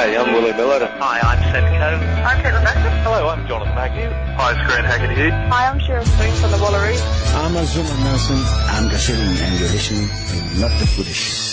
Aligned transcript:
Hey, 0.00 0.16
I'm 0.16 0.32
Willie 0.32 0.54
Miller. 0.54 0.86
Hi, 0.98 1.20
I'm 1.20 1.42
Seb 1.52 1.62
Coe. 1.76 2.00
I'm 2.24 2.40
Caitlin 2.40 2.64
Bassett. 2.64 3.02
Hello, 3.04 3.28
I'm 3.28 3.46
Jonathan 3.46 3.76
Agnew. 3.76 4.08
Hi, 4.08 4.52
it's 4.52 4.66
Grant 4.66 4.86
Haggerty. 4.86 5.28
Hi, 5.28 5.68
I'm 5.68 5.78
Cheryl 5.78 6.06
Spring 6.06 6.32
from 6.36 6.52
the 6.52 6.56
Wallaroo. 6.56 6.96
I'm 7.34 7.54
Azuma 7.54 7.94
Nelson. 8.02 8.38
I'm 8.38 8.88
Gashering 8.88 9.20
and 9.20 9.60
you're 9.60 9.68
listening 9.68 10.08
to 10.08 10.58
Not 10.58 10.70
the 10.80 10.86
Footy 10.86 11.12
Show. 11.12 11.50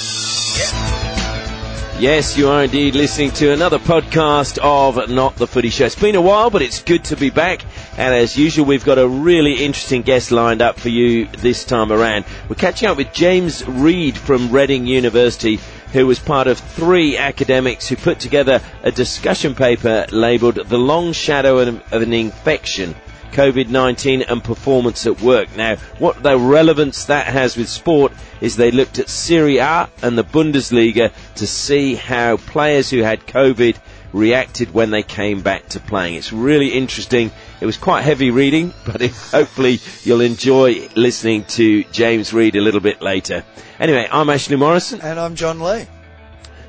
Yes, 1.99 2.38
you 2.38 2.47
are 2.47 2.63
indeed 2.63 2.95
listening 2.95 3.31
to 3.31 3.52
another 3.52 3.79
podcast 3.79 4.59
of 4.59 5.09
Not 5.09 5.36
the 5.36 5.48
Footy 5.48 5.70
Show. 5.70 5.88
It's 5.88 5.95
been 5.95 6.16
a 6.16 6.21
while, 6.21 6.50
but 6.50 6.61
it's 6.61 6.82
good 6.82 7.04
to 7.05 7.18
be 7.18 7.29
back. 7.29 7.66
And 7.98 8.14
as 8.14 8.38
usual, 8.38 8.66
we've 8.66 8.86
got 8.86 8.98
a 8.98 9.07
really 9.07 9.55
interesting 9.66 10.04
guest 10.04 10.32
lined 10.32 10.61
up 10.61 10.79
for 10.79 10.88
you 10.88 11.25
this 11.25 11.66
time 11.66 11.91
around. 11.91 12.23
We're 12.48 12.55
catching 12.55 12.88
up 12.88 12.95
with 12.95 13.11
James 13.11 13.68
Reade 13.68 14.16
from 14.16 14.52
Reading 14.52 14.86
University, 14.86 15.59
who 15.93 16.05
was 16.05 16.20
part 16.20 16.48
of 16.48 16.59
three 16.59 17.17
academics 17.17 17.88
who 17.88 17.95
put 17.95 18.20
together 18.20 18.62
a 18.84 18.91
discussion 18.91 19.55
paper 19.55 20.05
labelled 20.12 20.55
The 20.55 20.77
Long 20.77 21.13
Shadow 21.13 21.59
of 21.59 22.02
an 22.02 22.13
Infection 22.13 22.95
COVID-19 23.31 24.26
and 24.29 24.43
performance 24.43 25.05
at 25.05 25.21
work. 25.21 25.55
Now, 25.55 25.76
what 25.99 26.23
the 26.23 26.38
relevance 26.38 27.05
that 27.05 27.27
has 27.27 27.55
with 27.55 27.70
sport 27.70 28.12
is 28.41 28.55
they 28.55 28.71
looked 28.71 28.99
at 28.99 29.09
Serie 29.09 29.57
A 29.57 29.89
and 30.02 30.17
the 30.17 30.23
Bundesliga 30.23 31.12
to 31.35 31.48
see 31.48 31.95
how 31.95 32.38
players 32.38 32.90
who 32.90 32.99
had 32.99 33.27
COVID 33.27 33.77
reacted 34.13 34.73
when 34.73 34.90
they 34.90 35.04
came 35.04 35.41
back 35.41 35.70
to 35.70 35.79
playing. 35.79 36.15
It's 36.15 36.34
really 36.34 36.70
interesting. 36.70 37.31
It 37.59 37.66
was 37.66 37.77
quite 37.77 38.03
heavy 38.03 38.29
reading, 38.31 38.73
but 38.85 39.02
it, 39.02 39.11
hopefully 39.11 39.79
you'll 40.03 40.21
enjoy 40.21 40.89
listening 40.95 41.43
to 41.45 41.84
James 41.85 42.34
Reade 42.34 42.55
a 42.55 42.61
little 42.61 42.79
bit 42.81 43.02
later. 43.02 43.43
Anyway, 43.79 44.07
I'm 44.11 44.29
Ashley 44.29 44.55
Morrison. 44.57 45.02
And 45.02 45.20
I'm 45.20 45.35
John 45.35 45.59
Lee. 45.59 45.85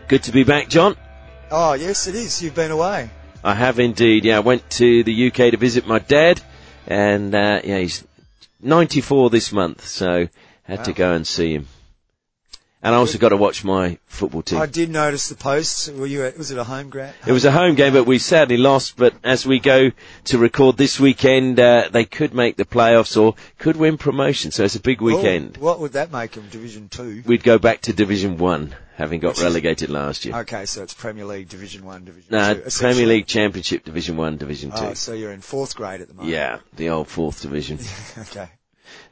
Good 0.08 0.22
to 0.24 0.32
be 0.32 0.44
back, 0.44 0.68
John. 0.68 0.96
Oh, 1.50 1.74
yes, 1.74 2.06
it 2.06 2.14
is. 2.14 2.42
You've 2.42 2.54
been 2.54 2.70
away. 2.70 3.10
I 3.44 3.54
have 3.54 3.78
indeed. 3.78 4.24
Yeah, 4.24 4.36
I 4.38 4.40
went 4.40 4.68
to 4.70 5.02
the 5.04 5.26
UK 5.28 5.52
to 5.52 5.56
visit 5.56 5.86
my 5.86 5.98
dad, 5.98 6.40
and 6.86 7.34
uh, 7.34 7.60
yeah, 7.62 7.78
he's 7.78 8.04
94 8.60 9.30
this 9.30 9.52
month, 9.52 9.86
so 9.86 10.28
had 10.64 10.78
Wow. 10.78 10.84
to 10.84 10.92
go 10.92 11.12
and 11.12 11.26
see 11.26 11.54
him. 11.54 11.68
And 12.80 12.94
I 12.94 12.98
also 12.98 13.18
got 13.18 13.30
to 13.30 13.36
watch 13.36 13.64
my 13.64 13.98
football 14.06 14.42
team. 14.42 14.60
I 14.60 14.66
did 14.66 14.88
notice 14.88 15.28
the 15.28 15.34
posts. 15.34 15.88
Were 15.88 16.06
you? 16.06 16.22
At, 16.24 16.38
was 16.38 16.52
it 16.52 16.58
a 16.58 16.64
home 16.64 16.90
grant? 16.90 17.16
It 17.26 17.32
was 17.32 17.44
a 17.44 17.50
home 17.50 17.74
game, 17.74 17.92
but 17.92 18.04
we 18.04 18.18
sadly 18.20 18.56
lost. 18.56 18.96
But 18.96 19.14
as 19.24 19.44
we 19.44 19.58
go 19.58 19.90
to 20.26 20.38
record 20.38 20.76
this 20.76 21.00
weekend, 21.00 21.58
uh, 21.58 21.88
they 21.90 22.04
could 22.04 22.34
make 22.34 22.56
the 22.56 22.64
playoffs 22.64 23.20
or 23.20 23.34
could 23.58 23.76
win 23.76 23.98
promotion. 23.98 24.52
So 24.52 24.62
it's 24.62 24.76
a 24.76 24.80
big 24.80 25.00
weekend. 25.00 25.58
Oh, 25.60 25.64
what 25.64 25.80
would 25.80 25.94
that 25.94 26.12
make 26.12 26.32
them? 26.32 26.46
Division 26.50 26.88
two. 26.88 27.24
We'd 27.26 27.42
go 27.42 27.58
back 27.58 27.80
to 27.82 27.92
Division 27.92 28.38
One, 28.38 28.76
having 28.94 29.18
got 29.18 29.30
Which 29.30 29.38
is- 29.38 29.44
relegated 29.44 29.90
last 29.90 30.24
year. 30.24 30.36
Okay, 30.36 30.64
so 30.64 30.84
it's 30.84 30.94
Premier 30.94 31.24
League 31.24 31.48
Division 31.48 31.84
one, 31.84 32.04
Division 32.04 32.28
No, 32.30 32.54
two. 32.54 32.70
Premier. 32.78 33.06
League 33.06 33.26
Championship 33.26 33.84
Division 33.84 34.16
One, 34.16 34.36
Division 34.36 34.70
Two. 34.70 34.76
Oh, 34.78 34.94
so 34.94 35.14
you're 35.14 35.32
in 35.32 35.40
fourth 35.40 35.74
grade 35.74 36.00
at 36.00 36.06
the 36.06 36.14
moment. 36.14 36.32
yeah, 36.32 36.60
the 36.76 36.90
old 36.90 37.08
fourth 37.08 37.42
division. 37.42 37.80
okay. 38.18 38.50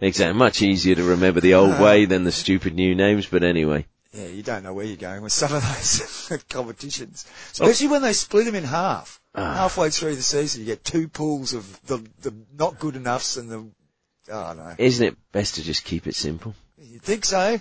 Exactly. 0.00 0.38
Much 0.38 0.62
easier 0.62 0.94
to 0.94 1.02
remember 1.04 1.40
the 1.40 1.54
old 1.54 1.80
way 1.80 2.04
than 2.04 2.24
the 2.24 2.32
stupid 2.32 2.74
new 2.74 2.94
names. 2.94 3.26
But 3.26 3.42
anyway. 3.44 3.86
Yeah, 4.12 4.28
you 4.28 4.42
don't 4.42 4.62
know 4.62 4.72
where 4.72 4.86
you're 4.86 4.96
going 4.96 5.20
with 5.22 5.32
some 5.32 5.52
of 5.52 5.62
those 5.62 6.42
competitions, 6.48 7.26
Oh. 7.60 7.64
especially 7.64 7.88
when 7.88 8.00
they 8.02 8.14
split 8.14 8.46
them 8.46 8.54
in 8.54 8.64
half. 8.64 9.20
Ah. 9.34 9.54
Halfway 9.54 9.90
through 9.90 10.16
the 10.16 10.22
season, 10.22 10.60
you 10.62 10.66
get 10.66 10.82
two 10.84 11.08
pools 11.08 11.52
of 11.52 11.80
the 11.86 11.98
the 12.22 12.32
not 12.58 12.78
good 12.78 12.96
enoughs 12.96 13.36
and 13.36 13.50
the. 13.50 13.66
Oh 14.32 14.54
no, 14.54 14.74
Isn't 14.78 15.06
it 15.06 15.16
best 15.32 15.56
to 15.56 15.62
just 15.62 15.84
keep 15.84 16.06
it 16.06 16.14
simple? 16.14 16.54
you 16.78 16.98
think 16.98 17.24
so? 17.24 17.60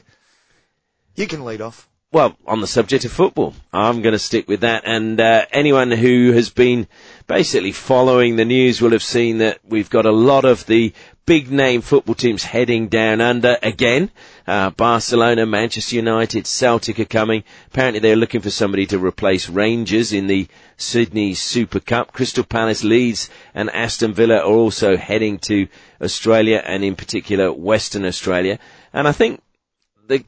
You 1.16 1.28
can 1.28 1.44
lead 1.46 1.62
off. 1.62 1.90
Well, 2.12 2.38
on 2.48 2.62
the 2.62 2.68
subject 2.68 3.04
of 3.04 3.12
football, 3.12 3.54
I'm 3.74 4.02
going 4.02 4.14
to 4.14 4.20
stick 4.20 4.48
with 4.48 4.62
that. 4.62 4.84
And 4.86 5.20
uh, 5.20 5.46
anyone 5.52 5.92
who 5.92 6.32
has 6.32 6.50
been 6.50 6.88
basically 7.28 7.74
following 7.74 8.36
the 8.38 8.46
news 8.46 8.81
will 8.81 8.92
have 8.92 9.04
seen 9.04 9.40
that 9.40 9.59
we've 9.68 9.90
got 9.90 10.06
a 10.06 10.12
lot 10.12 10.46
of 10.46 10.66
the 10.66 10.94
big 11.25 11.52
name 11.52 11.81
football 11.81 12.13
teams 12.13 12.44
heading 12.44 12.88
down 12.88 13.19
under 13.19 13.58
again. 13.63 14.12
Uh, 14.46 14.69
Barcelona, 14.69 15.46
Manchester 15.46 15.96
United, 15.96 16.46
Celtic 16.46 17.00
are 17.00 17.06
coming. 17.06 17.44
Apparently 17.68 18.00
they're 18.00 18.16
looking 18.16 18.41
for 18.41 18.52
somebody 18.52 18.86
to 18.86 19.00
replace 19.00 19.50
Rangers 19.50 20.13
in 20.13 20.28
the 20.28 20.47
Sydney 20.78 21.34
Super 21.34 21.80
Cup. 21.80 22.13
Crystal 22.13 22.44
Palace, 22.44 22.84
Leeds 22.84 23.30
and 23.56 23.72
Aston 23.72 24.13
Villa 24.13 24.38
are 24.38 24.44
also 24.44 24.97
heading 24.97 25.40
to 25.40 25.68
Australia 26.00 26.62
and 26.63 26.84
in 26.84 26.96
particular 26.96 27.52
Western 27.52 28.06
Australia. 28.06 28.59
And 28.94 29.07
I 29.07 29.12
think 29.12 29.42
the 30.07 30.24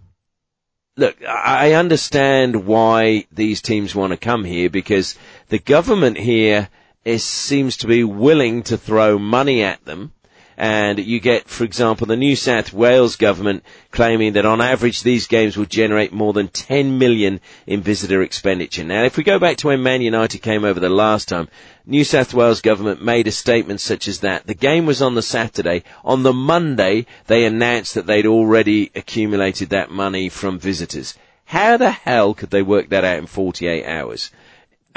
look, 0.96 1.16
I 1.24 1.74
understand 1.74 2.66
why 2.66 3.28
these 3.31 3.62
teams 3.62 3.94
want 3.94 4.12
to 4.12 4.18
come 4.18 4.44
here 4.44 4.69
because 4.69 5.16
the 5.50 5.59
government 5.59 6.18
here 6.18 6.69
is, 7.06 7.24
seems 7.24 7.78
to 7.78 7.88
be 7.88 8.03
willing 8.03 8.64
to 8.64 8.78
throw 8.78 9.19
money 9.19 9.64
at 9.64 9.85
them. 9.85 10.12
And 10.59 10.97
you 10.97 11.19
get, 11.19 11.47
for 11.47 11.63
example, 11.63 12.07
the 12.07 12.18
New 12.18 12.35
South 12.35 12.73
Wales 12.73 13.16
government 13.16 13.63
claiming 13.91 14.34
that 14.34 14.45
on 14.45 14.59
average 14.59 15.03
these 15.03 15.28
games 15.28 15.56
will 15.56 15.66
generate 15.66 16.12
more 16.12 16.34
than 16.34 16.47
10 16.47 16.97
million 16.97 17.41
in 17.68 17.81
visitor 17.81 18.23
expenditure. 18.23 18.84
Now, 18.84 19.03
if 19.03 19.17
we 19.17 19.23
go 19.23 19.38
back 19.38 19.57
to 19.57 19.67
when 19.67 19.84
Man 19.84 20.01
United 20.01 20.40
came 20.40 20.66
over 20.66 20.79
the 20.79 20.90
last 20.90 21.28
time, 21.28 21.47
New 21.85 22.03
South 22.03 22.34
Wales 22.34 22.62
government 22.62 23.03
made 23.03 23.28
a 23.28 23.31
statement 23.31 23.81
such 23.81 24.07
as 24.07 24.22
that. 24.22 24.47
The 24.47 24.56
game 24.56 24.88
was 24.88 25.00
on 25.00 25.13
the 25.13 25.22
Saturday. 25.22 25.84
On 26.03 26.23
the 26.23 26.34
Monday, 26.34 27.06
they 27.28 27.46
announced 27.46 27.94
that 27.94 28.07
they'd 28.07 28.25
already 28.25 28.91
accumulated 28.96 29.69
that 29.69 29.91
money 29.91 30.28
from 30.28 30.57
visitors. 30.57 31.13
How 31.46 31.78
the 31.78 31.91
hell 31.91 32.34
could 32.34 32.50
they 32.50 32.63
work 32.63 32.90
that 32.90 33.06
out 33.06 33.19
in 33.19 33.28
48 33.28 33.85
hours? 33.85 34.31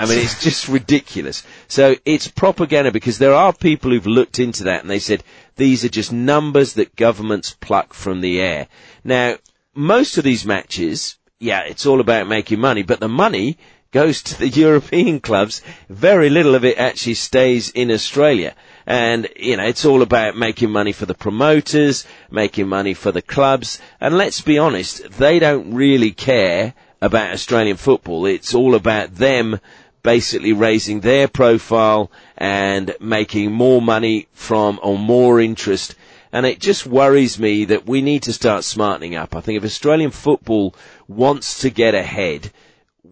I 0.00 0.06
mean, 0.06 0.18
it's 0.18 0.42
just 0.42 0.66
ridiculous. 0.80 1.44
So 1.68 1.96
it's 2.04 2.26
propaganda 2.26 2.90
because 2.90 3.18
there 3.18 3.34
are 3.34 3.52
people 3.52 3.90
who've 3.90 4.06
looked 4.06 4.38
into 4.38 4.64
that 4.64 4.80
and 4.80 4.90
they 4.90 4.98
said 4.98 5.22
these 5.60 5.84
are 5.84 5.90
just 5.90 6.10
numbers 6.10 6.72
that 6.74 6.96
governments 6.96 7.54
pluck 7.60 7.92
from 7.92 8.22
the 8.22 8.40
air. 8.40 8.66
Now, 9.04 9.36
most 9.74 10.16
of 10.16 10.24
these 10.24 10.46
matches, 10.46 11.18
yeah, 11.38 11.60
it's 11.64 11.84
all 11.84 12.00
about 12.00 12.26
making 12.26 12.58
money, 12.58 12.82
but 12.82 12.98
the 12.98 13.10
money 13.10 13.58
goes 13.92 14.22
to 14.22 14.38
the 14.38 14.48
European 14.64 15.20
clubs. 15.20 15.60
Very 15.90 16.30
little 16.30 16.54
of 16.54 16.64
it 16.64 16.78
actually 16.78 17.14
stays 17.14 17.68
in 17.70 17.90
Australia. 17.90 18.54
And, 18.86 19.28
you 19.36 19.58
know, 19.58 19.64
it's 19.66 19.84
all 19.84 20.00
about 20.00 20.34
making 20.34 20.70
money 20.70 20.92
for 20.92 21.04
the 21.04 21.14
promoters, 21.14 22.06
making 22.30 22.66
money 22.66 22.94
for 22.94 23.12
the 23.12 23.22
clubs. 23.22 23.78
And 24.00 24.16
let's 24.16 24.40
be 24.40 24.58
honest, 24.58 25.10
they 25.10 25.38
don't 25.38 25.74
really 25.74 26.12
care 26.12 26.72
about 27.02 27.32
Australian 27.34 27.76
football. 27.76 28.24
It's 28.24 28.54
all 28.54 28.74
about 28.74 29.16
them 29.16 29.60
basically 30.02 30.52
raising 30.52 31.00
their 31.00 31.28
profile 31.28 32.10
and 32.36 32.94
making 33.00 33.52
more 33.52 33.82
money 33.82 34.28
from 34.32 34.78
or 34.82 34.98
more 34.98 35.40
interest. 35.40 35.94
And 36.32 36.46
it 36.46 36.60
just 36.60 36.86
worries 36.86 37.38
me 37.38 37.64
that 37.66 37.86
we 37.86 38.00
need 38.02 38.22
to 38.24 38.32
start 38.32 38.64
smartening 38.64 39.14
up. 39.16 39.34
I 39.34 39.40
think 39.40 39.56
if 39.58 39.64
Australian 39.64 40.10
football 40.12 40.74
wants 41.08 41.58
to 41.60 41.70
get 41.70 41.94
ahead, 41.94 42.52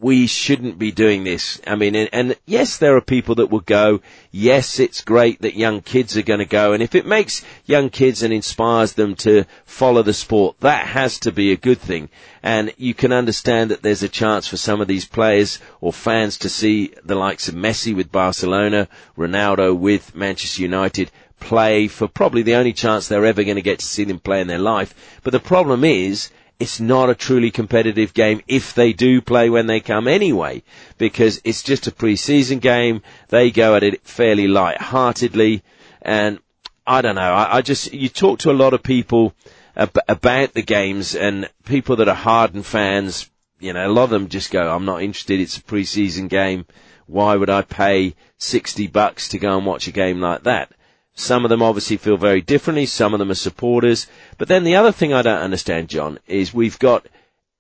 we 0.01 0.27
shouldn't 0.27 0.79
be 0.79 0.93
doing 0.93 1.25
this. 1.25 1.61
I 1.67 1.75
mean, 1.75 1.95
and, 1.95 2.09
and 2.13 2.37
yes, 2.47 2.77
there 2.77 2.97
are 2.97 3.01
people 3.01 3.37
that 3.37 3.51
will 3.51 3.61
go. 3.61 4.01
Yes, 4.31 4.79
it's 4.79 5.01
great 5.01 5.41
that 5.43 5.57
young 5.57 5.81
kids 5.81 6.17
are 6.17 6.23
going 6.23 6.39
to 6.39 6.45
go. 6.45 6.73
And 6.73 6.83
if 6.83 6.95
it 6.95 7.07
makes 7.07 7.45
young 7.65 7.91
kids 7.91 8.23
and 8.23 8.33
inspires 8.33 8.93
them 8.93 9.15
to 9.17 9.45
follow 9.65 10.03
the 10.03 10.15
sport, 10.15 10.61
that 10.61 10.87
has 10.87 11.19
to 11.21 11.33
be 11.33 11.53
a 11.53 11.57
good 11.57 11.79
thing. 11.79 12.09
And 12.43 12.73
you 12.77 12.95
can 12.95 13.13
understand 13.13 13.71
that 13.71 13.83
there's 13.83 14.03
a 14.03 14.09
chance 14.09 14.47
for 14.47 14.57
some 14.57 14.81
of 14.81 14.89
these 14.89 15.07
players 15.07 15.59
or 15.81 15.93
fans 15.93 16.39
to 16.39 16.49
see 16.49 16.95
the 17.05 17.17
likes 17.17 17.49
of 17.49 17.55
Messi 17.55 17.95
with 17.95 18.13
Barcelona, 18.13 18.89
Ronaldo 19.17 19.77
with 19.77 20.15
Manchester 20.15 20.63
United 20.63 21.11
play 21.41 21.87
for 21.87 22.09
probably 22.09 22.43
the 22.43 22.57
only 22.57 22.73
chance 22.73 23.07
they're 23.07 23.25
ever 23.25 23.45
going 23.45 23.57
to 23.57 23.63
get 23.63 23.79
to 23.79 23.87
see 23.87 24.05
them 24.05 24.19
play 24.19 24.41
in 24.41 24.49
their 24.49 24.59
life. 24.59 25.21
But 25.23 25.33
the 25.33 25.41
problem 25.41 25.85
is, 25.85 26.31
it's 26.61 26.81
not 26.81 27.09
a 27.09 27.15
truly 27.15 27.51
competitive 27.51 28.13
game 28.15 28.43
if 28.49 28.75
they 28.75 28.93
do 28.93 29.21
play 29.21 29.49
when 29.49 29.67
they 29.67 29.81
come 29.81 30.09
anyway, 30.09 30.63
because 30.97 31.41
it's 31.45 31.63
just 31.63 31.87
a 31.87 31.93
pre-season 31.93 32.59
game. 32.59 33.03
They 33.29 33.51
go 33.51 33.77
at 33.77 33.85
it 33.85 34.05
fairly 34.05 34.49
light-heartedly, 34.49 35.63
and 36.03 36.41
I 36.87 37.03
don't 37.03 37.15
know. 37.15 37.33
I, 37.33 37.59
I 37.59 37.63
just 37.63 37.93
you 37.93 38.09
talk 38.09 38.41
to 38.41 38.51
a 38.51 38.53
lot 38.53 38.75
of 38.75 38.83
people 38.83 39.35
ab- 39.77 39.99
about 40.09 40.55
the 40.55 40.63
games, 40.63 41.15
and 41.15 41.49
people 41.65 41.97
that 41.97 42.09
are 42.09 42.15
hardened 42.15 42.67
fans. 42.67 43.31
You 43.61 43.73
know, 43.73 43.87
a 43.87 43.93
lot 43.93 44.05
of 44.05 44.11
them 44.11 44.29
just 44.29 44.51
go, 44.51 44.75
"I'm 44.75 44.85
not 44.85 45.03
interested. 45.03 45.41
It's 45.41 45.59
a 45.59 45.63
pre-season 45.63 46.29
game. 46.29 46.67
Why 47.07 47.37
would 47.37 47.51
I 47.51 47.63
pay 47.63 48.17
sixty 48.37 48.87
bucks 48.89 49.29
to 49.29 49.39
go 49.39 49.57
and 49.57 49.67
watch 49.67 49.87
a 49.87 49.93
game 49.93 50.21
like 50.21 50.43
that?" 50.43 50.73
Some 51.19 51.45
of 51.45 51.49
them 51.49 51.63
obviously 51.63 51.97
feel 51.97 52.17
very 52.17 52.41
differently. 52.41 52.87
Some 52.87 53.13
of 53.13 53.19
them 53.19 53.33
are 53.33 53.35
supporters. 53.35 54.07
But 54.39 54.47
then 54.47 54.63
the 54.63 54.77
other 54.77 54.93
thing 54.93 55.13
I 55.13 55.23
don't 55.23 55.43
understand, 55.43 55.89
John, 55.89 56.21
is 56.29 56.55
we've 56.55 56.79
got 56.79 57.09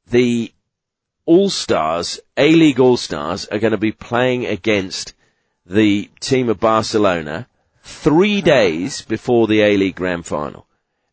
the 0.08 0.52
All-Stars, 1.26 2.20
A-League 2.36 2.78
All-Stars 2.78 3.46
are 3.46 3.58
going 3.58 3.72
to 3.72 3.76
be 3.76 3.90
playing 3.90 4.46
against 4.46 5.12
the 5.66 6.08
team 6.20 6.48
of 6.48 6.60
Barcelona 6.60 7.48
three 7.82 8.38
hmm. 8.38 8.46
days 8.46 9.02
before 9.02 9.48
the 9.48 9.60
A-League 9.60 9.96
Grand 9.96 10.24
Final. 10.24 10.64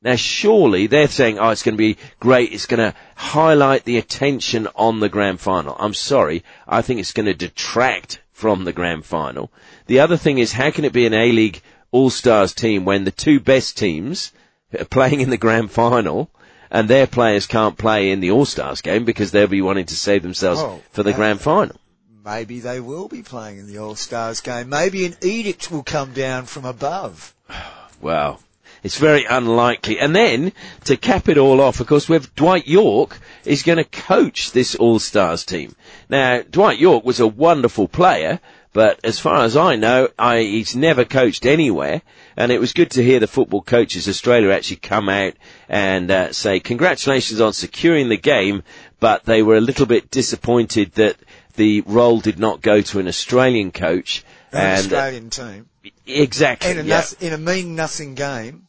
Now 0.03 0.15
surely 0.15 0.85
they're 0.85 1.07
saying, 1.07 1.39
oh, 1.39 1.49
it's 1.49 1.63
going 1.63 1.73
to 1.73 1.77
be 1.77 1.97
great. 2.19 2.53
It's 2.53 2.67
going 2.67 2.91
to 2.91 2.95
highlight 3.15 3.85
the 3.85 3.97
attention 3.97 4.67
on 4.75 4.99
the 4.99 5.09
grand 5.09 5.39
final. 5.39 5.75
I'm 5.79 5.95
sorry. 5.95 6.43
I 6.67 6.83
think 6.83 6.99
it's 6.99 7.11
going 7.11 7.25
to 7.25 7.33
detract 7.33 8.21
from 8.31 8.65
the 8.65 8.73
grand 8.73 9.03
final. 9.03 9.51
The 9.87 10.01
other 10.01 10.15
thing 10.15 10.37
is, 10.37 10.51
how 10.51 10.69
can 10.69 10.85
it 10.85 10.93
be 10.93 11.07
an 11.07 11.15
A-League 11.15 11.63
All-Stars 11.95 12.53
team 12.53 12.83
when 12.83 13.05
the 13.05 13.11
two 13.11 13.39
best 13.39 13.77
teams 13.77 14.33
are 14.77 14.83
playing 14.83 15.21
in 15.21 15.29
the 15.29 15.37
grand 15.37 15.71
final 15.71 16.29
and 16.69 16.89
their 16.89 17.07
players 17.07 17.47
can't 17.47 17.77
play 17.77 18.11
in 18.11 18.19
the 18.19 18.31
All-Stars 18.31 18.81
game 18.81 19.05
because 19.05 19.31
they'll 19.31 19.47
be 19.47 19.61
wanting 19.61 19.85
to 19.85 19.95
save 19.95 20.21
themselves 20.21 20.61
for 20.91 21.03
the 21.03 21.13
grand 21.13 21.39
final? 21.39 21.79
Maybe 22.25 22.59
they 22.59 22.79
will 22.79 23.07
be 23.07 23.21
playing 23.21 23.59
in 23.59 23.67
the 23.67 23.77
All 23.77 23.95
Stars 23.95 24.41
game. 24.41 24.67
Maybe 24.67 25.05
an 25.05 25.15
edict 25.21 25.71
will 25.71 25.83
come 25.83 26.11
down 26.13 26.45
from 26.45 26.65
above. 26.65 27.33
Well, 28.01 28.41
it's 28.83 28.99
very 28.99 29.23
unlikely. 29.23 29.99
And 29.99 30.15
then, 30.15 30.51
to 30.83 30.97
cap 30.97 31.29
it 31.29 31.37
all 31.37 31.61
off, 31.61 31.79
of 31.79 31.87
course, 31.87 32.09
we 32.09 32.15
have 32.15 32.35
Dwight 32.35 32.67
Yorke 32.67 33.17
is 33.45 33.63
going 33.63 33.77
to 33.77 33.85
coach 33.85 34.51
this 34.51 34.75
All-Stars 34.75 35.45
team. 35.45 35.75
Now, 36.09 36.41
Dwight 36.41 36.77
Yorke 36.77 37.05
was 37.05 37.19
a 37.19 37.25
wonderful 37.25 37.87
player, 37.87 38.41
but 38.75 38.99
as 39.05 39.19
far 39.19 39.45
as 39.45 39.55
I 39.55 39.77
know, 39.77 40.09
I, 40.19 40.41
he's 40.41 40.75
never 40.75 41.05
coached 41.05 41.45
anywhere. 41.45 42.01
And 42.35 42.51
it 42.51 42.59
was 42.59 42.73
good 42.73 42.91
to 42.91 43.03
hear 43.03 43.21
the 43.21 43.25
Football 43.25 43.61
Coaches 43.61 44.09
Australia 44.09 44.51
actually 44.51 44.75
come 44.75 45.07
out 45.07 45.31
and 45.69 46.11
uh, 46.11 46.33
say 46.33 46.59
congratulations 46.59 47.39
on 47.39 47.53
securing 47.53 48.09
the 48.09 48.17
game, 48.17 48.63
but 48.99 49.23
they 49.23 49.41
were 49.43 49.55
a 49.55 49.61
little 49.61 49.85
bit 49.85 50.11
disappointed 50.11 50.91
that 50.95 51.15
the 51.55 51.81
role 51.85 52.19
did 52.19 52.37
not 52.37 52.61
go 52.61 52.81
to 52.81 52.99
an 52.99 53.07
Australian 53.07 53.71
coach. 53.71 54.25
An 54.51 54.59
and 54.59 54.91
uh, 54.91 54.97
Australian 54.97 55.29
team. 55.29 55.69
exactly, 56.05 56.71
In 56.71 56.79
a, 56.79 56.83
yeah. 56.83 57.05
in 57.21 57.31
a 57.31 57.37
mean 57.37 57.77
nothing 57.77 58.13
game. 58.13 58.67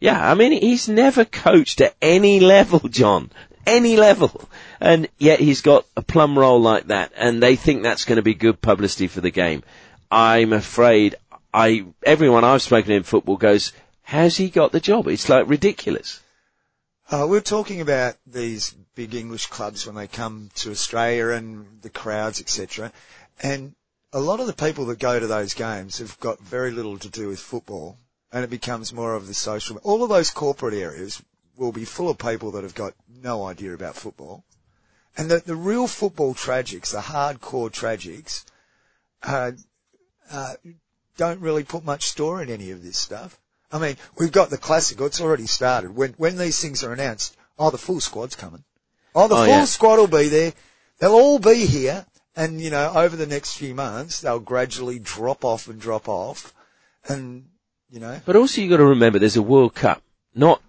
Yeah, 0.00 0.26
I 0.26 0.32
mean, 0.32 0.52
he's 0.52 0.88
never 0.88 1.26
coached 1.26 1.82
at 1.82 1.94
any 2.00 2.40
level, 2.40 2.88
John. 2.88 3.30
Any 3.66 3.98
level. 3.98 4.48
And 4.80 5.08
yet 5.18 5.40
he's 5.40 5.60
got 5.60 5.86
a 5.96 6.02
plum 6.02 6.38
roll 6.38 6.60
like 6.60 6.88
that, 6.88 7.12
and 7.16 7.42
they 7.42 7.56
think 7.56 7.82
that's 7.82 8.04
going 8.04 8.16
to 8.16 8.22
be 8.22 8.34
good 8.34 8.60
publicity 8.60 9.06
for 9.06 9.20
the 9.20 9.30
game. 9.30 9.62
I'm 10.10 10.52
afraid 10.52 11.16
I, 11.52 11.84
everyone 12.02 12.44
I've 12.44 12.62
spoken 12.62 12.88
to 12.88 12.96
in 12.96 13.02
football 13.04 13.36
goes, 13.36 13.72
how's 14.02 14.36
he 14.36 14.50
got 14.50 14.72
the 14.72 14.80
job? 14.80 15.06
It's 15.06 15.28
like 15.28 15.48
ridiculous. 15.48 16.20
Uh, 17.10 17.26
we're 17.28 17.40
talking 17.40 17.80
about 17.80 18.16
these 18.26 18.74
big 18.94 19.14
English 19.14 19.46
clubs 19.46 19.86
when 19.86 19.94
they 19.94 20.06
come 20.06 20.50
to 20.56 20.70
Australia 20.70 21.28
and 21.28 21.80
the 21.82 21.90
crowds, 21.90 22.40
etc. 22.40 22.92
And 23.42 23.74
a 24.12 24.20
lot 24.20 24.40
of 24.40 24.46
the 24.46 24.52
people 24.52 24.86
that 24.86 24.98
go 24.98 25.18
to 25.18 25.26
those 25.26 25.54
games 25.54 25.98
have 25.98 26.18
got 26.18 26.40
very 26.40 26.70
little 26.70 26.98
to 26.98 27.08
do 27.08 27.28
with 27.28 27.38
football, 27.38 27.98
and 28.32 28.42
it 28.42 28.50
becomes 28.50 28.92
more 28.92 29.14
of 29.14 29.26
the 29.26 29.34
social. 29.34 29.76
All 29.82 30.02
of 30.02 30.08
those 30.08 30.30
corporate 30.30 30.74
areas 30.74 31.22
will 31.56 31.72
be 31.72 31.84
full 31.84 32.08
of 32.08 32.18
people 32.18 32.52
that 32.52 32.64
have 32.64 32.74
got 32.74 32.94
no 33.22 33.44
idea 33.44 33.74
about 33.74 33.96
football, 33.96 34.44
and 35.16 35.30
the 35.30 35.38
the 35.40 35.56
real 35.56 35.86
football 35.86 36.34
tragics, 36.34 36.90
the 36.92 37.00
hardcore 37.00 37.70
tragics, 37.70 38.44
uh, 39.22 39.52
uh, 40.30 40.54
don't 41.16 41.40
really 41.40 41.64
put 41.64 41.84
much 41.84 42.04
store 42.04 42.42
in 42.42 42.50
any 42.50 42.70
of 42.70 42.82
this 42.82 42.98
stuff. 42.98 43.38
I 43.72 43.78
mean, 43.78 43.96
we've 44.18 44.32
got 44.32 44.50
the 44.50 44.58
classic. 44.58 45.00
It's 45.00 45.20
already 45.20 45.46
started. 45.46 45.96
When 45.96 46.12
when 46.14 46.36
these 46.36 46.60
things 46.60 46.84
are 46.84 46.92
announced, 46.92 47.36
oh, 47.58 47.70
the 47.70 47.78
full 47.78 48.00
squad's 48.00 48.36
coming. 48.36 48.64
Oh, 49.14 49.28
the 49.28 49.34
Oh, 49.34 49.44
full 49.44 49.48
yeah. 49.48 49.64
squad 49.64 49.98
will 49.98 50.06
be 50.06 50.28
there. 50.28 50.52
They'll 50.98 51.12
all 51.12 51.38
be 51.38 51.66
here, 51.66 52.06
and 52.36 52.60
you 52.60 52.70
know, 52.70 52.92
over 52.94 53.16
the 53.16 53.26
next 53.26 53.56
few 53.56 53.74
months, 53.74 54.20
they'll 54.20 54.40
gradually 54.40 54.98
drop 54.98 55.44
off 55.44 55.68
and 55.68 55.80
drop 55.80 56.08
off, 56.08 56.52
and 57.08 57.46
you 57.90 58.00
know, 58.00 58.20
But 58.24 58.36
also 58.36 58.60
you've 58.60 58.70
got 58.70 58.78
to 58.78 58.84
remember 58.86 59.18
there's 59.18 59.36
a 59.36 59.42
World 59.42 59.74
Cup, 59.74 60.02
not 60.34 60.60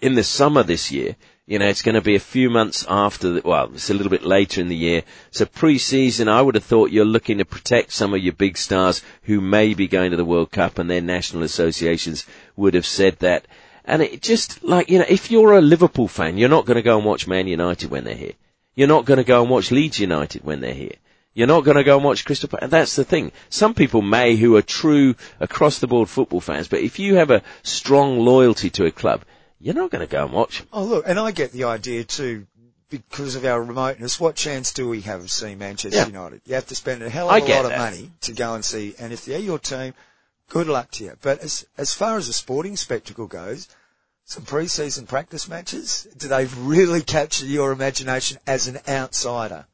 in 0.00 0.14
the 0.14 0.24
summer 0.24 0.62
this 0.62 0.90
year. 0.90 1.16
You 1.48 1.60
know, 1.60 1.68
it's 1.68 1.82
going 1.82 1.94
to 1.94 2.00
be 2.00 2.16
a 2.16 2.20
few 2.20 2.50
months 2.50 2.84
after 2.88 3.30
the, 3.30 3.42
well, 3.44 3.70
it's 3.72 3.88
a 3.88 3.94
little 3.94 4.10
bit 4.10 4.24
later 4.24 4.60
in 4.60 4.66
the 4.66 4.74
year. 4.74 5.04
So 5.30 5.46
pre-season, 5.46 6.26
I 6.26 6.42
would 6.42 6.56
have 6.56 6.64
thought 6.64 6.90
you're 6.90 7.04
looking 7.04 7.38
to 7.38 7.44
protect 7.44 7.92
some 7.92 8.12
of 8.14 8.20
your 8.20 8.32
big 8.32 8.58
stars 8.58 9.00
who 9.22 9.40
may 9.40 9.74
be 9.74 9.86
going 9.86 10.10
to 10.10 10.16
the 10.16 10.24
World 10.24 10.50
Cup 10.50 10.78
and 10.78 10.90
their 10.90 11.00
national 11.00 11.44
associations 11.44 12.26
would 12.56 12.74
have 12.74 12.84
said 12.84 13.20
that. 13.20 13.46
And 13.84 14.02
it 14.02 14.22
just 14.22 14.64
like, 14.64 14.90
you 14.90 14.98
know, 14.98 15.04
if 15.08 15.30
you're 15.30 15.52
a 15.52 15.60
Liverpool 15.60 16.08
fan, 16.08 16.36
you're 16.36 16.48
not 16.48 16.66
going 16.66 16.78
to 16.78 16.82
go 16.82 16.96
and 16.96 17.06
watch 17.06 17.28
Man 17.28 17.46
United 17.46 17.92
when 17.92 18.02
they're 18.02 18.16
here. 18.16 18.34
You're 18.74 18.88
not 18.88 19.04
going 19.04 19.18
to 19.18 19.24
go 19.24 19.40
and 19.40 19.48
watch 19.48 19.70
Leeds 19.70 20.00
United 20.00 20.42
when 20.42 20.60
they're 20.60 20.74
here. 20.74 20.96
You're 21.32 21.46
not 21.46 21.62
going 21.62 21.76
to 21.76 21.84
go 21.84 21.94
and 21.94 22.04
watch 22.04 22.24
Crystal 22.24 22.48
Palace. 22.48 22.70
That's 22.70 22.96
the 22.96 23.04
thing. 23.04 23.30
Some 23.50 23.74
people 23.74 24.02
may 24.02 24.34
who 24.34 24.56
are 24.56 24.62
true 24.62 25.14
across 25.38 25.78
the 25.78 25.86
board 25.86 26.08
football 26.08 26.40
fans, 26.40 26.66
but 26.66 26.80
if 26.80 26.98
you 26.98 27.14
have 27.14 27.30
a 27.30 27.42
strong 27.62 28.18
loyalty 28.18 28.68
to 28.70 28.86
a 28.86 28.90
club, 28.90 29.22
you're 29.60 29.74
not 29.74 29.90
going 29.90 30.06
to 30.06 30.10
go 30.10 30.24
and 30.24 30.32
watch 30.32 30.58
them. 30.58 30.68
oh 30.72 30.84
look, 30.84 31.04
and 31.06 31.18
I 31.18 31.30
get 31.30 31.52
the 31.52 31.64
idea 31.64 32.04
too. 32.04 32.46
Because 32.88 33.34
of 33.34 33.44
our 33.44 33.60
remoteness, 33.60 34.20
what 34.20 34.36
chance 34.36 34.72
do 34.72 34.88
we 34.88 35.00
have 35.00 35.20
of 35.20 35.28
seeing 35.28 35.58
Manchester 35.58 35.98
Yeah. 35.98 36.06
United? 36.06 36.40
You 36.46 36.54
have 36.54 36.68
to 36.68 36.76
spend 36.76 37.02
a 37.02 37.10
hell 37.10 37.28
of 37.28 37.42
a 37.42 37.44
get 37.44 37.64
lot 37.64 37.72
of 37.72 37.76
money 37.78 38.12
to 38.20 38.32
go 38.32 38.54
and 38.54 38.64
see, 38.64 38.94
and 39.00 39.12
if 39.12 39.24
they're 39.24 39.40
your 39.40 39.58
team, 39.58 39.92
good 40.48 40.68
luck 40.68 40.92
to 40.92 41.04
you. 41.04 41.16
But 41.20 41.40
as 41.40 41.66
as 41.76 41.92
far 41.92 42.16
as 42.16 42.28
a 42.28 42.32
sporting 42.32 42.76
spectacle 42.76 43.26
goes, 43.26 43.66
some 44.24 44.44
pre-season 44.44 45.06
practice 45.06 45.48
matches, 45.48 46.06
do 46.16 46.28
they 46.28 46.44
really 46.44 47.02
capture 47.02 47.44
your 47.44 47.72
imagination 47.72 48.38
as 48.46 48.68
an 48.68 48.78
outsider? 48.88 49.66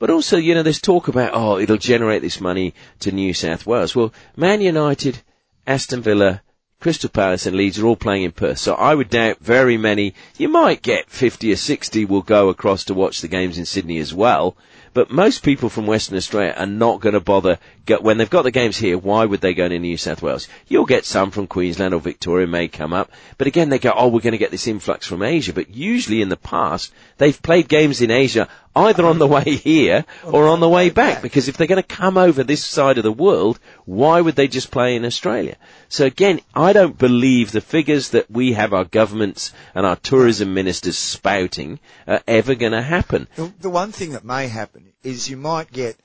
But 0.00 0.10
also, 0.10 0.36
you 0.36 0.54
know, 0.56 0.64
there's 0.64 0.80
talk 0.80 1.06
about, 1.06 1.30
oh, 1.34 1.58
it'll 1.58 1.76
generate 1.76 2.20
this 2.20 2.40
money 2.40 2.74
to 2.98 3.12
New 3.12 3.32
South 3.32 3.64
Wales. 3.64 3.94
Well, 3.94 4.12
Man 4.36 4.60
United, 4.60 5.22
Aston 5.68 6.02
Villa, 6.02 6.42
Crystal 6.78 7.08
Palace 7.08 7.46
and 7.46 7.56
Leeds 7.56 7.78
are 7.78 7.86
all 7.86 7.96
playing 7.96 8.22
in 8.24 8.32
Perth. 8.32 8.58
So 8.58 8.74
I 8.74 8.94
would 8.94 9.08
doubt 9.08 9.38
very 9.40 9.78
many, 9.78 10.14
you 10.36 10.48
might 10.48 10.82
get 10.82 11.10
50 11.10 11.50
or 11.52 11.56
60 11.56 12.04
will 12.04 12.22
go 12.22 12.48
across 12.48 12.84
to 12.84 12.94
watch 12.94 13.20
the 13.20 13.28
games 13.28 13.58
in 13.58 13.64
Sydney 13.64 13.98
as 13.98 14.12
well. 14.12 14.56
But 14.92 15.10
most 15.10 15.42
people 15.42 15.68
from 15.68 15.86
Western 15.86 16.16
Australia 16.16 16.54
are 16.56 16.66
not 16.66 17.00
going 17.00 17.14
to 17.14 17.20
bother, 17.20 17.58
go, 17.86 18.00
when 18.00 18.18
they've 18.18 18.28
got 18.28 18.42
the 18.42 18.50
games 18.50 18.76
here, 18.76 18.98
why 18.98 19.24
would 19.24 19.40
they 19.40 19.54
go 19.54 19.68
to 19.68 19.78
New 19.78 19.96
South 19.96 20.20
Wales? 20.20 20.48
You'll 20.68 20.84
get 20.84 21.04
some 21.04 21.30
from 21.30 21.46
Queensland 21.46 21.94
or 21.94 22.00
Victoria 22.00 22.46
may 22.46 22.68
come 22.68 22.92
up. 22.92 23.10
But 23.38 23.46
again, 23.46 23.68
they 23.68 23.78
go, 23.78 23.92
oh, 23.96 24.08
we're 24.08 24.20
going 24.20 24.32
to 24.32 24.38
get 24.38 24.50
this 24.50 24.66
influx 24.66 25.06
from 25.06 25.22
Asia. 25.22 25.52
But 25.52 25.70
usually 25.70 26.20
in 26.20 26.28
the 26.28 26.36
past, 26.36 26.92
they've 27.16 27.40
played 27.40 27.68
games 27.68 28.02
in 28.02 28.10
Asia 28.10 28.48
either 28.74 29.06
on 29.06 29.18
the 29.18 29.26
way 29.26 29.44
here 29.44 30.04
or 30.24 30.48
on 30.48 30.60
the 30.60 30.68
way 30.68 30.90
back. 30.90 31.22
Because 31.22 31.48
if 31.48 31.56
they're 31.56 31.66
going 31.66 31.82
to 31.82 31.96
come 31.96 32.18
over 32.18 32.42
this 32.42 32.64
side 32.64 32.98
of 32.98 33.04
the 33.04 33.12
world, 33.12 33.58
why 33.84 34.20
would 34.20 34.36
they 34.36 34.48
just 34.48 34.70
play 34.70 34.96
in 34.96 35.04
Australia? 35.04 35.56
So 35.88 36.04
again, 36.04 36.40
I 36.54 36.72
don't 36.72 36.98
believe 36.98 37.52
the 37.52 37.60
figures 37.60 38.10
that 38.10 38.30
we 38.30 38.52
have 38.52 38.74
our 38.74 38.84
governments 38.84 39.52
and 39.74 39.86
our 39.86 39.96
tourism 39.96 40.52
ministers 40.52 40.98
spouting 40.98 41.80
are 42.06 42.22
ever 42.26 42.54
going 42.54 42.72
to 42.72 42.82
happen. 42.82 43.28
The, 43.36 43.52
the 43.60 43.70
one 43.70 43.92
thing 43.92 44.12
that 44.12 44.24
may 44.24 44.48
happen 44.48 44.92
is 45.02 45.30
you 45.30 45.36
might 45.36 45.72
get 45.72 45.96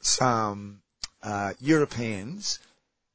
some 0.00 0.80
uh, 1.26 1.52
Europeans 1.60 2.58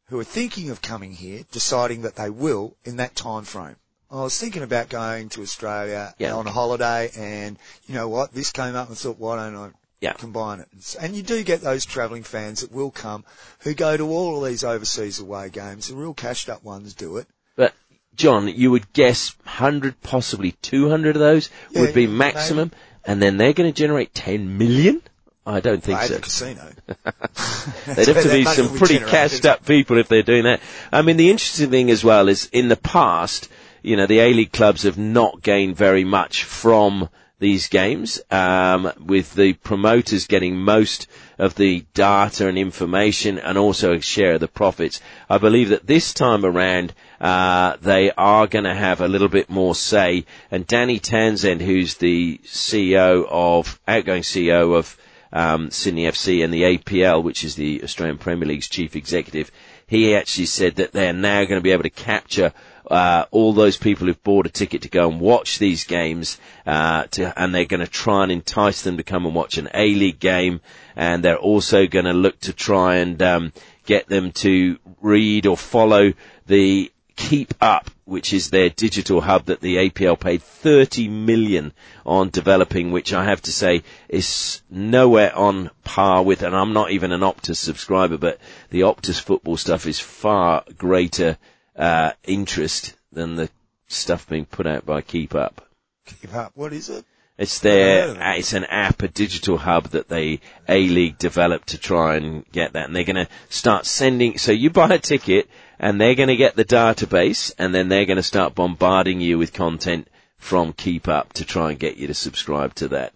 who 0.09 0.19
are 0.19 0.25
thinking 0.25 0.69
of 0.69 0.81
coming 0.81 1.13
here, 1.13 1.43
deciding 1.51 2.01
that 2.01 2.15
they 2.17 2.29
will 2.29 2.75
in 2.83 2.97
that 2.97 3.15
time 3.15 3.45
frame. 3.45 3.77
I 4.11 4.15
was 4.23 4.37
thinking 4.37 4.61
about 4.61 4.89
going 4.89 5.29
to 5.29 5.41
Australia 5.41 6.13
Yeah. 6.19 6.33
on 6.35 6.45
a 6.45 6.51
holiday, 6.51 7.09
and 7.15 7.57
you 7.87 7.95
know 7.95 8.09
what? 8.09 8.33
This 8.33 8.51
came 8.51 8.75
up 8.75 8.89
and 8.89 8.97
thought, 8.97 9.17
why 9.17 9.37
don't 9.37 9.55
I 9.55 9.69
Yeah. 10.01 10.13
combine 10.13 10.59
it? 10.59 10.67
And 10.99 11.15
you 11.15 11.23
do 11.23 11.41
get 11.43 11.61
those 11.61 11.85
travelling 11.85 12.23
fans 12.23 12.59
that 12.59 12.73
will 12.73 12.91
come, 12.91 13.23
who 13.59 13.73
go 13.73 13.95
to 13.95 14.09
all 14.09 14.43
of 14.43 14.49
these 14.49 14.65
overseas 14.65 15.19
away 15.19 15.49
games. 15.49 15.87
The 15.87 15.95
real 15.95 16.13
cashed 16.13 16.49
up 16.49 16.61
ones 16.65 16.93
do 16.93 17.15
it. 17.15 17.27
But 17.55 17.73
John, 18.13 18.49
you 18.49 18.71
would 18.71 18.91
guess 18.91 19.33
100, 19.45 20.01
possibly 20.01 20.51
200 20.61 21.15
of 21.15 21.21
those 21.21 21.49
Yeah, 21.69 21.79
would 21.81 21.93
be 21.93 22.05
maybe. 22.07 22.17
maximum, 22.17 22.71
and 23.05 23.21
then 23.21 23.37
they're 23.37 23.53
going 23.53 23.71
to 23.71 23.77
generate 23.77 24.13
10 24.13 24.57
million? 24.57 25.01
I 25.45 25.59
don't 25.59 25.83
think 25.83 26.01
so. 26.01 26.15
the 26.15 26.21
casino. 26.21 26.71
They'd 27.95 28.07
have 28.07 28.23
to 28.23 28.29
be 28.29 28.45
some 28.45 28.77
pretty 28.77 28.99
cashed 28.99 29.45
up 29.45 29.65
people 29.65 29.97
if 29.97 30.07
they're 30.07 30.21
doing 30.21 30.43
that. 30.43 30.61
I 30.91 31.01
mean, 31.01 31.17
the 31.17 31.31
interesting 31.31 31.71
thing 31.71 31.89
as 31.89 32.03
well 32.03 32.29
is 32.29 32.47
in 32.51 32.67
the 32.67 32.75
past, 32.75 33.49
you 33.81 33.95
know, 33.95 34.05
the 34.05 34.19
A-League 34.19 34.51
clubs 34.51 34.83
have 34.83 34.97
not 34.97 35.41
gained 35.41 35.75
very 35.75 36.03
much 36.03 36.43
from 36.43 37.09
these 37.39 37.69
games, 37.69 38.21
um, 38.29 38.91
with 39.03 39.33
the 39.33 39.53
promoters 39.53 40.27
getting 40.27 40.57
most 40.57 41.07
of 41.39 41.55
the 41.55 41.83
data 41.95 42.47
and 42.47 42.55
information 42.55 43.39
and 43.39 43.57
also 43.57 43.93
a 43.93 43.99
share 43.99 44.35
of 44.35 44.41
the 44.41 44.47
profits. 44.47 45.01
I 45.27 45.39
believe 45.39 45.69
that 45.69 45.87
this 45.87 46.13
time 46.13 46.45
around, 46.45 46.93
uh, 47.19 47.77
they 47.81 48.11
are 48.11 48.45
going 48.45 48.65
to 48.65 48.75
have 48.75 49.01
a 49.01 49.07
little 49.07 49.27
bit 49.27 49.49
more 49.49 49.73
say. 49.73 50.25
And 50.51 50.67
Danny 50.67 50.99
Townsend, 50.99 51.63
who's 51.63 51.95
the 51.95 52.39
CEO 52.45 53.25
of, 53.27 53.79
outgoing 53.87 54.21
CEO 54.21 54.77
of, 54.77 54.95
um, 55.33 55.71
Sydney 55.71 56.03
FC 56.03 56.43
and 56.43 56.53
the 56.53 56.63
APL, 56.63 57.23
which 57.23 57.43
is 57.43 57.55
the 57.55 57.83
Australian 57.83 58.17
Premier 58.17 58.47
League's 58.47 58.69
chief 58.69 58.95
executive, 58.95 59.51
he 59.87 60.15
actually 60.15 60.45
said 60.45 60.75
that 60.75 60.91
they're 60.91 61.13
now 61.13 61.43
going 61.43 61.59
to 61.59 61.63
be 61.63 61.71
able 61.71 61.83
to 61.83 61.89
capture 61.89 62.53
uh, 62.89 63.25
all 63.31 63.53
those 63.53 63.77
people 63.77 64.07
who've 64.07 64.23
bought 64.23 64.45
a 64.45 64.49
ticket 64.49 64.81
to 64.81 64.89
go 64.89 65.09
and 65.09 65.19
watch 65.19 65.59
these 65.59 65.85
games, 65.85 66.37
uh, 66.65 67.03
to, 67.05 67.41
and 67.41 67.55
they're 67.55 67.65
going 67.65 67.79
to 67.79 67.87
try 67.87 68.23
and 68.23 68.31
entice 68.31 68.81
them 68.81 68.97
to 68.97 69.03
come 69.03 69.25
and 69.25 69.33
watch 69.33 69.57
an 69.57 69.69
A-League 69.73 70.19
game, 70.19 70.59
and 70.95 71.23
they're 71.23 71.37
also 71.37 71.87
going 71.87 72.05
to 72.05 72.13
look 72.13 72.39
to 72.41 72.53
try 72.53 72.97
and 72.97 73.21
um, 73.21 73.53
get 73.85 74.07
them 74.07 74.31
to 74.31 74.77
read 75.01 75.45
or 75.45 75.55
follow 75.55 76.13
the 76.47 76.91
keep 77.15 77.53
up 77.61 77.89
which 78.11 78.33
is 78.33 78.49
their 78.49 78.69
digital 78.69 79.21
hub 79.21 79.45
that 79.45 79.61
the 79.61 79.77
APL 79.77 80.19
paid 80.19 80.43
30 80.43 81.07
million 81.07 81.71
on 82.05 82.29
developing, 82.29 82.91
which 82.91 83.13
I 83.13 83.23
have 83.23 83.41
to 83.43 83.53
say 83.53 83.83
is 84.09 84.61
nowhere 84.69 85.33
on 85.33 85.71
par 85.85 86.21
with, 86.21 86.43
and 86.43 86.53
I'm 86.53 86.73
not 86.73 86.91
even 86.91 87.13
an 87.13 87.21
Optus 87.21 87.55
subscriber, 87.55 88.17
but 88.17 88.37
the 88.69 88.81
Optus 88.81 89.19
football 89.19 89.55
stuff 89.55 89.87
is 89.87 89.99
far 89.99 90.65
greater, 90.77 91.37
uh, 91.77 92.11
interest 92.25 92.95
than 93.13 93.37
the 93.37 93.49
stuff 93.87 94.27
being 94.27 94.45
put 94.45 94.67
out 94.67 94.85
by 94.85 95.01
Keep 95.01 95.33
Up. 95.33 95.65
Keep 96.05 96.35
up. 96.35 96.51
What 96.53 96.73
is 96.73 96.89
it? 96.89 97.05
It's 97.37 97.59
their, 97.59 98.09
uh, 98.09 98.35
it's 98.35 98.53
an 98.53 98.65
app, 98.65 99.01
a 99.01 99.07
digital 99.07 99.57
hub 99.57 99.85
that 99.91 100.09
they, 100.09 100.41
A-League 100.67 101.17
developed 101.17 101.69
to 101.69 101.77
try 101.77 102.17
and 102.17 102.45
get 102.51 102.73
that. 102.73 102.85
And 102.85 102.95
they're 102.95 103.05
gonna 103.05 103.29
start 103.49 103.85
sending, 103.85 104.37
so 104.37 104.51
you 104.51 104.69
buy 104.69 104.89
a 104.89 104.99
ticket 104.99 105.49
and 105.81 105.99
they're 105.99 106.15
gonna 106.15 106.35
get 106.37 106.55
the 106.55 106.63
database 106.63 107.51
and 107.57 107.73
then 107.75 107.89
they're 107.89 108.05
gonna 108.05 108.23
start 108.23 108.55
bombarding 108.55 109.19
you 109.19 109.37
with 109.37 109.51
content 109.51 110.07
from 110.37 110.71
Keep 110.73 111.07
Up 111.07 111.33
to 111.33 111.43
try 111.45 111.71
and 111.71 111.79
get 111.79 111.97
you 111.97 112.07
to 112.07 112.13
subscribe 112.13 112.73
to 112.75 112.87
that. 112.89 113.13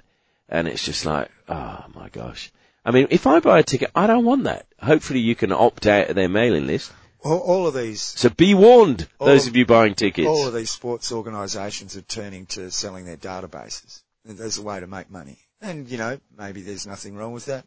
And 0.50 0.68
it's 0.68 0.84
just 0.84 1.06
like, 1.06 1.30
oh 1.48 1.86
my 1.94 2.10
gosh. 2.10 2.52
I 2.84 2.92
mean, 2.92 3.08
if 3.12 3.26
I 3.28 3.40
buy 3.40 3.60
a 3.60 3.64
ticket, 3.64 3.92
I 3.96 4.06
don't 4.08 4.26
want 4.26 4.44
that. 4.44 4.66
Hopefully 4.82 5.20
you 5.20 5.36
can 5.36 5.52
opt 5.52 5.88
out 5.88 6.10
of 6.10 6.16
their 6.16 6.30
mailing 6.30 6.68
list. 6.68 6.92
All, 7.24 7.40
all 7.40 7.68
of 7.68 7.74
these, 7.74 8.02
So 8.02 8.30
be 8.30 8.54
warned, 8.54 9.08
those 9.20 9.44
of- 9.48 9.54
of 9.54 9.58
you 9.58 9.66
buying 9.66 9.96
tickets. 9.96 10.28
all 10.28 10.48
of 10.48 10.54
these 10.54 10.70
sports 10.70 11.12
organisations 11.12 11.96
are 11.98 12.02
turning 12.02 12.46
to 12.48 12.70
selling 12.70 13.06
their 13.06 13.18
databases 13.18 14.02
as 14.40 14.58
a 14.58 14.62
way 14.64 14.80
to 14.80 14.88
make 14.88 15.10
money. 15.10 15.38
And 15.62 15.88
you 15.88 15.98
know, 15.98 16.20
maybe 16.38 16.62
there's 16.62 16.86
nothing 16.86 17.16
wrong 17.16 17.32
with 17.34 17.46
that. 17.46 17.66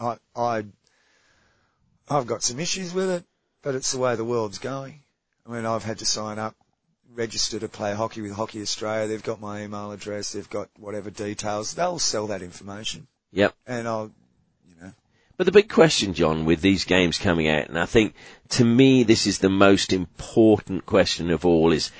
I, 0.00 0.16
I, 0.34 0.64
I've 2.08 2.26
got 2.26 2.42
some 2.42 2.58
issues 2.60 2.94
with 2.94 3.10
it, 3.10 3.24
but 3.62 3.74
it's 3.74 3.92
the 3.92 3.98
way 3.98 4.16
the 4.16 4.24
world's 4.24 4.58
going. 4.58 5.00
I 5.46 5.52
mean, 5.52 5.66
I've 5.66 5.84
had 5.84 5.98
to 5.98 6.06
sign 6.06 6.38
up, 6.38 6.54
register 7.14 7.58
to 7.58 7.68
play 7.68 7.94
hockey 7.94 8.20
with 8.20 8.32
Hockey 8.32 8.60
Australia. 8.62 9.08
They've 9.08 9.22
got 9.22 9.40
my 9.40 9.62
email 9.62 9.92
address. 9.92 10.32
They've 10.32 10.48
got 10.48 10.68
whatever 10.78 11.10
details. 11.10 11.74
They'll 11.74 11.98
sell 11.98 12.26
that 12.28 12.42
information, 12.42 13.06
Yep. 13.32 13.54
and 13.66 13.88
I'll, 13.88 14.12
you 14.68 14.74
know, 14.80 14.92
But 15.36 15.46
the 15.46 15.52
big 15.52 15.68
question, 15.68 16.14
John, 16.14 16.44
with 16.44 16.60
these 16.60 16.84
games 16.84 17.18
coming 17.18 17.48
out, 17.48 17.68
and 17.68 17.78
I 17.78 17.86
think 17.86 18.14
to 18.50 18.64
me 18.64 19.02
this 19.04 19.26
is 19.26 19.38
the 19.38 19.48
most 19.50 19.92
important 19.92 20.84
question 20.86 21.30
of 21.30 21.46
all 21.46 21.72
is, 21.72 21.90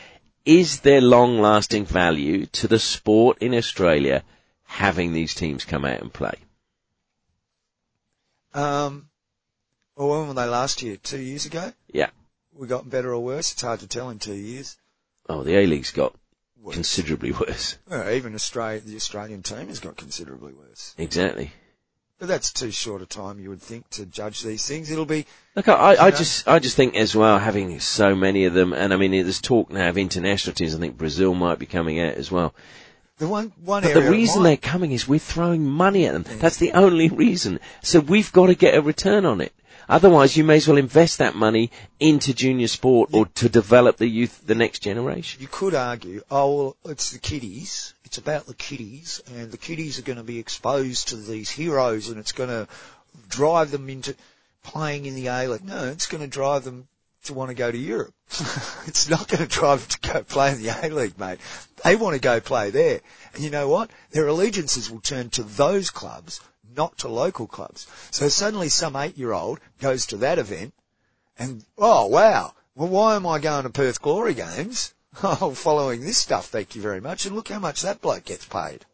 is 0.45 0.81
there 0.81 1.01
long 1.01 1.41
lasting 1.41 1.85
value 1.85 2.47
to 2.47 2.69
the 2.69 2.79
sport 2.79 3.39
in 3.41 3.55
Australia 3.55 4.25
having 4.65 5.13
these 5.13 5.35
teams 5.35 5.65
come 5.65 5.85
out 5.85 6.01
and 6.01 6.13
play? 6.13 6.35
um, 8.55 9.09
well, 9.99 10.21
when 10.21 10.29
were 10.29 10.35
they 10.35 10.47
last 10.47 10.83
year? 10.83 10.97
Two 10.97 11.21
years 11.21 11.45
ago? 11.47 11.73
Yeah. 11.93 12.11
We 12.55 12.67
got 12.67 12.89
better 12.89 13.13
or 13.13 13.23
worse? 13.23 13.53
It's 13.53 13.63
hard 13.63 13.81
to 13.81 13.87
tell 13.87 14.11
in 14.11 14.19
two 14.19 14.35
years. 14.35 14.77
Oh, 15.29 15.43
the 15.43 15.57
A-League's 15.57 15.91
got 15.91 16.15
Worse. 16.63 16.75
considerably 16.75 17.33
worse. 17.33 17.77
Well, 17.89 18.09
even 18.11 18.35
Australia, 18.35 18.81
the 18.81 18.97
Australian 18.97 19.43
team 19.43 19.69
has 19.69 19.81
got 19.81 19.97
considerably 19.97 20.55
worse. 20.55 20.95
Exactly. 20.99 21.53
But 22.19 22.27
that's 22.27 22.53
too 22.53 22.73
short 22.73 23.01
a 23.03 23.07
time, 23.07 23.39
you 23.39 23.49
would 23.51 23.63
think, 23.63 23.89
to 23.91 24.05
judge 24.07 24.43
these 24.43 24.67
things. 24.67 24.91
It'll 24.91 25.05
be, 25.05 25.27
Look, 25.55 25.69
I, 25.69 25.97
I, 26.07 26.11
just, 26.11 26.49
I 26.49 26.59
just 26.59 26.75
think 26.75 26.97
as 26.97 27.15
well, 27.15 27.39
having 27.39 27.79
so 27.79 28.17
many 28.17 28.47
of 28.47 28.55
them, 28.55 28.73
and 28.73 28.93
I 28.93 28.97
mean, 28.97 29.13
there's 29.13 29.41
talk 29.41 29.71
now 29.71 29.89
of 29.89 29.99
international 29.99 30.55
teams. 30.55 30.75
I 30.75 30.79
think 30.79 30.97
Brazil 30.99 31.35
might 31.35 31.61
be 31.61 31.67
coming 31.67 32.01
out 32.01 32.15
as 32.15 32.29
well. 32.29 32.55
the 33.19 33.29
one, 33.29 33.53
one 33.65 33.85
But 33.85 33.95
the 33.95 34.11
reason 34.11 34.43
they're 34.43 34.57
coming 34.57 34.91
is 34.91 35.07
we're 35.07 35.21
throwing 35.21 35.65
money 35.65 36.07
at 36.07 36.13
them. 36.13 36.25
That's 36.41 36.57
the 36.57 36.73
only 36.73 37.09
reason. 37.09 37.61
So 37.85 38.01
we've 38.01 38.33
got 38.33 38.47
to 38.47 38.57
get 38.57 38.75
a 38.75 38.83
return 38.83 39.25
on 39.25 39.41
it. 39.41 39.53
Otherwise, 39.89 40.37
you 40.37 40.45
may 40.45 40.57
as 40.57 40.69
well 40.69 40.77
invest 40.77 41.19
that 41.19 41.35
money 41.35 41.71
into 41.99 42.35
junior 42.35 42.69
sport 42.69 43.11
or 43.13 43.27
to 43.27 43.49
develop 43.49 43.97
the 43.97 44.07
youth, 44.07 44.43
the 44.47 44.55
next 44.55 44.81
generation. 44.81 45.41
You 45.41 45.49
could 45.49 45.75
argue, 45.75 46.23
oh, 46.31 46.57
well, 46.57 46.77
it's 46.87 47.11
the 47.11 47.19
kiddies. 47.19 47.95
It's 48.05 48.19
about 48.19 48.47
the 48.47 48.55
kiddies, 48.55 49.23
and 49.35 49.51
the 49.51 49.59
kiddies 49.59 49.99
are 49.99 50.03
going 50.03 50.19
to 50.19 50.25
be 50.25 50.39
exposed 50.39 51.09
to 51.09 51.17
these 51.17 51.51
heroes, 51.51 52.09
and 52.09 52.19
it's 52.19 52.33
going 52.33 52.51
to 52.51 52.69
drive 53.29 53.71
them 53.71 53.89
into 53.89 54.15
playing 54.63 55.07
in 55.07 55.15
the 55.15 55.29
A 55.29 55.49
League. 55.49 55.65
No, 55.65 55.89
it's 55.89 56.07
going 56.07 56.23
to 56.23 56.29
drive 56.29 56.65
them 56.65 56.89
to 57.25 57.35
want 57.35 57.49
to 57.51 57.55
go 57.55 57.71
to 57.71 57.79
Europe. 57.79 58.15
it's 58.87 59.09
not 59.09 59.29
going 59.29 59.47
to 59.47 59.47
drive 59.47 59.81
them 59.81 60.01
to 60.01 60.13
go 60.13 60.23
play 60.23 60.53
in 60.53 60.63
the 60.63 60.69
A 60.69 60.89
League, 60.89 61.19
mate. 61.19 61.39
They 61.85 61.97
want 61.97 62.15
to 62.15 62.21
go 62.21 62.41
play 62.41 62.71
there. 62.71 63.01
And 63.35 63.43
you 63.43 63.51
know 63.51 63.69
what? 63.69 63.91
Their 64.11 64.27
allegiances 64.27 64.91
will 64.91 65.01
turn 65.01 65.31
to 65.31 65.43
those 65.43 65.91
clubs, 65.91 66.41
not 66.79 66.97
to 66.99 67.09
local 67.09 67.47
clubs. 67.47 67.87
So 68.11 68.29
suddenly 68.29 68.71
some 68.71 68.97
eight-year-old 68.97 69.61
goes 69.81 70.07
to 70.07 70.17
that 70.19 70.39
event, 70.39 70.73
and 71.39 71.65
oh 71.77 72.07
wow, 72.07 72.55
well 72.75 72.89
why 72.89 73.17
am 73.17 73.27
I 73.27 73.39
going 73.41 73.65
to 73.65 73.71
Perth 73.71 74.01
Glory 74.01 74.35
games? 74.35 74.95
Oh, 75.21 75.53
following 75.53 76.03
this 76.03 76.19
stuff, 76.19 76.47
thank 76.47 76.77
you 76.77 76.83
very 76.83 77.01
much. 77.01 77.27
And 77.27 77.35
look 77.35 77.49
how 77.49 77.59
much 77.59 77.83
that 77.83 78.01
bloke 78.01 78.27
gets 78.27 78.45
paid. 78.45 78.85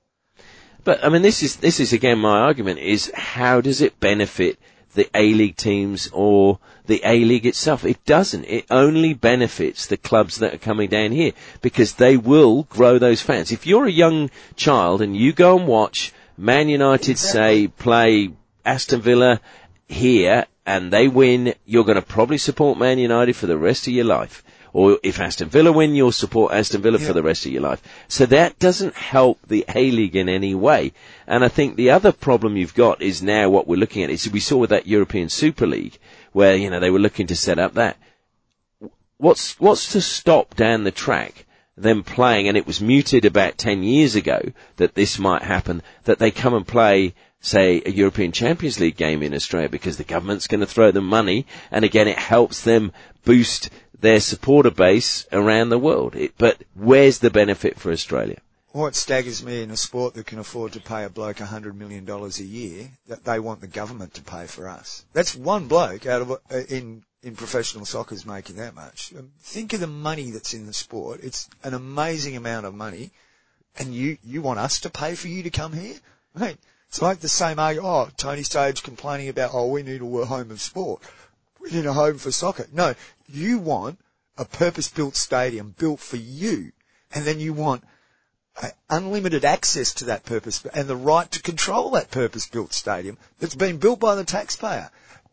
But 0.82 1.04
I 1.04 1.10
mean, 1.10 1.20
this 1.20 1.42
is 1.42 1.56
this 1.56 1.80
is 1.80 1.92
again 1.92 2.18
my 2.18 2.38
argument: 2.38 2.78
is 2.78 3.10
how 3.14 3.60
does 3.60 3.82
it 3.82 4.00
benefit 4.00 4.58
the 4.94 5.10
A 5.14 5.34
League 5.34 5.56
teams 5.56 6.08
or 6.12 6.60
the 6.86 7.02
A 7.04 7.24
League 7.24 7.44
itself? 7.44 7.84
It 7.84 8.02
doesn't. 8.06 8.44
It 8.44 8.64
only 8.70 9.12
benefits 9.12 9.86
the 9.86 9.98
clubs 9.98 10.38
that 10.38 10.54
are 10.54 10.58
coming 10.58 10.88
down 10.88 11.12
here 11.12 11.32
because 11.60 11.94
they 11.94 12.16
will 12.16 12.62
grow 12.64 12.98
those 12.98 13.20
fans. 13.20 13.52
If 13.52 13.66
you're 13.66 13.86
a 13.86 14.00
young 14.04 14.30
child 14.56 15.02
and 15.02 15.14
you 15.14 15.32
go 15.32 15.58
and 15.58 15.66
watch 15.66 16.13
Man 16.36 16.68
United 16.68 17.18
say 17.18 17.68
play 17.68 18.30
Aston 18.64 19.00
Villa 19.00 19.40
here 19.88 20.46
and 20.66 20.92
they 20.92 21.08
win, 21.08 21.54
you're 21.64 21.84
going 21.84 21.96
to 21.96 22.02
probably 22.02 22.38
support 22.38 22.78
Man 22.78 22.98
United 22.98 23.34
for 23.36 23.46
the 23.46 23.58
rest 23.58 23.86
of 23.86 23.92
your 23.92 24.04
life. 24.06 24.42
Or 24.72 24.98
if 25.04 25.20
Aston 25.20 25.48
Villa 25.48 25.70
win, 25.70 25.94
you'll 25.94 26.10
support 26.10 26.52
Aston 26.52 26.82
Villa 26.82 26.98
Yeah. 26.98 27.06
for 27.06 27.12
the 27.12 27.22
rest 27.22 27.46
of 27.46 27.52
your 27.52 27.62
life. 27.62 27.80
So 28.08 28.26
that 28.26 28.58
doesn't 28.58 28.96
help 28.96 29.38
the 29.46 29.64
A-League 29.72 30.16
in 30.16 30.28
any 30.28 30.54
way. 30.54 30.92
And 31.28 31.44
I 31.44 31.48
think 31.48 31.76
the 31.76 31.90
other 31.90 32.10
problem 32.10 32.56
you've 32.56 32.74
got 32.74 33.00
is 33.00 33.22
now 33.22 33.48
what 33.48 33.68
we're 33.68 33.78
looking 33.78 34.02
at 34.02 34.10
is 34.10 34.28
we 34.28 34.40
saw 34.40 34.56
with 34.56 34.70
that 34.70 34.88
European 34.88 35.28
Super 35.28 35.66
League 35.66 35.98
where, 36.32 36.56
you 36.56 36.70
know, 36.70 36.80
they 36.80 36.90
were 36.90 36.98
looking 36.98 37.28
to 37.28 37.36
set 37.36 37.60
up 37.60 37.74
that. 37.74 37.96
What's, 39.18 39.60
what's 39.60 39.92
to 39.92 40.00
stop 40.00 40.56
down 40.56 40.82
the 40.82 40.90
track 40.90 41.46
them 41.76 42.02
playing, 42.02 42.48
and 42.48 42.56
it 42.56 42.66
was 42.66 42.80
muted 42.80 43.24
about 43.24 43.58
10 43.58 43.82
years 43.82 44.14
ago 44.14 44.40
that 44.76 44.94
this 44.94 45.18
might 45.18 45.42
happen, 45.42 45.82
that 46.04 46.18
they 46.18 46.30
come 46.30 46.54
and 46.54 46.66
play, 46.66 47.14
say, 47.40 47.82
a 47.84 47.90
European 47.90 48.32
Champions 48.32 48.78
League 48.78 48.96
game 48.96 49.22
in 49.22 49.34
Australia 49.34 49.68
because 49.68 49.96
the 49.96 50.04
government's 50.04 50.46
going 50.46 50.60
to 50.60 50.66
throw 50.66 50.90
them 50.90 51.06
money, 51.06 51.46
and 51.70 51.84
again, 51.84 52.08
it 52.08 52.18
helps 52.18 52.62
them 52.62 52.92
boost 53.24 53.70
their 53.98 54.20
supporter 54.20 54.70
base 54.70 55.26
around 55.32 55.70
the 55.70 55.78
world. 55.78 56.14
It, 56.14 56.34
but 56.38 56.62
where's 56.74 57.18
the 57.18 57.30
benefit 57.30 57.78
for 57.78 57.90
Australia? 57.90 58.38
What 58.72 58.96
staggers 58.96 59.42
me 59.42 59.62
in 59.62 59.70
a 59.70 59.76
sport 59.76 60.14
that 60.14 60.26
can 60.26 60.40
afford 60.40 60.72
to 60.72 60.80
pay 60.80 61.04
a 61.04 61.08
bloke 61.08 61.40
a 61.40 61.46
hundred 61.46 61.78
million 61.78 62.04
dollars 62.04 62.40
a 62.40 62.44
year, 62.44 62.90
that 63.06 63.24
they 63.24 63.38
want 63.38 63.60
the 63.60 63.68
government 63.68 64.14
to 64.14 64.22
pay 64.22 64.46
for 64.46 64.68
us. 64.68 65.04
That's 65.12 65.34
one 65.36 65.68
bloke 65.68 66.06
out 66.06 66.22
of 66.22 66.30
uh, 66.32 66.36
in 66.68 67.04
in 67.24 67.34
professional 67.34 67.84
soccer 67.84 68.14
is 68.14 68.26
making 68.26 68.56
that 68.56 68.74
much. 68.74 69.12
Um, 69.18 69.32
Think 69.40 69.72
of 69.72 69.80
the 69.80 69.86
money 69.86 70.30
that's 70.30 70.54
in 70.54 70.66
the 70.66 70.72
sport. 70.72 71.20
It's 71.22 71.48
an 71.62 71.74
amazing 71.74 72.36
amount 72.36 72.66
of 72.66 72.74
money, 72.74 73.10
and 73.78 73.94
you 73.94 74.18
you 74.22 74.42
want 74.42 74.58
us 74.58 74.80
to 74.80 74.90
pay 74.90 75.14
for 75.14 75.28
you 75.28 75.42
to 75.42 75.50
come 75.50 75.72
here, 75.72 75.96
mate? 76.34 76.58
It's 76.88 77.02
like 77.02 77.20
the 77.20 77.28
same 77.28 77.58
argument. 77.58 77.92
Oh, 77.92 78.08
Tony 78.16 78.42
Sage 78.42 78.82
complaining 78.82 79.28
about 79.28 79.50
oh 79.54 79.68
we 79.68 79.82
need 79.82 80.02
a 80.02 80.24
home 80.26 80.50
of 80.50 80.60
sport. 80.60 81.02
We 81.60 81.70
need 81.70 81.86
a 81.86 81.92
home 81.92 82.18
for 82.18 82.30
soccer. 82.30 82.66
No, 82.72 82.94
you 83.26 83.58
want 83.58 83.98
a 84.36 84.44
purpose-built 84.44 85.16
stadium 85.16 85.74
built 85.78 86.00
for 86.00 86.16
you, 86.16 86.72
and 87.12 87.24
then 87.24 87.40
you 87.40 87.52
want 87.52 87.84
unlimited 88.88 89.44
access 89.44 89.94
to 89.94 90.04
that 90.04 90.24
purpose 90.24 90.64
and 90.74 90.86
the 90.86 90.96
right 90.96 91.30
to 91.32 91.42
control 91.42 91.90
that 91.90 92.10
purpose-built 92.10 92.72
stadium 92.72 93.18
that's 93.40 93.54
been 93.54 93.78
built 93.78 93.98
by 93.98 94.14
the 94.14 94.24
taxpayer. 94.24 94.90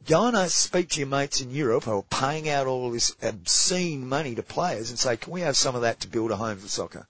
Go 0.08 0.28
and 0.28 0.52
speak 0.52 0.90
to 0.90 1.00
your 1.00 1.08
mates 1.08 1.42
in 1.42 1.52
Europe 1.52 1.84
who 1.84 1.98
are 1.98 2.04
paying 2.04 2.50
out 2.50 2.68
all 2.68 2.90
this 2.90 3.16
obscene 3.22 4.08
money 4.08 4.36
to 4.36 4.44
players 4.44 4.90
and 4.90 4.98
say, 4.98 5.18
can 5.18 5.32
we 5.32 5.42
have 5.42 5.56
some 5.56 5.76
of 5.76 5.82
that 5.82 6.00
to 6.02 6.08
build 6.08 6.32
a 6.32 6.36
home 6.36 6.58
for 6.58 6.68
soccer? 6.68 7.08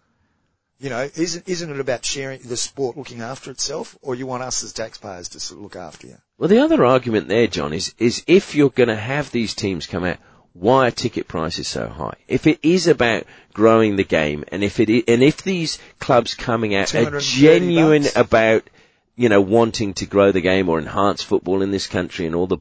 You 0.80 0.90
know, 0.90 1.10
isn't, 1.16 1.48
isn't 1.48 1.70
it 1.70 1.80
about 1.80 2.04
sharing 2.04 2.42
the 2.42 2.58
sport 2.58 2.98
looking 2.98 3.22
after 3.22 3.52
itself 3.52 3.98
or 4.02 4.16
you 4.16 4.26
want 4.26 4.44
us 4.44 4.64
as 4.64 4.74
taxpayers 4.74 5.30
to 5.30 5.40
sort 5.40 5.60
of 5.60 5.64
look 5.64 5.76
after 5.76 6.08
you? 6.08 6.18
Well, 6.38 6.50
the 6.50 6.60
other 6.60 6.84
argument 6.84 7.28
there, 7.28 7.48
John, 7.48 7.72
is, 7.72 7.94
is 8.00 8.24
if 8.26 8.56
you're 8.56 8.72
going 8.72 8.90
to 8.90 8.96
have 8.96 9.32
these 9.32 9.54
teams 9.54 9.86
come 9.86 10.04
out, 10.04 10.18
why 10.54 10.88
are 10.88 10.92
ticket 10.92 11.28
prices 11.28 11.68
so 11.68 11.88
high? 11.88 12.16
If 12.28 12.48
it 12.48 12.60
is 12.64 12.88
about 12.88 13.26
growing 13.54 13.96
the 13.96 14.04
game, 14.04 14.44
and 14.50 14.64
if 14.64 14.80
it 14.80 14.90
is, 14.90 15.04
and 15.08 15.24
if 15.24 15.44
these 15.44 15.80
clubs 16.00 16.34
coming 16.34 16.76
out 16.76 16.94
are 16.94 17.20
genuine 17.20 18.04
bucks. 18.04 18.16
about, 18.16 18.70
you 19.16 19.30
know, 19.30 19.40
wanting 19.40 19.94
to 19.96 20.06
grow 20.06 20.32
the 20.32 20.42
game 20.42 20.68
or 20.68 20.80
enhance 20.80 21.22
football 21.22 21.62
in 21.62 21.72
this 21.72 21.88
country 21.88 22.26
and 22.26 22.36
all 22.36 22.48
the, 22.48 22.58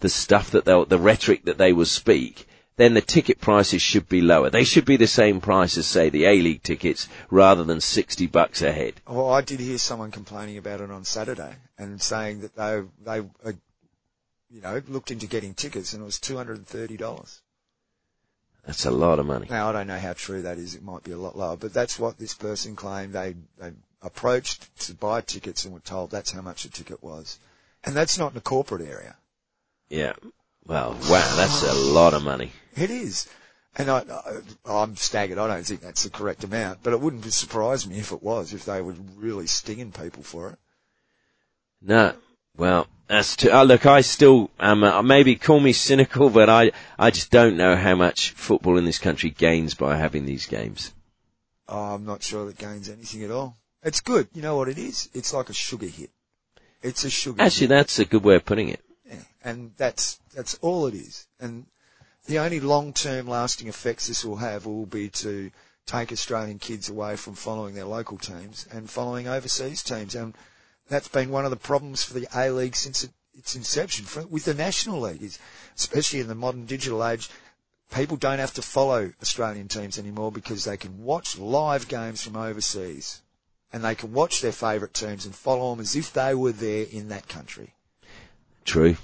the 0.00 0.08
stuff 0.08 0.50
that 0.50 0.64
they'll, 0.64 0.84
the 0.84 0.98
rhetoric 0.98 1.44
that 1.44 1.58
they 1.58 1.72
will 1.72 1.84
speak, 1.84 2.46
then 2.76 2.94
the 2.94 3.00
ticket 3.00 3.40
prices 3.40 3.82
should 3.82 4.08
be 4.08 4.20
lower. 4.20 4.50
They 4.50 4.64
should 4.64 4.84
be 4.84 4.96
the 4.96 5.08
same 5.08 5.40
price 5.40 5.76
as, 5.76 5.86
say, 5.86 6.10
the 6.10 6.26
A-League 6.26 6.62
tickets, 6.62 7.08
rather 7.28 7.64
than 7.64 7.80
60 7.80 8.26
bucks 8.28 8.62
a 8.62 8.72
head. 8.72 8.94
Well, 9.06 9.32
I 9.32 9.40
did 9.40 9.58
hear 9.58 9.78
someone 9.78 10.12
complaining 10.12 10.58
about 10.58 10.80
it 10.80 10.90
on 10.90 11.04
Saturday 11.04 11.56
and 11.76 12.00
saying 12.00 12.40
that 12.40 12.54
they, 12.54 12.82
they, 13.04 13.18
uh, 13.44 13.52
you 14.48 14.60
know, 14.60 14.80
looked 14.88 15.10
into 15.10 15.26
getting 15.26 15.54
tickets 15.54 15.92
and 15.92 16.02
it 16.02 16.06
was 16.06 16.18
$230. 16.18 17.40
That's 18.68 18.84
a 18.84 18.90
lot 18.90 19.18
of 19.18 19.26
money. 19.26 19.46
Now 19.48 19.70
I 19.70 19.72
don't 19.72 19.86
know 19.86 19.98
how 19.98 20.12
true 20.12 20.42
that 20.42 20.58
is. 20.58 20.74
It 20.74 20.82
might 20.82 21.02
be 21.02 21.12
a 21.12 21.16
lot 21.16 21.38
lower, 21.38 21.56
but 21.56 21.72
that's 21.72 21.98
what 21.98 22.18
this 22.18 22.34
person 22.34 22.76
claimed. 22.76 23.14
They 23.14 23.34
they 23.58 23.72
approached 24.02 24.78
to 24.80 24.94
buy 24.94 25.22
tickets 25.22 25.64
and 25.64 25.72
were 25.72 25.80
told 25.80 26.10
that's 26.10 26.32
how 26.32 26.42
much 26.42 26.66
a 26.66 26.70
ticket 26.70 27.02
was, 27.02 27.38
and 27.82 27.96
that's 27.96 28.18
not 28.18 28.32
in 28.32 28.38
a 28.38 28.42
corporate 28.42 28.86
area. 28.86 29.16
Yeah. 29.88 30.12
Well, 30.66 30.92
wow, 30.92 31.34
that's 31.36 31.62
a 31.62 31.72
lot 31.72 32.14
of 32.14 32.22
money. 32.22 32.52
It 32.76 32.90
is. 32.90 33.28
And 33.76 33.90
I, 33.90 33.98
I, 34.00 34.40
I'm 34.66 34.96
staggered. 34.96 35.38
I 35.38 35.46
don't 35.46 35.64
think 35.64 35.80
that's 35.80 36.04
the 36.04 36.10
correct 36.10 36.44
amount, 36.44 36.82
but 36.82 36.92
it 36.92 37.00
wouldn't 37.00 37.24
surprise 37.32 37.86
me 37.86 37.98
if 37.98 38.12
it 38.12 38.22
was, 38.22 38.52
if 38.52 38.64
they 38.64 38.82
were 38.82 38.94
really 39.16 39.46
stinging 39.46 39.92
people 39.92 40.22
for 40.22 40.50
it. 40.50 40.58
No. 41.80 42.14
Well, 42.56 42.88
that's 43.06 43.36
too, 43.36 43.52
uh, 43.52 43.62
look, 43.62 43.86
I 43.86 44.00
still 44.00 44.50
am, 44.58 44.82
uh, 44.82 45.00
maybe 45.02 45.36
call 45.36 45.60
me 45.60 45.72
cynical, 45.72 46.28
but 46.28 46.50
I, 46.50 46.72
I 46.98 47.10
just 47.10 47.30
don't 47.30 47.56
know 47.56 47.76
how 47.76 47.94
much 47.94 48.32
football 48.32 48.76
in 48.78 48.84
this 48.84 48.98
country 48.98 49.30
gains 49.30 49.74
by 49.74 49.96
having 49.96 50.26
these 50.26 50.46
games. 50.46 50.92
Oh, 51.68 51.94
I'm 51.94 52.04
not 52.04 52.22
sure 52.22 52.46
that 52.46 52.58
gains 52.58 52.88
anything 52.88 53.22
at 53.22 53.30
all. 53.30 53.56
It's 53.82 54.00
good. 54.00 54.28
You 54.34 54.42
know 54.42 54.56
what 54.56 54.68
it 54.68 54.76
is? 54.78 55.08
It's 55.14 55.32
like 55.32 55.50
a 55.50 55.54
sugar 55.54 55.86
hit. 55.86 56.10
It's 56.82 57.04
a 57.04 57.10
sugar 57.10 57.40
Actually, 57.40 57.68
hit. 57.68 57.76
that's 57.76 57.98
a 58.00 58.04
good 58.04 58.24
way 58.24 58.34
of 58.34 58.44
putting 58.44 58.70
it. 58.70 58.80
And 59.42 59.72
that's, 59.76 60.20
that's 60.34 60.54
all 60.56 60.86
it 60.86 60.94
is. 60.94 61.26
And 61.40 61.66
the 62.26 62.38
only 62.38 62.60
long-term 62.60 63.26
lasting 63.26 63.68
effects 63.68 64.06
this 64.06 64.24
will 64.24 64.36
have 64.36 64.66
will 64.66 64.86
be 64.86 65.08
to 65.08 65.50
take 65.86 66.12
Australian 66.12 66.58
kids 66.58 66.88
away 66.88 67.16
from 67.16 67.34
following 67.34 67.74
their 67.74 67.84
local 67.84 68.18
teams 68.18 68.66
and 68.70 68.90
following 68.90 69.26
overseas 69.26 69.82
teams. 69.82 70.14
And 70.14 70.34
that's 70.88 71.08
been 71.08 71.30
one 71.30 71.44
of 71.44 71.50
the 71.50 71.56
problems 71.56 72.04
for 72.04 72.14
the 72.14 72.28
A-League 72.34 72.76
since 72.76 73.04
it, 73.04 73.10
its 73.34 73.56
inception 73.56 74.04
for, 74.04 74.26
with 74.26 74.44
the 74.44 74.54
National 74.54 75.00
League, 75.00 75.22
is, 75.22 75.38
especially 75.76 76.20
in 76.20 76.28
the 76.28 76.34
modern 76.34 76.66
digital 76.66 77.06
age. 77.06 77.30
People 77.94 78.18
don't 78.18 78.38
have 78.38 78.52
to 78.54 78.62
follow 78.62 79.12
Australian 79.22 79.68
teams 79.68 79.98
anymore 79.98 80.30
because 80.30 80.64
they 80.64 80.76
can 80.76 81.02
watch 81.02 81.38
live 81.38 81.88
games 81.88 82.22
from 82.22 82.36
overseas 82.36 83.22
and 83.72 83.82
they 83.82 83.94
can 83.94 84.12
watch 84.12 84.42
their 84.42 84.52
favourite 84.52 84.92
teams 84.92 85.24
and 85.24 85.34
follow 85.34 85.70
them 85.70 85.80
as 85.80 85.96
if 85.96 86.12
they 86.12 86.34
were 86.34 86.52
there 86.52 86.86
in 86.90 87.08
that 87.08 87.28
country. 87.28 87.74
True. 88.66 88.96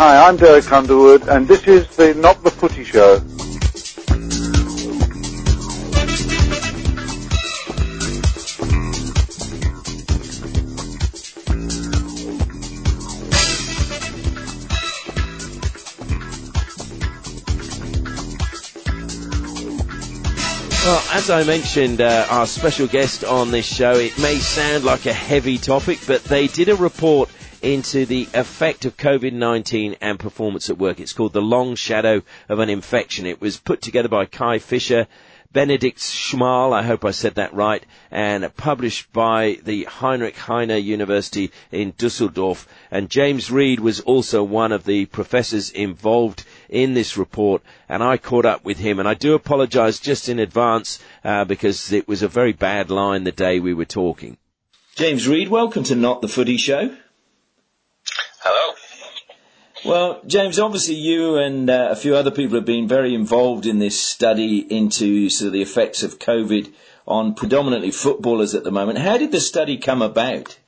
Hi, 0.00 0.28
I'm 0.28 0.36
Derek 0.36 0.70
Underwood, 0.70 1.26
and 1.28 1.48
this 1.48 1.66
is 1.66 1.88
the 1.96 2.14
Not 2.14 2.44
the 2.44 2.52
Footy 2.52 2.84
Show. 2.84 3.20
Well, 20.88 21.02
as 21.12 21.28
I 21.28 21.42
mentioned, 21.44 22.00
uh, 22.00 22.24
our 22.30 22.46
special 22.46 22.86
guest 22.86 23.24
on 23.24 23.50
this 23.50 23.66
show, 23.66 23.94
it 23.94 24.16
may 24.18 24.36
sound 24.38 24.84
like 24.84 25.06
a 25.06 25.12
heavy 25.12 25.58
topic, 25.58 25.98
but 26.06 26.22
they 26.22 26.46
did 26.46 26.68
a 26.68 26.76
report 26.76 27.28
into 27.62 28.06
the 28.06 28.28
effect 28.34 28.84
of 28.84 28.96
COVID-19 28.96 29.96
and 30.00 30.18
performance 30.18 30.70
at 30.70 30.78
work. 30.78 31.00
It's 31.00 31.12
called 31.12 31.32
The 31.32 31.40
Long 31.40 31.74
Shadow 31.74 32.22
of 32.48 32.58
an 32.58 32.68
Infection. 32.68 33.26
It 33.26 33.40
was 33.40 33.58
put 33.58 33.80
together 33.82 34.08
by 34.08 34.26
Kai 34.26 34.58
Fischer, 34.58 35.06
Benedikt 35.50 35.98
Schmal, 35.98 36.74
I 36.74 36.82
hope 36.82 37.06
I 37.06 37.10
said 37.10 37.36
that 37.36 37.54
right, 37.54 37.82
and 38.10 38.54
published 38.58 39.10
by 39.14 39.58
the 39.64 39.84
Heinrich 39.84 40.36
Heine 40.36 40.82
University 40.82 41.50
in 41.72 41.94
Dusseldorf. 41.96 42.68
And 42.90 43.08
James 43.08 43.50
Reade 43.50 43.80
was 43.80 44.00
also 44.00 44.42
one 44.44 44.72
of 44.72 44.84
the 44.84 45.06
professors 45.06 45.70
involved 45.70 46.44
in 46.68 46.92
this 46.92 47.16
report, 47.16 47.62
and 47.88 48.02
I 48.02 48.18
caught 48.18 48.44
up 48.44 48.62
with 48.62 48.76
him. 48.76 48.98
And 48.98 49.08
I 49.08 49.14
do 49.14 49.32
apologise 49.34 49.98
just 49.98 50.28
in 50.28 50.38
advance 50.38 50.98
uh, 51.24 51.46
because 51.46 51.92
it 51.92 52.06
was 52.06 52.22
a 52.22 52.28
very 52.28 52.52
bad 52.52 52.90
line 52.90 53.24
the 53.24 53.32
day 53.32 53.58
we 53.58 53.72
were 53.72 53.86
talking. 53.86 54.36
James 54.96 55.26
Reade, 55.26 55.48
welcome 55.48 55.84
to 55.84 55.94
Not 55.94 56.20
the 56.20 56.28
Footy 56.28 56.58
Show. 56.58 56.94
Hello. 58.40 58.74
Well, 59.84 60.22
James, 60.26 60.58
obviously 60.58 60.94
you 60.94 61.36
and 61.36 61.68
uh, 61.68 61.88
a 61.90 61.96
few 61.96 62.16
other 62.16 62.30
people 62.30 62.56
have 62.56 62.64
been 62.64 62.88
very 62.88 63.14
involved 63.14 63.66
in 63.66 63.78
this 63.78 64.00
study 64.00 64.58
into 64.58 65.28
sort 65.28 65.48
of 65.48 65.52
the 65.52 65.62
effects 65.62 66.02
of 66.02 66.18
COVID 66.18 66.72
on 67.06 67.34
predominantly 67.34 67.90
footballers 67.90 68.54
at 68.54 68.64
the 68.64 68.70
moment. 68.70 68.98
How 68.98 69.18
did 69.18 69.32
the 69.32 69.40
study 69.40 69.76
come 69.76 70.02
about? 70.02 70.58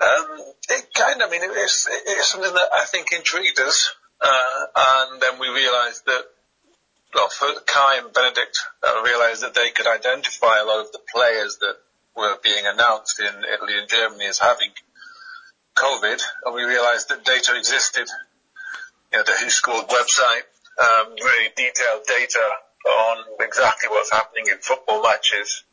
Um, 0.00 0.26
it 0.68 0.86
kind 0.94 1.20
of, 1.20 1.28
I 1.28 1.30
mean, 1.30 1.42
it 1.42 1.56
is, 1.56 1.88
it 1.90 2.18
is 2.18 2.26
something 2.26 2.52
that 2.52 2.68
I 2.74 2.84
think 2.84 3.12
intrigued 3.12 3.58
us, 3.60 3.94
uh, 4.20 4.66
and 4.76 5.20
then 5.20 5.38
we 5.40 5.48
realised 5.48 6.06
that, 6.06 6.24
well, 7.14 7.28
Kai 7.66 7.98
and 7.98 8.12
Benedikt 8.12 8.58
uh, 8.86 9.02
realised 9.02 9.42
that 9.42 9.54
they 9.54 9.70
could 9.70 9.86
identify 9.86 10.58
a 10.58 10.64
lot 10.64 10.84
of 10.84 10.92
the 10.92 11.00
players 11.12 11.58
that 11.60 11.76
were 12.14 12.36
being 12.42 12.64
announced 12.66 13.20
in 13.20 13.44
Italy 13.52 13.78
and 13.78 13.88
Germany 13.88 14.26
as 14.26 14.38
having 14.38 14.70
COVID, 15.76 16.20
and 16.44 16.54
we 16.54 16.64
realised 16.64 17.10
that 17.10 17.24
data 17.24 17.56
existed. 17.56 18.08
You 19.12 19.18
know, 19.18 19.24
the 19.24 19.32
WhoScored 19.32 19.88
website, 19.88 20.44
um, 20.82 21.14
really 21.22 21.50
detailed 21.56 22.04
data 22.08 22.44
on 22.86 23.24
exactly 23.40 23.88
what's 23.88 24.10
happening 24.10 24.44
in 24.50 24.58
football 24.58 25.02
matches. 25.02 25.64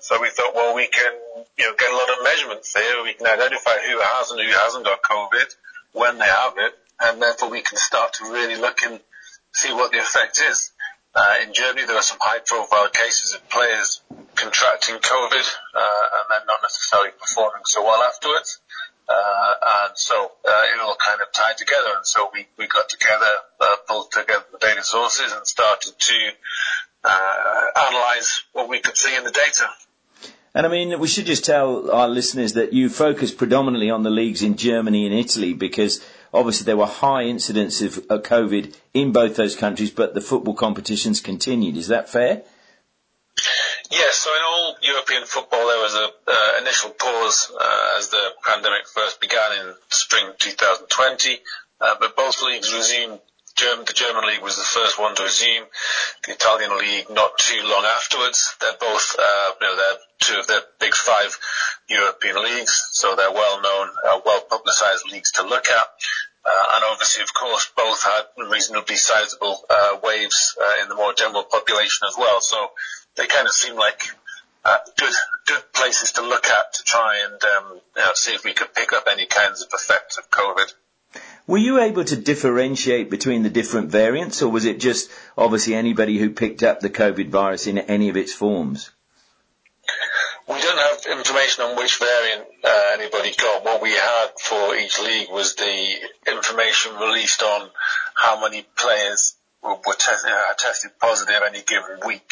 So 0.00 0.20
we 0.20 0.30
thought, 0.30 0.54
well, 0.54 0.74
we 0.74 0.86
can, 0.86 1.12
you 1.58 1.66
know, 1.66 1.74
get 1.76 1.90
a 1.90 1.96
lot 1.96 2.08
of 2.10 2.24
measurements 2.24 2.72
here. 2.72 3.02
We 3.02 3.14
can 3.14 3.26
identify 3.26 3.78
who 3.78 3.98
has 4.00 4.30
and 4.30 4.40
who 4.40 4.52
hasn't 4.52 4.84
got 4.84 5.02
COVID, 5.02 5.54
when 5.92 6.18
they 6.18 6.26
have 6.26 6.54
it, 6.58 6.72
and 7.00 7.20
therefore 7.20 7.50
we 7.50 7.60
can 7.60 7.76
start 7.76 8.14
to 8.14 8.24
really 8.24 8.56
look 8.56 8.78
and 8.84 9.00
see 9.52 9.72
what 9.72 9.90
the 9.90 9.98
effect 9.98 10.40
is. 10.40 10.70
Uh, 11.14 11.34
in 11.42 11.52
Germany, 11.52 11.86
there 11.86 11.96
are 11.96 12.02
some 12.02 12.18
high-profile 12.20 12.90
cases 12.90 13.34
of 13.34 13.48
players 13.48 14.02
contracting 14.34 14.96
COVID 14.96 15.46
uh, 15.74 16.04
and 16.14 16.26
then 16.30 16.46
not 16.46 16.60
necessarily 16.62 17.10
performing 17.18 17.62
so 17.64 17.82
well 17.82 18.02
afterwards. 18.02 18.60
Uh, 19.08 19.54
and 19.86 19.96
so 19.96 20.32
uh, 20.46 20.62
it 20.74 20.80
all 20.82 20.96
kind 20.96 21.20
of 21.22 21.32
tied 21.32 21.56
together. 21.56 21.90
And 21.96 22.06
so 22.06 22.30
we, 22.32 22.46
we 22.58 22.66
got 22.66 22.88
together, 22.88 23.32
uh, 23.60 23.76
pulled 23.86 24.12
together 24.12 24.44
the 24.52 24.58
data 24.58 24.82
sources 24.82 25.32
and 25.32 25.46
started 25.46 25.94
to 25.98 26.30
uh, 27.04 27.64
analyze 27.76 28.42
what 28.52 28.68
we 28.68 28.80
could 28.80 28.96
see 28.96 29.16
in 29.16 29.24
the 29.24 29.30
data. 29.30 29.66
And 30.54 30.66
I 30.66 30.70
mean, 30.70 30.98
we 30.98 31.08
should 31.08 31.26
just 31.26 31.44
tell 31.44 31.90
our 31.90 32.08
listeners 32.08 32.54
that 32.54 32.72
you 32.72 32.88
focus 32.88 33.32
predominantly 33.32 33.90
on 33.90 34.02
the 34.02 34.10
leagues 34.10 34.42
in 34.42 34.56
Germany 34.56 35.06
and 35.06 35.14
Italy 35.14 35.52
because 35.52 36.04
obviously 36.34 36.64
there 36.64 36.76
were 36.76 36.86
high 36.86 37.24
incidents 37.24 37.80
of 37.80 37.94
COVID 38.08 38.74
in 38.92 39.12
both 39.12 39.36
those 39.36 39.54
countries, 39.54 39.90
but 39.90 40.14
the 40.14 40.20
football 40.20 40.54
competitions 40.54 41.20
continued. 41.20 41.76
Is 41.76 41.88
that 41.88 42.08
fair? 42.08 42.42
Yes, 43.90 44.16
so 44.16 44.30
in 44.34 44.42
all 44.42 44.76
European 44.82 45.24
football 45.24 45.66
there 45.66 45.80
was 45.80 45.94
an 45.94 46.10
uh, 46.26 46.60
initial 46.60 46.90
pause 46.90 47.50
uh, 47.58 47.96
as 47.98 48.08
the 48.08 48.32
pandemic 48.44 48.86
first 48.86 49.18
began 49.18 49.52
in 49.60 49.74
spring 49.88 50.30
2020, 50.38 51.38
uh, 51.80 51.94
but 51.98 52.14
both 52.16 52.42
leagues 52.42 52.72
resumed. 52.72 53.20
German, 53.56 53.86
the 53.86 53.92
German 53.92 54.24
league 54.24 54.42
was 54.42 54.56
the 54.56 54.62
first 54.62 55.00
one 55.00 55.16
to 55.16 55.24
resume. 55.24 55.64
The 56.24 56.32
Italian 56.32 56.78
league 56.78 57.10
not 57.10 57.38
too 57.38 57.60
long 57.64 57.84
afterwards. 57.84 58.54
They're 58.60 58.78
both, 58.78 59.16
uh, 59.18 59.50
you 59.60 59.66
know, 59.66 59.74
they're 59.74 59.98
two 60.20 60.38
of 60.38 60.46
the 60.46 60.64
big 60.78 60.94
five 60.94 61.36
European 61.88 62.44
leagues, 62.44 62.88
so 62.92 63.16
they're 63.16 63.32
well 63.32 63.60
known, 63.60 63.88
uh, 64.06 64.20
well 64.24 64.42
publicised 64.42 65.10
leagues 65.10 65.32
to 65.32 65.42
look 65.42 65.66
at. 65.66 65.86
Uh, 66.44 66.64
and 66.76 66.84
obviously, 66.92 67.22
of 67.22 67.34
course, 67.34 67.70
both 67.76 68.02
had 68.04 68.48
reasonably 68.48 68.94
sizable 68.94 69.60
uh, 69.68 69.98
waves 70.04 70.56
uh, 70.62 70.82
in 70.82 70.88
the 70.88 70.94
more 70.94 71.12
general 71.12 71.42
population 71.42 72.06
as 72.08 72.14
well. 72.16 72.40
So 72.40 72.70
they 73.18 73.26
kind 73.26 73.46
of 73.46 73.52
seem 73.52 73.76
like 73.76 74.02
uh, 74.64 74.78
good 74.96 75.12
good 75.46 75.72
places 75.72 76.12
to 76.12 76.22
look 76.22 76.46
at 76.46 76.72
to 76.74 76.84
try 76.84 77.24
and 77.24 77.42
um, 77.42 77.80
you 77.96 78.02
know, 78.02 78.10
see 78.14 78.32
if 78.32 78.44
we 78.44 78.52
could 78.52 78.72
pick 78.74 78.92
up 78.92 79.06
any 79.10 79.26
kinds 79.26 79.62
of 79.62 79.68
effects 79.74 80.18
of 80.18 80.30
COVID. 80.30 80.72
Were 81.46 81.58
you 81.58 81.80
able 81.80 82.04
to 82.04 82.16
differentiate 82.16 83.10
between 83.10 83.42
the 83.42 83.50
different 83.50 83.90
variants, 83.90 84.42
or 84.42 84.50
was 84.50 84.66
it 84.66 84.80
just 84.80 85.10
obviously 85.36 85.74
anybody 85.74 86.18
who 86.18 86.30
picked 86.30 86.62
up 86.62 86.80
the 86.80 86.90
COVID 86.90 87.28
virus 87.30 87.66
in 87.66 87.78
any 87.78 88.08
of 88.10 88.16
its 88.16 88.32
forms? 88.32 88.90
We 90.46 90.60
don't 90.60 90.78
have 90.78 91.18
information 91.18 91.64
on 91.64 91.76
which 91.76 91.98
variant 91.98 92.46
uh, 92.64 92.90
anybody 92.92 93.34
got. 93.36 93.64
What 93.64 93.82
we 93.82 93.92
had 93.92 94.28
for 94.40 94.76
each 94.76 95.00
league 95.00 95.30
was 95.30 95.54
the 95.54 95.94
information 96.26 96.96
released 96.96 97.42
on 97.42 97.70
how 98.14 98.40
many 98.40 98.66
players 98.76 99.34
were, 99.62 99.76
were 99.86 99.96
uh, 99.98 100.54
tested 100.58 100.92
positive 101.00 101.42
any 101.46 101.62
given 101.62 102.00
week 102.06 102.30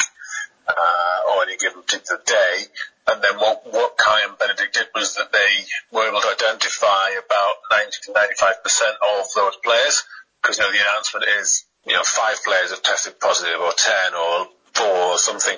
uh, 0.67 1.31
or 1.31 1.43
any 1.43 1.57
given 1.57 1.81
particular 1.81 2.21
day. 2.25 2.65
And 3.07 3.21
then 3.23 3.35
what, 3.37 3.63
what 3.71 3.97
Kai 3.97 4.27
and 4.27 4.37
Benedikt 4.37 4.73
did 4.73 4.87
was 4.93 5.15
that 5.15 5.31
they 5.31 5.63
were 5.91 6.07
able 6.07 6.19
to 6.19 6.27
identify 6.27 7.15
about 7.15 7.55
90 7.71 7.91
to 8.03 8.11
95% 8.11 9.19
of 9.19 9.27
those 9.33 9.55
players 9.63 10.03
because, 10.41 10.57
you 10.57 10.63
know, 10.63 10.71
the 10.71 10.79
announcement 10.79 11.25
is, 11.39 11.65
you 11.85 11.93
know, 11.93 12.03
five 12.03 12.43
players 12.43 12.71
have 12.71 12.81
tested 12.81 13.19
positive 13.19 13.59
or 13.61 13.71
10 13.71 14.13
or 14.13 14.47
four 14.73 15.15
or 15.15 15.17
something. 15.17 15.57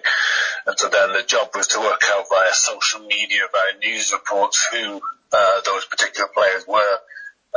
And 0.68 0.78
so 0.78 0.90
then 0.90 1.14
the 1.14 1.24
job 1.24 1.50
was 1.56 1.68
to 1.68 1.80
work 1.80 2.04
out 2.12 2.26
via 2.30 2.54
social 2.54 3.02
media, 3.02 3.42
via 3.52 3.80
news 3.80 4.14
reports 4.14 4.68
who 4.72 5.02
uh, 5.34 5.62
those 5.66 5.86
particular 5.86 6.30
players 6.34 6.66
were 6.68 6.98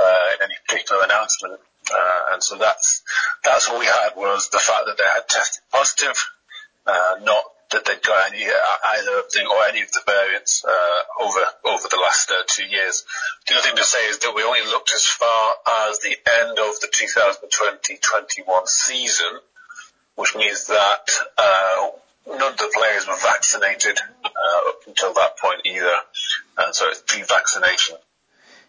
uh, 0.00 0.24
in 0.34 0.44
any 0.44 0.54
particular 0.66 1.04
announcement. 1.04 1.60
Uh, 1.92 2.20
and 2.32 2.42
so 2.42 2.56
that's, 2.56 3.02
that's 3.44 3.68
what 3.68 3.80
we 3.80 3.86
had 3.86 4.10
was 4.16 4.48
the 4.50 4.58
fact 4.58 4.84
that 4.86 4.96
they 4.96 5.04
had 5.04 5.28
tested 5.28 5.62
positive, 5.70 6.16
not 6.86 7.44
that 7.72 7.84
they'd 7.84 8.02
got 8.02 8.32
any, 8.32 8.44
uh, 8.44 8.52
either 8.98 9.18
of 9.18 9.32
the, 9.32 9.46
or 9.46 9.64
any 9.68 9.82
of 9.82 9.90
the 9.92 10.02
variants, 10.06 10.64
uh, 10.64 11.24
over, 11.24 11.40
over 11.64 11.88
the 11.88 11.96
last, 11.96 12.30
uh, 12.30 12.42
two 12.46 12.66
years. 12.66 13.04
The 13.48 13.54
other 13.54 13.62
thing 13.62 13.76
to 13.76 13.84
say 13.84 14.06
is 14.08 14.18
that 14.18 14.34
we 14.34 14.42
only 14.42 14.62
looked 14.66 14.92
as 14.94 15.06
far 15.06 15.54
as 15.88 15.98
the 15.98 16.16
end 16.40 16.58
of 16.58 16.80
the 16.80 16.88
2020-21 16.88 18.68
season, 18.68 19.40
which 20.16 20.36
means 20.36 20.66
that, 20.66 21.10
uh, 21.38 21.90
none 22.28 22.52
of 22.52 22.58
the 22.58 22.70
players 22.74 23.06
were 23.06 23.16
vaccinated, 23.16 23.98
uh, 24.24 24.68
up 24.68 24.80
until 24.86 25.14
that 25.14 25.38
point 25.38 25.62
either. 25.64 25.96
And 26.58 26.74
so 26.74 26.88
it's 26.88 27.02
pre-vaccination. 27.06 27.96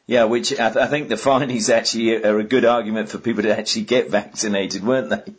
Yeah, 0.06 0.26
which 0.26 0.52
I, 0.54 0.70
th- 0.70 0.76
I 0.78 0.88
think 0.88 1.08
the 1.08 1.18
findings 1.18 1.70
actually 1.70 2.24
are 2.24 2.38
a 2.38 2.44
good 2.44 2.66
argument 2.66 3.10
for 3.10 3.20
people 3.20 3.44
to 3.44 3.58
actually 3.58 3.86
get 3.86 4.10
vaccinated, 4.10 4.84
weren't 4.84 5.10
they? 5.10 5.34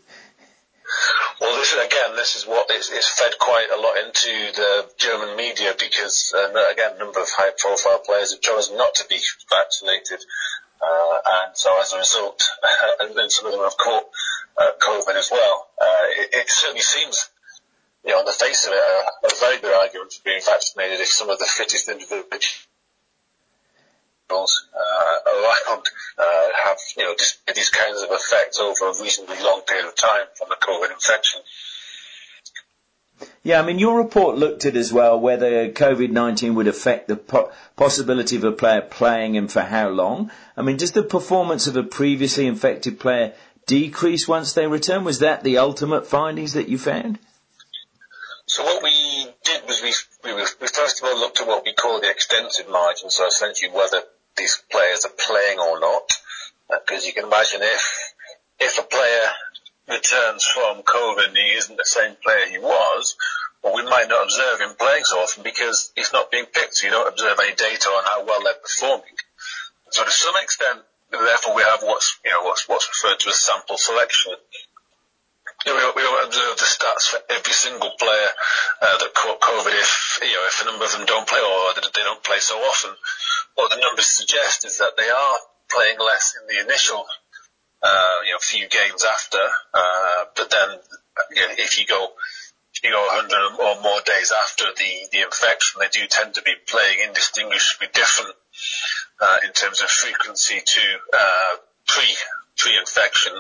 Well, 1.41 1.57
this 1.57 1.73
is, 1.73 1.85
again, 1.85 2.15
this 2.15 2.37
is 2.37 2.47
what 2.47 2.71
is, 2.71 2.91
is 2.91 3.09
fed 3.09 3.33
quite 3.41 3.69
a 3.75 3.81
lot 3.81 3.99
into 3.99 4.31
the 4.55 4.89
German 4.99 5.37
media 5.37 5.75
because, 5.79 6.33
uh, 6.37 6.71
again, 6.71 6.93
a 6.95 6.99
number 6.99 7.21
of 7.21 7.29
high-profile 7.29 8.01
players 8.07 8.33
have 8.33 8.41
chosen 8.41 8.77
not 8.77 8.95
to 8.97 9.05
be 9.09 9.19
vaccinated, 9.51 10.25
uh, 10.81 11.19
and 11.43 11.57
so 11.57 11.81
as 11.81 11.93
a 11.93 11.99
result, 11.99 12.43
and 13.01 13.17
then 13.17 13.31
some 13.31 13.47
of 13.47 13.53
them 13.53 13.63
have 13.63 13.77
caught 13.77 14.05
uh, 14.57 14.71
COVID 14.81 15.17
as 15.17 15.31
well. 15.33 15.69
Uh, 15.81 16.07
it, 16.23 16.29
it 16.35 16.51
certainly 16.51 16.83
seems, 16.83 17.29
you 18.05 18.13
know, 18.13 18.21
on 18.21 18.27
the 18.27 18.33
face 18.33 18.67
of 18.67 18.73
it, 18.73 18.79
a, 18.79 19.27
a 19.27 19.31
very 19.41 19.61
good 19.61 19.75
argument 19.75 20.13
for 20.13 20.23
being 20.23 20.41
vaccinated 20.45 21.01
if 21.01 21.09
some 21.09 21.31
of 21.31 21.39
the 21.39 21.47
fittest 21.47 21.89
individuals 21.89 22.67
around 24.31 25.87
uh, 26.19 26.49
have 26.65 26.79
you 26.97 27.05
know 27.05 27.15
these 27.55 27.69
kinds 27.71 28.03
of 28.03 28.11
effects 28.11 28.59
over 28.59 28.91
a 28.91 29.03
reasonably 29.03 29.41
long 29.43 29.63
period 29.63 29.87
of 29.87 29.95
time 29.97 30.27
from 30.37 30.49
the 30.49 30.57
COVID 30.57 30.93
infection. 30.93 31.41
Yeah, 33.43 33.61
I 33.61 33.65
mean, 33.65 33.79
your 33.79 33.97
report 33.97 34.37
looked 34.37 34.65
at 34.65 34.75
as 34.75 34.93
well 34.93 35.21
whether 35.21 35.71
COVID-19 35.71 36.55
would 36.55 36.67
affect 36.67 37.09
the 37.09 37.17
po- 37.17 37.53
possibility 37.77 38.37
of 38.37 38.45
a 38.45 38.53
player 38.53 38.81
playing 38.81 39.37
and 39.37 39.51
for 39.51 39.61
how 39.61 39.89
long. 39.91 40.31
I 40.57 40.63
mean, 40.63 40.79
does 40.79 40.93
the 40.93 41.03
performance 41.03 41.67
of 41.67 41.77
a 41.77 41.83
previously 41.83 42.47
infected 42.47 42.99
player 42.99 43.35
decrease 43.67 44.27
once 44.27 44.53
they 44.53 44.67
return? 44.67 45.05
Was 45.05 45.21
that 45.21 45.45
the 45.45 45.59
ultimate 45.59 46.07
findings 46.07 46.55
that 46.55 46.69
you 46.69 46.79
found? 46.79 47.19
So 48.47 48.65
what 48.65 48.83
we 48.83 49.27
did 49.45 49.67
was 49.67 49.81
we, 49.83 49.93
we, 50.25 50.43
we 50.43 50.69
first 50.69 51.03
of 51.03 51.09
all 51.09 51.19
looked 51.19 51.41
at 51.41 51.47
what 51.47 51.65
we 51.65 51.73
call 51.73 52.01
the 52.01 52.11
extensive 52.11 52.69
margin, 52.69 53.11
so 53.11 53.27
essentially 53.27 53.71
whether 53.71 54.03
these 54.37 54.63
players 54.71 55.05
are 55.05 55.13
playing 55.19 55.59
or 55.59 55.81
not. 55.81 56.11
Because 56.69 57.07
you 57.07 57.13
can 57.13 57.25
imagine 57.25 57.61
if 57.63 57.83
if 58.61 58.79
a 58.79 58.83
player 58.83 59.27
returns 59.89 60.45
from 60.45 60.83
COVID 60.83 61.29
and 61.29 61.37
he 61.37 61.55
isn't 61.59 61.77
the 61.77 61.85
same 61.85 62.17
player 62.23 62.47
he 62.49 62.59
was, 62.59 63.17
well, 63.63 63.75
we 63.75 63.83
might 63.85 64.09
not 64.09 64.25
observe 64.25 64.61
him 64.61 64.77
playing 64.79 65.05
so 65.05 65.19
often 65.19 65.43
because 65.43 65.93
he's 65.97 66.13
not 66.13 66.31
being 66.31 66.47
picked. 66.47 66.77
So 66.77 66.87
you 66.87 66.93
don't 66.93 67.09
observe 67.09 67.39
any 67.43 67.55
data 67.55 67.89
on 67.89 68.05
how 68.05 68.25
well 68.25 68.43
they're 68.45 68.61
performing. 68.61 69.17
So 69.91 70.05
to 70.05 70.11
some 70.11 70.35
extent, 70.43 70.81
therefore, 71.11 71.55
we 71.55 71.63
have 71.63 71.81
what's 71.83 72.19
you 72.25 72.31
know 72.31 72.43
what's 72.43 72.69
what's 72.69 72.89
referred 72.89 73.19
to 73.21 73.29
as 73.29 73.41
sample 73.41 73.79
selection. 73.79 74.33
You 75.67 75.73
know, 75.73 75.93
we, 75.97 76.03
observe 76.03 76.59
the 76.59 76.69
stats 76.69 77.09
for 77.09 77.21
every 77.31 77.53
single 77.53 77.93
player 77.99 78.29
uh, 78.83 78.99
that 78.99 79.15
caught 79.15 79.41
COVID 79.41 79.73
if 79.73 80.21
you 80.21 80.33
know 80.33 80.45
if 80.47 80.61
a 80.63 80.67
number 80.67 80.85
of 80.85 80.93
them 80.93 81.07
don't 81.07 81.27
play 81.27 81.41
or 81.41 81.73
they 81.75 82.03
don't 82.03 82.23
play 82.23 82.39
so 82.41 82.57
often. 82.57 82.91
What 83.55 83.71
the 83.71 83.81
numbers 83.81 84.07
suggest 84.07 84.65
is 84.65 84.79
that 84.79 84.97
they 84.97 85.09
are 85.09 85.37
playing 85.71 85.99
less 85.99 86.37
in 86.41 86.47
the 86.47 86.63
initial 86.63 87.05
uh, 87.83 88.17
you 88.25 88.33
know 88.33 88.39
few 88.41 88.69
games 88.69 89.05
after, 89.05 89.39
uh, 89.75 90.25
but 90.37 90.51
then 90.51 90.69
you 91.31 91.43
know, 91.43 91.55
if 91.59 91.79
you 91.79 91.87
go 91.87 92.09
if 92.75 92.83
you 92.83 92.91
go 92.91 93.01
100 93.01 93.61
or 93.61 93.83
more 93.83 94.01
days 94.05 94.33
after 94.33 94.65
the 94.77 94.93
the 95.13 95.21
infection, 95.21 95.81
they 95.81 95.89
do 95.89 96.07
tend 96.09 96.35
to 96.35 96.43
be 96.43 96.55
playing 96.67 96.99
indistinguishably 97.07 97.89
different 97.93 98.35
uh, 99.21 99.39
in 99.45 99.53
terms 99.53 99.83
of 99.83 99.89
frequency 99.89 100.61
to 100.65 100.81
uh, 101.13 101.57
pre 101.87 102.05
pre-infection, 102.57 103.33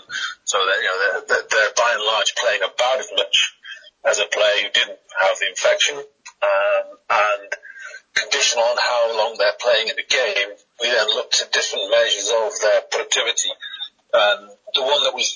so 0.44 0.58
that 0.58 0.76
you 0.82 0.88
know 0.88 1.20
they're, 1.28 1.46
they're 1.50 1.74
by 1.76 1.92
and 1.94 2.04
large 2.04 2.34
playing 2.36 2.60
about 2.62 2.98
as 2.98 3.08
much 3.16 3.54
as 4.04 4.18
a 4.18 4.26
player 4.26 4.62
who 4.62 4.70
didn't 4.70 4.98
have 5.20 5.38
the 5.38 5.48
infection, 5.48 5.96
um, 5.96 6.84
and 7.10 7.48
conditional 8.14 8.64
on 8.64 8.76
how 8.78 9.18
long 9.18 9.36
they're 9.38 9.60
playing 9.60 9.88
in 9.88 9.96
the 9.96 10.08
game, 10.08 10.48
we 10.80 10.88
then 10.88 11.06
looked 11.08 11.42
at 11.42 11.52
different 11.52 11.90
measures 11.90 12.30
of 12.30 12.52
their 12.60 12.80
productivity, 12.90 13.50
and 14.12 14.50
the 14.74 14.82
one 14.82 15.02
that 15.04 15.14
we 15.14 15.26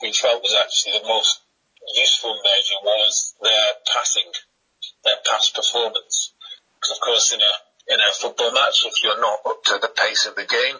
we 0.00 0.12
felt 0.12 0.42
was 0.42 0.54
actually 0.54 0.98
the 0.98 1.06
most 1.06 1.40
useful 1.94 2.34
measure 2.44 2.80
was 2.82 3.34
their 3.42 3.68
passing, 3.92 4.30
their 5.04 5.20
pass 5.24 5.50
performance, 5.50 6.32
because 6.80 6.96
of 6.96 7.00
course 7.00 7.32
in 7.32 7.40
a 7.40 7.54
in 7.94 8.00
a 8.00 8.12
football 8.14 8.52
match, 8.52 8.84
if 8.86 9.02
you're 9.02 9.20
not 9.20 9.40
up 9.46 9.62
to 9.64 9.78
the 9.80 9.88
pace 9.88 10.26
of 10.26 10.34
the 10.34 10.44
game, 10.44 10.76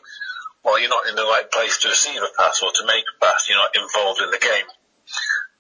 well, 0.65 0.79
you're 0.79 0.89
not 0.89 1.09
in 1.09 1.17
the 1.17 1.25
right 1.25 1.51
place 1.51 1.79
to 1.79 1.89
receive 1.89 2.23
a 2.23 2.31
pass 2.39 2.63
or 2.63 2.71
to 2.71 2.87
make 2.87 3.05
a 3.05 3.25
pass. 3.25 3.49
You're 3.49 3.59
not 3.59 3.75
involved 3.75 4.21
in 4.23 4.31
the 4.31 4.39
game. 4.39 4.67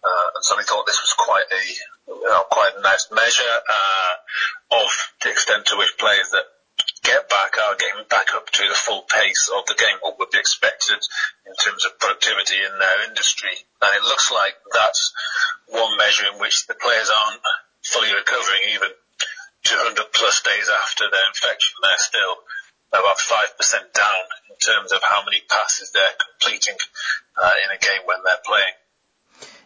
Uh, 0.02 0.28
and 0.34 0.44
so 0.44 0.56
we 0.56 0.64
thought 0.64 0.86
this 0.86 1.00
was 1.00 1.14
quite 1.14 1.46
a, 1.46 1.62
you 2.10 2.26
know, 2.26 2.42
quite 2.50 2.74
a 2.76 2.82
nice 2.82 3.06
measure, 3.14 3.54
uh, 3.70 4.82
of 4.82 4.90
the 5.22 5.30
extent 5.30 5.66
to 5.66 5.78
which 5.78 5.94
players 5.98 6.30
that 6.32 6.44
get 7.02 7.28
back 7.28 7.58
are 7.58 7.74
getting 7.76 8.06
back 8.10 8.34
up 8.34 8.48
to 8.50 8.62
the 8.66 8.74
full 8.74 9.02
pace 9.02 9.50
of 9.54 9.66
the 9.66 9.74
game, 9.74 9.98
what 10.00 10.18
would 10.18 10.30
be 10.30 10.38
expected 10.38 10.98
in 11.46 11.54
terms 11.54 11.84
of 11.84 11.98
productivity 11.98 12.58
in 12.58 12.78
their 12.78 13.08
industry. 13.08 13.54
And 13.82 13.90
it 13.94 14.02
looks 14.02 14.30
like 14.30 14.54
that's 14.72 15.12
one 15.68 15.98
measure 15.98 16.26
in 16.32 16.38
which 16.38 16.66
the 16.66 16.74
players 16.74 17.10
aren't 17.10 17.42
fully 17.82 18.14
recovering 18.14 18.74
even 18.74 18.90
200 19.64 20.12
plus 20.14 20.42
days 20.42 20.70
after 20.70 21.10
their 21.10 21.26
infection. 21.30 21.74
They're 21.82 22.06
still 22.06 22.34
about 22.92 23.18
5% 23.18 23.58
down 23.94 24.24
in 24.50 24.56
terms 24.58 24.92
of 24.92 25.00
how 25.02 25.24
many 25.24 25.42
passes 25.48 25.90
they're 25.90 26.18
completing 26.18 26.76
uh, 27.36 27.54
in 27.64 27.70
a 27.74 27.80
game 27.80 28.06
when 28.06 28.18
they're 28.24 28.44
playing. 28.44 28.76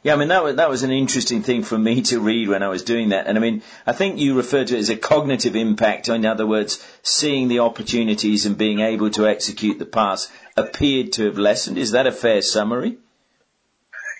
Yeah, 0.07 0.15
I 0.15 0.19
mean 0.19 0.29
that 0.29 0.45
was 0.45 0.55
that 0.55 0.71
was 0.71 0.85
an 0.85 0.93
interesting 0.93 1.43
thing 1.43 1.65
for 1.65 1.77
me 1.77 2.01
to 2.03 2.21
read 2.21 2.49
when 2.49 2.63
I 2.63 2.69
was 2.69 2.85
doing 2.85 3.09
that, 3.09 3.27
and 3.27 3.37
I 3.37 3.41
mean 3.41 3.65
I 3.85 3.93
think 3.93 4.21
you 4.21 4.37
referred 4.37 4.69
to 4.69 4.77
it 4.77 4.79
as 4.79 4.89
a 4.89 4.97
cognitive 4.97 5.57
impact. 5.57 6.09
In 6.09 6.25
other 6.25 6.47
words, 6.47 6.79
seeing 7.03 7.49
the 7.49 7.59
opportunities 7.59 8.47
and 8.47 8.57
being 8.57 8.79
able 8.79 9.11
to 9.11 9.27
execute 9.27 9.81
the 9.81 9.85
pass 9.85 10.31
appeared 10.57 11.15
to 11.15 11.25
have 11.25 11.39
lessened. 11.39 11.77
Is 11.77 11.91
that 11.91 12.07
a 12.07 12.13
fair 12.13 12.41
summary? 12.41 12.99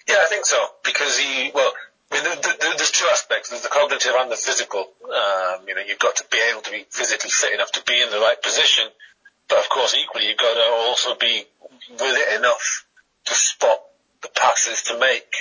Yeah, 0.09 0.17
I 0.19 0.27
think 0.29 0.45
so 0.45 0.59
because 0.83 1.19
he 1.19 1.53
well. 1.55 1.73
I 2.11 2.21
mean, 2.21 2.77
there's 2.79 2.91
two 2.91 3.07
aspects. 3.13 3.51
There's 3.51 3.63
the 3.63 3.69
cognitive 3.69 4.13
and 4.19 4.29
the 4.29 4.35
physical. 4.35 4.81
Um, 5.05 5.69
you 5.69 5.77
know, 5.77 5.83
you've 5.87 6.01
got 6.01 6.17
to 6.17 6.25
be 6.33 6.39
able 6.51 6.63
to 6.63 6.73
be 6.73 6.85
physically 6.91 7.31
fit 7.31 7.55
enough 7.55 7.71
to 7.79 7.85
be 7.85 8.03
in 8.03 8.11
the 8.11 8.19
right 8.19 8.43
position, 8.43 8.89
but 9.47 9.59
of 9.59 9.69
course, 9.69 9.95
equally, 9.95 10.27
you've 10.27 10.37
got 10.37 10.53
to 10.53 10.69
also 10.89 11.15
be 11.15 11.45
with 11.91 12.17
it 12.19 12.39
enough 12.41 12.87
to 13.27 13.35
spot 13.35 13.86
passes 14.35 14.83
to 14.83 14.99
make 14.99 15.35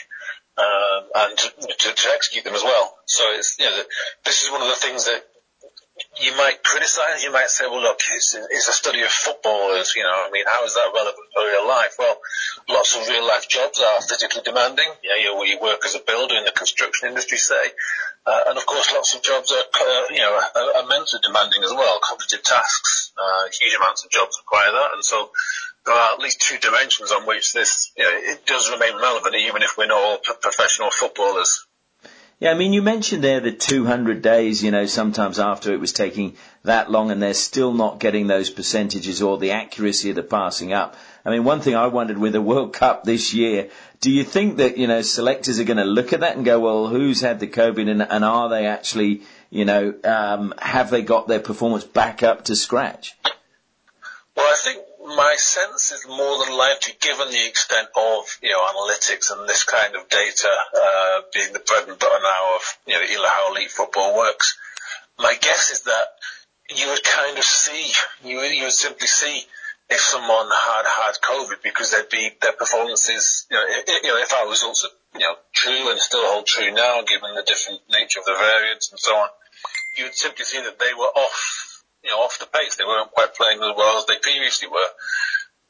um, 0.57 1.03
and 1.15 1.37
to, 1.37 1.93
to, 1.93 2.09
execute 2.15 2.45
them 2.45 2.55
as 2.55 2.63
well. 2.63 2.95
So 3.05 3.23
it's 3.33 3.59
you 3.59 3.65
know 3.65 3.81
this 4.23 4.43
is 4.43 4.51
one 4.51 4.61
of 4.61 4.67
the 4.67 4.75
things 4.75 5.05
that 5.05 5.23
you 6.21 6.35
might 6.35 6.63
criticise. 6.63 7.23
You 7.23 7.31
might 7.31 7.49
say, 7.49 7.65
well, 7.67 7.81
look, 7.81 7.99
it's, 8.11 8.35
it's 8.35 8.67
a 8.67 8.73
study 8.73 9.01
of 9.01 9.09
footballers. 9.09 9.95
You 9.95 10.03
know, 10.03 10.25
I 10.27 10.29
mean, 10.31 10.45
how 10.45 10.63
is 10.65 10.73
that 10.75 10.91
relevant 10.93 11.27
for 11.33 11.43
real 11.43 11.67
life? 11.67 11.95
Well, 11.99 12.17
lots 12.69 12.95
of 12.95 13.07
real 13.07 13.27
life 13.27 13.47
jobs 13.47 13.79
are 13.79 14.01
physically 14.01 14.41
demanding. 14.43 14.87
You 15.03 15.09
know, 15.09 15.43
you, 15.43 15.55
you 15.55 15.59
work 15.61 15.85
as 15.85 15.95
a 15.95 15.99
builder 15.99 16.35
in 16.35 16.43
the 16.43 16.51
construction 16.51 17.09
industry, 17.09 17.37
say, 17.37 17.71
uh, 18.25 18.43
and 18.47 18.57
of 18.57 18.65
course, 18.65 18.91
lots 18.91 19.15
of 19.15 19.21
jobs 19.21 19.51
are, 19.51 19.63
uh, 19.79 20.03
you 20.09 20.19
know, 20.19 20.33
are, 20.33 20.83
are 20.83 20.87
mentally 20.87 21.21
demanding 21.21 21.63
as 21.63 21.71
well. 21.71 21.99
Cognitive 22.01 22.43
tasks, 22.43 23.11
uh, 23.17 23.47
huge 23.59 23.75
amounts 23.75 24.03
of 24.03 24.11
jobs 24.11 24.39
require 24.41 24.71
that, 24.71 24.93
and 24.93 25.05
so 25.05 25.31
there 25.85 25.95
are 25.95 26.13
at 26.13 26.19
least 26.19 26.41
two 26.41 26.57
dimensions 26.57 27.11
on 27.11 27.25
which 27.25 27.53
this, 27.53 27.91
you 27.97 28.03
know, 28.03 28.11
it 28.13 28.45
does 28.45 28.71
remain 28.71 28.95
relevant, 28.95 29.35
even 29.35 29.61
if 29.61 29.77
we're 29.77 29.87
not 29.87 30.01
all 30.01 30.17
professional 30.41 30.89
footballers. 30.91 31.65
Yeah, 32.37 32.51
I 32.51 32.55
mean, 32.55 32.73
you 32.73 32.81
mentioned 32.81 33.23
there 33.23 33.39
the 33.39 33.53
200 33.53 34.21
days, 34.21 34.61
you 34.61 34.69
know, 34.69 34.87
sometimes 34.87 35.39
after 35.39 35.71
it 35.71 35.79
was 35.79 35.93
taking 35.93 36.35
that 36.63 36.91
long 36.91 37.09
and 37.09 37.23
they're 37.23 37.33
still 37.33 37.73
not 37.73 37.99
getting 37.99 38.27
those 38.27 38.49
percentages 38.49 39.21
or 39.21 39.37
the 39.37 39.51
accuracy 39.51 40.09
of 40.09 40.17
the 40.17 40.23
passing 40.23 40.73
up. 40.73 40.97
I 41.23 41.29
mean, 41.29 41.45
one 41.45 41.61
thing 41.61 41.75
I 41.75 41.87
wondered 41.87 42.17
with 42.17 42.33
the 42.33 42.41
World 42.41 42.73
Cup 42.73 43.05
this 43.05 43.33
year, 43.33 43.69
do 44.01 44.11
you 44.11 44.25
think 44.25 44.57
that, 44.57 44.77
you 44.77 44.85
know, 44.85 45.01
selectors 45.01 45.59
are 45.59 45.63
going 45.63 45.77
to 45.77 45.85
look 45.85 46.11
at 46.11 46.19
that 46.19 46.35
and 46.35 46.43
go, 46.43 46.59
well, 46.59 46.87
who's 46.87 47.21
had 47.21 47.39
the 47.39 47.47
COVID 47.47 47.89
and, 47.89 48.01
and 48.01 48.25
are 48.25 48.49
they 48.49 48.65
actually, 48.65 49.21
you 49.49 49.63
know, 49.63 49.93
um, 50.03 50.53
have 50.59 50.89
they 50.89 51.03
got 51.03 51.29
their 51.29 51.39
performance 51.39 51.85
back 51.85 52.21
up 52.21 52.45
to 52.45 52.55
scratch? 52.57 53.15
Well, 54.35 54.45
I 54.45 54.57
think 54.61 54.79
my 55.07 55.35
sense 55.37 55.91
is 55.91 56.07
more 56.07 56.45
than 56.45 56.57
likely, 56.57 56.93
given 56.99 57.29
the 57.29 57.47
extent 57.47 57.87
of 57.95 58.23
you 58.41 58.49
know 58.49 58.65
analytics 58.65 59.31
and 59.31 59.47
this 59.47 59.63
kind 59.63 59.95
of 59.95 60.09
data 60.09 60.49
uh, 60.49 61.21
being 61.33 61.53
the 61.53 61.59
bread 61.59 61.87
and 61.87 61.99
butter 61.99 62.21
now 62.21 62.55
of 62.55 62.61
you 62.87 62.93
know 62.93 63.27
how 63.27 63.51
elite 63.51 63.71
football 63.71 64.17
works. 64.17 64.57
My 65.19 65.35
guess 65.39 65.71
is 65.71 65.81
that 65.81 66.07
you 66.75 66.87
would 66.87 67.03
kind 67.03 67.37
of 67.37 67.43
see 67.43 67.91
you 68.23 68.39
you 68.41 68.63
would 68.63 68.71
simply 68.71 69.07
see 69.07 69.45
if 69.89 69.99
someone 69.99 70.47
had 70.49 70.85
had 70.85 71.13
COVID 71.21 71.61
because 71.63 71.91
they'd 71.91 72.09
be 72.09 72.31
their 72.41 72.53
performances, 72.53 73.45
you 73.51 73.57
know, 73.57 73.63
if, 73.67 74.03
you 74.03 74.09
know, 74.09 74.17
if 74.17 74.33
our 74.33 74.49
results 74.49 74.83
are 74.83 75.19
you 75.19 75.25
know 75.25 75.35
true 75.53 75.91
and 75.91 75.99
still 75.99 76.25
hold 76.25 76.45
true 76.45 76.71
now, 76.71 77.01
given 77.03 77.35
the 77.35 77.43
different 77.43 77.81
nature 77.91 78.19
of 78.19 78.25
the 78.25 78.33
variants 78.33 78.91
and 78.91 78.99
so 78.99 79.15
on, 79.15 79.29
you 79.97 80.05
would 80.05 80.15
simply 80.15 80.45
see 80.45 80.61
that 80.61 80.79
they 80.79 80.93
were 80.97 81.13
off, 81.15 81.64
you 82.05 82.11
know, 82.11 82.21
off 82.21 82.39
the 82.39 82.45
pace. 82.45 82.75
They 82.75 82.85
weren't 82.85 83.11
quite 83.11 83.33
playing 83.35 83.57
as 83.57 83.73
well 83.75 83.97
as 83.97 84.05
they 84.05 84.17
previously 84.21 84.69
were. 84.69 84.91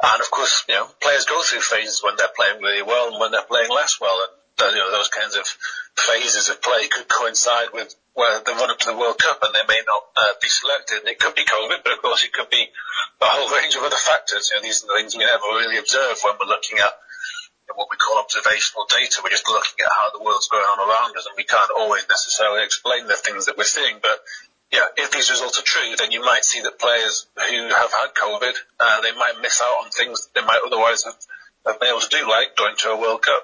And 0.04 0.22
of 0.22 0.30
course, 0.30 0.66
you 0.68 0.76
know, 0.76 0.88
players 1.02 1.26
go 1.26 1.42
through 1.42 1.62
phases 1.62 2.04
when 2.04 2.16
they're 2.18 2.36
playing 2.36 2.62
really 2.62 2.84
well 2.84 3.12
and 3.12 3.20
when 3.20 3.32
they're 3.32 3.48
playing 3.48 3.72
less 3.72 4.00
well. 4.00 4.20
And, 4.28 4.76
you 4.76 4.80
know, 4.80 4.92
those 4.92 5.08
kinds 5.08 5.36
of 5.36 5.48
phases 5.96 6.50
of 6.50 6.62
play 6.62 6.88
could 6.92 7.08
coincide 7.08 7.72
with 7.72 7.96
where 8.14 8.40
the 8.44 8.52
run 8.52 8.72
up 8.72 8.80
to 8.80 8.92
the 8.92 8.98
World 8.98 9.18
Cup 9.20 9.40
and 9.44 9.56
they 9.56 9.64
may 9.68 9.80
not 9.88 10.04
uh, 10.16 10.36
be 10.42 10.48
selected. 10.48 11.08
It 11.08 11.20
could 11.20 11.36
be 11.36 11.44
COVID, 11.44 11.84
but 11.84 11.94
of 11.94 12.02
course 12.02 12.24
it 12.24 12.32
could 12.32 12.50
be 12.50 12.64
a 12.64 13.26
whole 13.26 13.52
range 13.56 13.76
of 13.76 13.84
other 13.84 14.00
factors. 14.00 14.52
You 14.52 14.60
know, 14.60 14.64
these 14.64 14.84
are 14.84 14.88
the 14.88 14.96
things 15.00 15.16
we 15.16 15.24
never 15.24 15.48
really 15.56 15.80
observe 15.80 16.20
when 16.24 16.36
we're 16.40 16.52
looking 16.52 16.80
at 16.80 16.96
what 17.76 17.88
we 17.92 17.98
call 17.98 18.20
observational 18.20 18.88
data. 18.88 19.20
We're 19.24 19.36
just 19.36 19.48
looking 19.48 19.84
at 19.84 19.92
how 19.92 20.16
the 20.16 20.24
world's 20.24 20.48
going 20.48 20.64
on 20.64 20.80
around 20.80 21.18
us 21.18 21.28
and 21.28 21.36
we 21.36 21.44
can't 21.44 21.72
always 21.76 22.08
necessarily 22.08 22.64
explain 22.64 23.08
the 23.08 23.20
things 23.20 23.48
that 23.48 23.58
we're 23.58 23.68
seeing. 23.68 24.00
But 24.02 24.24
yeah, 24.76 24.88
if 24.98 25.12
these 25.12 25.30
results 25.30 25.58
are 25.58 25.64
true, 25.64 25.96
then 25.98 26.12
you 26.12 26.22
might 26.22 26.44
see 26.44 26.62
that 26.62 26.78
players 26.78 27.28
who 27.36 27.62
have 27.70 27.92
had 27.92 28.10
COVID, 28.14 28.54
uh, 28.80 29.02
they 29.02 29.14
might 29.14 29.36
miss 29.42 29.62
out 29.62 29.86
on 29.86 29.90
things 29.90 30.28
they 30.36 30.42
might 30.42 30.60
otherwise 30.66 31.06
have, 31.06 31.16
have 31.66 31.80
been 31.80 31.90
able 31.90 32.02
to 32.02 32.10
do, 32.10 32.30
like 32.30 32.56
going 32.58 32.76
to 32.80 32.90
a 32.90 33.00
World 33.00 33.22
Cup. 33.22 33.44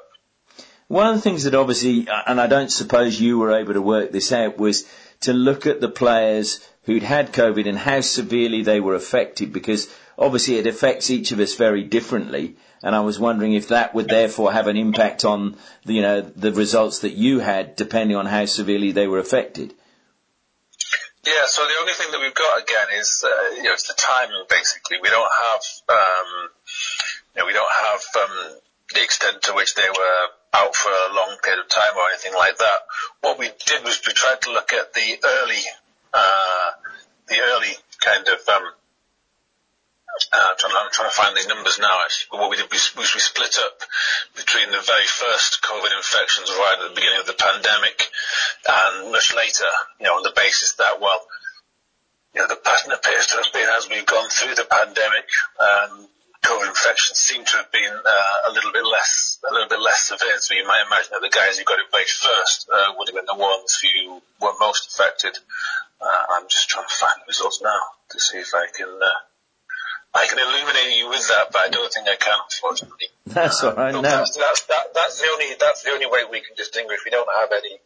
One 0.90 1.08
of 1.08 1.16
the 1.16 1.22
things 1.22 1.46
that 1.46 1.56
obviously, 1.56 2.08
and 2.28 2.42
I 2.42 2.48
don't 2.48 2.72
suppose 2.72 3.22
you 3.22 3.40
were 3.40 3.56
able 3.56 3.74
to 3.74 3.82
work 3.82 4.12
this 4.12 4.34
out, 4.34 4.58
was 4.58 4.86
to 5.22 5.32
look 5.32 5.66
at 5.66 5.80
the 5.80 5.88
players 5.88 6.60
who'd 6.84 7.04
had 7.04 7.32
COVID 7.32 7.66
and 7.66 7.78
how 7.78 8.02
severely 8.02 8.62
they 8.64 8.82
were 8.82 8.96
affected, 8.96 9.54
because 9.54 9.88
obviously 10.18 10.58
it 10.58 10.68
affects 10.68 11.10
each 11.10 11.32
of 11.32 11.40
us 11.40 11.56
very 11.56 11.84
differently. 11.84 12.58
And 12.84 12.94
I 12.94 13.02
was 13.02 13.20
wondering 13.20 13.54
if 13.54 13.70
that 13.70 13.96
would 13.96 14.10
therefore 14.10 14.52
have 14.52 14.68
an 14.68 14.76
impact 14.76 15.24
on, 15.24 15.56
you 15.86 16.02
know, 16.02 16.20
the 16.20 16.52
results 16.52 17.00
that 17.00 17.14
you 17.14 17.40
had, 17.40 17.78
depending 17.78 18.18
on 18.18 18.26
how 18.26 18.46
severely 18.46 18.92
they 18.92 19.08
were 19.08 19.20
affected. 19.20 19.74
Yeah, 21.26 21.46
so 21.46 21.62
the 21.68 21.78
only 21.80 21.94
thing 21.94 22.10
that 22.12 22.20
we've 22.20 22.34
got 22.34 22.62
again 22.64 22.98
is, 22.98 23.24
uh, 23.24 23.56
you 23.56 23.64
know, 23.64 23.74
it's 23.74 23.88
the 23.88 23.94
timing 23.94 24.44
basically. 24.50 24.98
We 25.02 25.10
don't 25.10 25.30
have, 25.32 25.62
um, 25.90 26.50
you 27.36 27.42
know, 27.42 27.46
we 27.46 27.54
don't 27.54 27.72
have 27.72 28.02
um, 28.26 28.58
the 28.94 29.04
extent 29.04 29.44
to 29.44 29.54
which 29.54 29.76
they 29.76 29.88
were 29.88 30.22
out 30.54 30.76
for 30.76 30.90
a 30.90 31.14
long 31.14 31.38
period 31.44 31.62
of 31.62 31.70
time 31.70 31.96
or 31.96 32.10
anything 32.10 32.34
like 32.34 32.58
that. 32.58 32.80
What 33.22 33.38
we 33.38 33.52
did 33.66 33.84
was 33.84 34.02
we 34.06 34.14
tried 34.14 34.42
to 34.42 34.52
look 34.52 34.74
at 34.74 34.94
the 34.94 35.18
early, 35.24 35.62
uh, 36.12 36.72
the 37.28 37.40
early 37.40 37.76
kind 38.00 38.28
of 38.28 38.50
um, 38.50 38.64
I'm, 40.34 40.58
trying, 40.58 40.76
I'm 40.76 40.92
trying 40.92 41.10
to 41.10 41.16
find 41.16 41.36
the 41.36 41.48
numbers 41.48 41.80
now 41.80 42.04
actually, 42.04 42.40
what 42.40 42.50
we 42.50 42.58
did 42.58 42.72
was 42.72 42.92
we 42.96 43.20
split 43.20 43.58
up 43.60 43.80
between 44.36 44.72
the 44.72 44.84
very 44.84 45.08
first 45.08 45.64
COVID 45.64 45.92
infections 45.96 46.52
right 46.52 46.78
at 46.80 46.90
the 46.90 46.96
beginning 46.96 47.20
of 47.20 47.28
the 47.28 47.40
pandemic 47.40 48.12
and 48.68 49.12
much 49.12 49.34
later, 49.36 49.68
you 50.00 50.06
know, 50.06 50.20
on 50.20 50.24
the 50.24 50.34
basis 50.36 50.74
that, 50.74 51.00
well, 51.02 51.20
you 52.36 52.42
know, 52.42 52.48
the 52.48 52.60
pattern 52.60 52.92
appears 52.92 53.28
to 53.28 53.36
have 53.44 53.52
been 53.54 53.68
as 53.68 53.90
we've 53.90 54.06
gone 54.06 54.30
through 54.30 54.56
the 54.56 54.68
pandemic, 54.68 55.28
um, 55.60 56.08
COVID 56.44 56.70
infections 56.70 57.20
seem 57.20 57.46
to 57.46 57.58
have 57.58 57.72
been 57.72 57.94
uh, 57.94 58.50
a 58.50 58.52
little 58.52 58.72
bit 58.72 58.86
less, 58.86 59.38
a 59.48 59.54
little 59.54 59.70
bit 59.70 59.80
less 59.80 60.10
severe. 60.10 60.40
So 60.40 60.56
you 60.56 60.66
might 60.66 60.84
imagine 60.88 61.12
that 61.14 61.22
the 61.22 61.30
guys 61.30 61.58
who 61.58 61.66
got 61.66 61.80
it 61.80 61.92
first 61.92 62.70
uh, 62.72 62.94
would 62.98 63.08
have 63.10 63.16
been 63.16 63.30
the 63.30 63.38
ones 63.38 63.80
who 63.80 64.22
were 64.42 64.54
most 64.60 64.90
affected. 64.90 65.38
Uh, 66.02 66.24
I'm 66.34 66.48
just 66.50 66.68
trying 66.68 66.88
to 66.88 66.96
find 66.96 67.14
the 67.22 67.30
results 67.30 67.62
now 67.62 67.80
to 68.10 68.20
see 68.20 68.38
if 68.40 68.56
I 68.56 68.68
can 68.74 68.90
uh, 68.90 69.22
I 70.14 70.28
can 70.28 70.40
illuminate 70.40 70.98
you 70.98 71.10
with 71.10 71.26
that, 71.30 71.52
but 71.52 71.62
I 71.62 71.70
don't 71.70 71.92
think 71.92 72.08
I 72.08 72.16
can, 72.18 72.38
unfortunately. 72.44 73.08
That's 73.28 73.64
um, 73.64 73.70
all 73.70 73.76
right. 73.76 73.94
No. 73.94 74.02
that's, 74.02 74.36
that's, 74.36 74.64
that, 74.64 74.94
that's 74.94 75.22
the 75.22 75.28
only 75.32 75.56
that's 75.58 75.84
the 75.84 75.92
only 75.92 76.06
way 76.06 76.24
we 76.30 76.42
can 76.42 76.56
distinguish. 76.58 77.00
We 77.06 77.12
don't 77.12 77.30
have 77.34 77.50
any, 77.52 77.80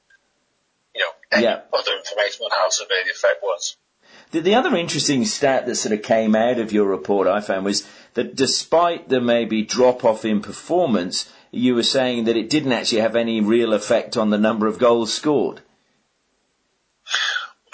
you 0.95 1.01
know, 1.01 1.11
any 1.31 1.43
Yeah. 1.43 1.61
other 1.71 1.91
information 1.95 2.45
on 2.45 2.51
how 2.51 2.69
severe 2.69 3.03
the 3.05 3.11
effect 3.11 3.43
was. 3.43 3.77
The, 4.31 4.39
the 4.39 4.55
other 4.55 4.75
interesting 4.75 5.23
stat 5.25 5.67
that 5.67 5.75
sort 5.75 5.93
of 5.93 6.01
came 6.01 6.35
out 6.35 6.57
of 6.57 6.73
your 6.73 6.85
report, 6.85 7.27
I 7.27 7.41
found, 7.41 7.63
was 7.63 7.87
that 8.15 8.35
despite 8.35 9.07
the 9.07 9.21
maybe 9.21 9.61
drop 9.63 10.03
off 10.03 10.25
in 10.25 10.41
performance, 10.41 11.31
you 11.51 11.75
were 11.75 11.83
saying 11.83 12.23
that 12.25 12.35
it 12.35 12.49
didn't 12.49 12.71
actually 12.71 13.01
have 13.01 13.15
any 13.15 13.39
real 13.39 13.73
effect 13.73 14.17
on 14.17 14.31
the 14.31 14.37
number 14.39 14.65
of 14.65 14.79
goals 14.79 15.13
scored. 15.13 15.61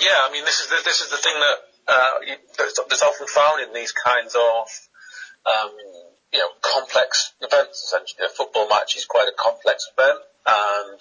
yeah, 0.00 0.20
I 0.24 0.30
mean, 0.32 0.44
this 0.46 0.60
is 0.60 0.68
the, 0.68 0.80
this 0.84 1.02
is 1.02 1.10
the 1.10 1.18
thing 1.18 1.34
that 1.38 1.56
uh, 1.90 2.36
that's, 2.56 2.78
that's 2.88 3.02
often 3.02 3.26
found 3.26 3.62
in 3.62 3.74
these 3.74 3.92
kinds 3.92 4.34
of 4.34 4.68
um, 5.46 5.70
you 6.32 6.38
know 6.38 6.50
complex 6.62 7.32
events. 7.40 7.82
Essentially, 7.84 8.26
a 8.26 8.30
football 8.30 8.68
match 8.68 8.96
is 8.96 9.04
quite 9.06 9.28
a 9.28 9.36
complex 9.36 9.90
event, 9.96 10.20
and 10.46 11.00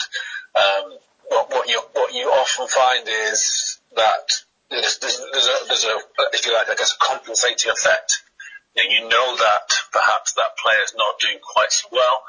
um, 0.55 0.97
what, 1.29 1.49
what 1.49 1.69
you 1.69 1.81
what 1.93 2.13
you 2.13 2.25
often 2.27 2.67
find 2.67 3.07
is 3.07 3.79
that 3.95 4.25
there's, 4.69 4.97
there's, 4.99 5.21
there's 5.31 5.47
a 5.47 5.57
there's 5.67 5.85
a 5.85 5.97
if 6.33 6.45
you 6.45 6.53
like, 6.53 6.69
I 6.69 6.75
guess, 6.75 6.93
a 6.93 7.03
compensating 7.03 7.71
effect. 7.71 8.23
You 8.75 8.83
know, 8.83 8.89
you 8.89 9.01
know 9.09 9.35
that 9.37 9.67
perhaps 9.91 10.33
that 10.33 10.57
player's 10.61 10.93
not 10.95 11.19
doing 11.19 11.39
quite 11.41 11.71
so 11.71 11.89
well, 11.91 12.21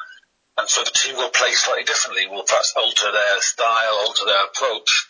and 0.58 0.68
so 0.68 0.84
the 0.84 0.90
team 0.90 1.16
will 1.16 1.30
play 1.30 1.52
slightly 1.52 1.84
differently. 1.84 2.26
Will 2.28 2.44
perhaps 2.44 2.74
alter 2.76 3.12
their 3.12 3.40
style, 3.40 4.04
alter 4.04 4.24
their 4.24 4.44
approach. 4.44 5.06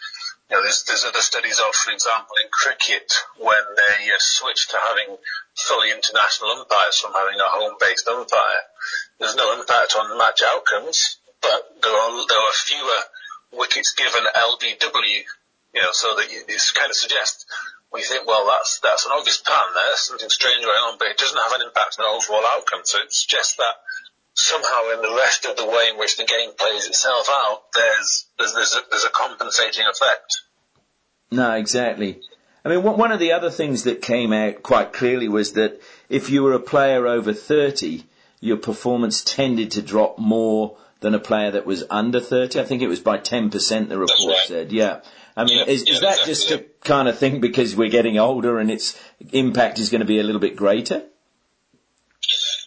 You 0.51 0.57
know, 0.57 0.63
there's, 0.67 0.83
there's 0.83 1.05
other 1.05 1.23
studies 1.23 1.63
of, 1.63 1.71
for 1.79 1.93
example, 1.95 2.35
in 2.43 2.51
cricket, 2.51 3.07
when 3.39 3.63
they 3.79 4.11
uh, 4.11 4.19
switched 4.19 4.71
to 4.71 4.79
having 4.83 5.17
fully 5.55 5.93
international 5.95 6.51
umpires 6.59 6.99
from 6.99 7.13
having 7.15 7.39
a 7.39 7.47
home-based 7.47 8.09
umpire. 8.09 8.63
There's 9.21 9.37
no 9.37 9.55
impact 9.55 9.95
on 9.95 10.19
match 10.19 10.43
outcomes, 10.43 11.19
but 11.41 11.79
there 11.81 11.95
are 11.95 12.27
there 12.27 12.43
are 12.43 12.57
fewer 12.67 13.01
wickets 13.63 13.95
given 13.95 14.27
LBW. 14.27 15.23
You 15.71 15.83
know, 15.83 15.93
so 15.93 16.17
that 16.17 16.27
it 16.27 16.63
kind 16.75 16.91
of 16.91 16.97
suggests 16.97 17.47
we 17.93 18.03
think, 18.03 18.27
well, 18.27 18.47
that's 18.47 18.81
that's 18.81 19.07
an 19.07 19.13
obvious 19.15 19.39
pattern 19.39 19.75
there, 19.75 19.97
something 19.97 20.31
strange 20.31 20.65
going 20.65 20.83
on, 20.91 20.99
but 20.99 21.09
it 21.15 21.19
doesn't 21.19 21.39
have 21.39 21.61
an 21.61 21.67
impact 21.67 21.95
on 21.99 22.07
the 22.07 22.11
overall 22.11 22.47
outcome. 22.59 22.83
So 22.83 22.99
it 22.99 23.15
suggests 23.15 23.55
that 23.55 23.75
somehow 24.41 24.91
in 24.95 25.03
the 25.03 25.15
rest 25.17 25.45
of 25.45 25.57
the 25.57 25.67
way 25.67 25.91
in 25.93 25.99
which 25.99 26.17
the 26.17 26.25
game 26.25 26.51
plays 26.59 26.87
itself 26.87 27.29
out, 27.31 27.63
there's 27.75 28.27
there's 28.39 28.55
there's 28.55 28.75
a, 28.75 28.81
there's 28.91 29.05
a 29.05 29.11
compensating 29.11 29.85
effect. 29.87 30.41
No, 31.31 31.53
exactly. 31.53 32.21
I 32.65 32.69
mean, 32.69 32.83
one 32.83 33.13
of 33.13 33.21
the 33.21 33.33
other 33.33 33.51
things 33.51 33.85
that 33.85 34.03
came 34.03 34.33
out 34.33 34.63
quite 34.63 34.93
clearly 34.93 35.29
was 35.29 35.53
that 35.53 35.81
if 36.11 36.29
you 36.29 36.43
were 36.43 36.53
a 36.53 36.61
player 36.61 37.07
over 37.07 37.33
30, 37.33 38.05
your 38.41 38.59
performance 38.59 39.25
tended 39.25 39.71
to 39.73 39.83
drop 39.83 40.19
more 40.19 40.77
than 41.01 41.15
a 41.15 41.19
player 41.19 41.53
that 41.53 41.65
was 41.65 41.85
under 41.89 42.21
30. 42.21 42.61
I 42.61 42.65
think 42.65 42.83
it 42.83 42.89
was 42.89 43.01
by 43.01 43.19
10%, 43.19 43.89
the 43.89 43.99
report 43.99 44.29
right. 44.29 44.47
said. 44.47 44.73
Yeah. 44.73 45.01
I 45.37 45.45
mean, 45.45 45.59
Yeah, 45.59 45.65
is, 45.65 45.83
is 45.83 46.01
that 46.01 46.19
exactly, 46.19 46.27
just 46.27 46.51
yeah. 46.51 46.57
a 46.57 46.61
kind 46.85 47.09
of 47.09 47.19
thing 47.19 47.41
because 47.41 47.75
we're 47.75 47.89
getting 47.89 48.19
older 48.19 48.59
and 48.59 48.71
its 48.71 48.99
impact 49.33 49.79
is 49.79 49.89
going 49.89 50.01
to 50.01 50.07
be 50.07 50.19
a 50.19 50.23
little 50.23 50.41
bit 50.41 50.57
greater? 50.57 51.05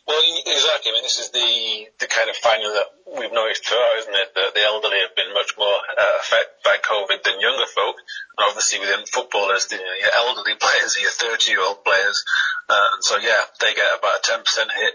Well, 0.04 0.20
exactly. 0.20 0.92
I 0.92 1.00
mean, 1.00 1.08
this 1.08 1.20
is 1.20 1.32
the 1.32 1.88
the 2.04 2.12
kind 2.12 2.30
of 2.30 2.36
finding 2.36 2.68
that 2.76 2.92
we've 3.08 3.32
noticed 3.32 3.64
throughout, 3.64 4.04
isn't 4.04 4.14
it? 4.14 4.36
That 4.36 4.52
the 4.52 4.64
elderly 4.68 5.00
have 5.00 5.16
been 5.16 5.32
much 5.32 5.56
more 5.56 5.80
uh, 5.80 6.16
affected 6.20 6.60
by 6.60 6.76
COVID 6.84 7.24
than 7.24 7.40
younger 7.40 7.68
folk. 7.72 7.96
And 8.36 8.44
obviously, 8.52 8.84
within 8.84 9.08
footballers, 9.08 9.72
the, 9.72 9.80
your 9.80 10.14
elderly 10.20 10.56
players 10.60 11.00
your 11.00 11.12
30 11.12 11.52
year 11.52 11.64
old 11.64 11.88
players, 11.88 12.20
uh, 12.68 12.88
and 13.00 13.04
so 13.04 13.16
yeah, 13.16 13.48
they 13.64 13.72
get 13.74 13.88
about 13.96 14.20
a 14.20 14.44
10% 14.44 14.44
hit. 14.44 14.94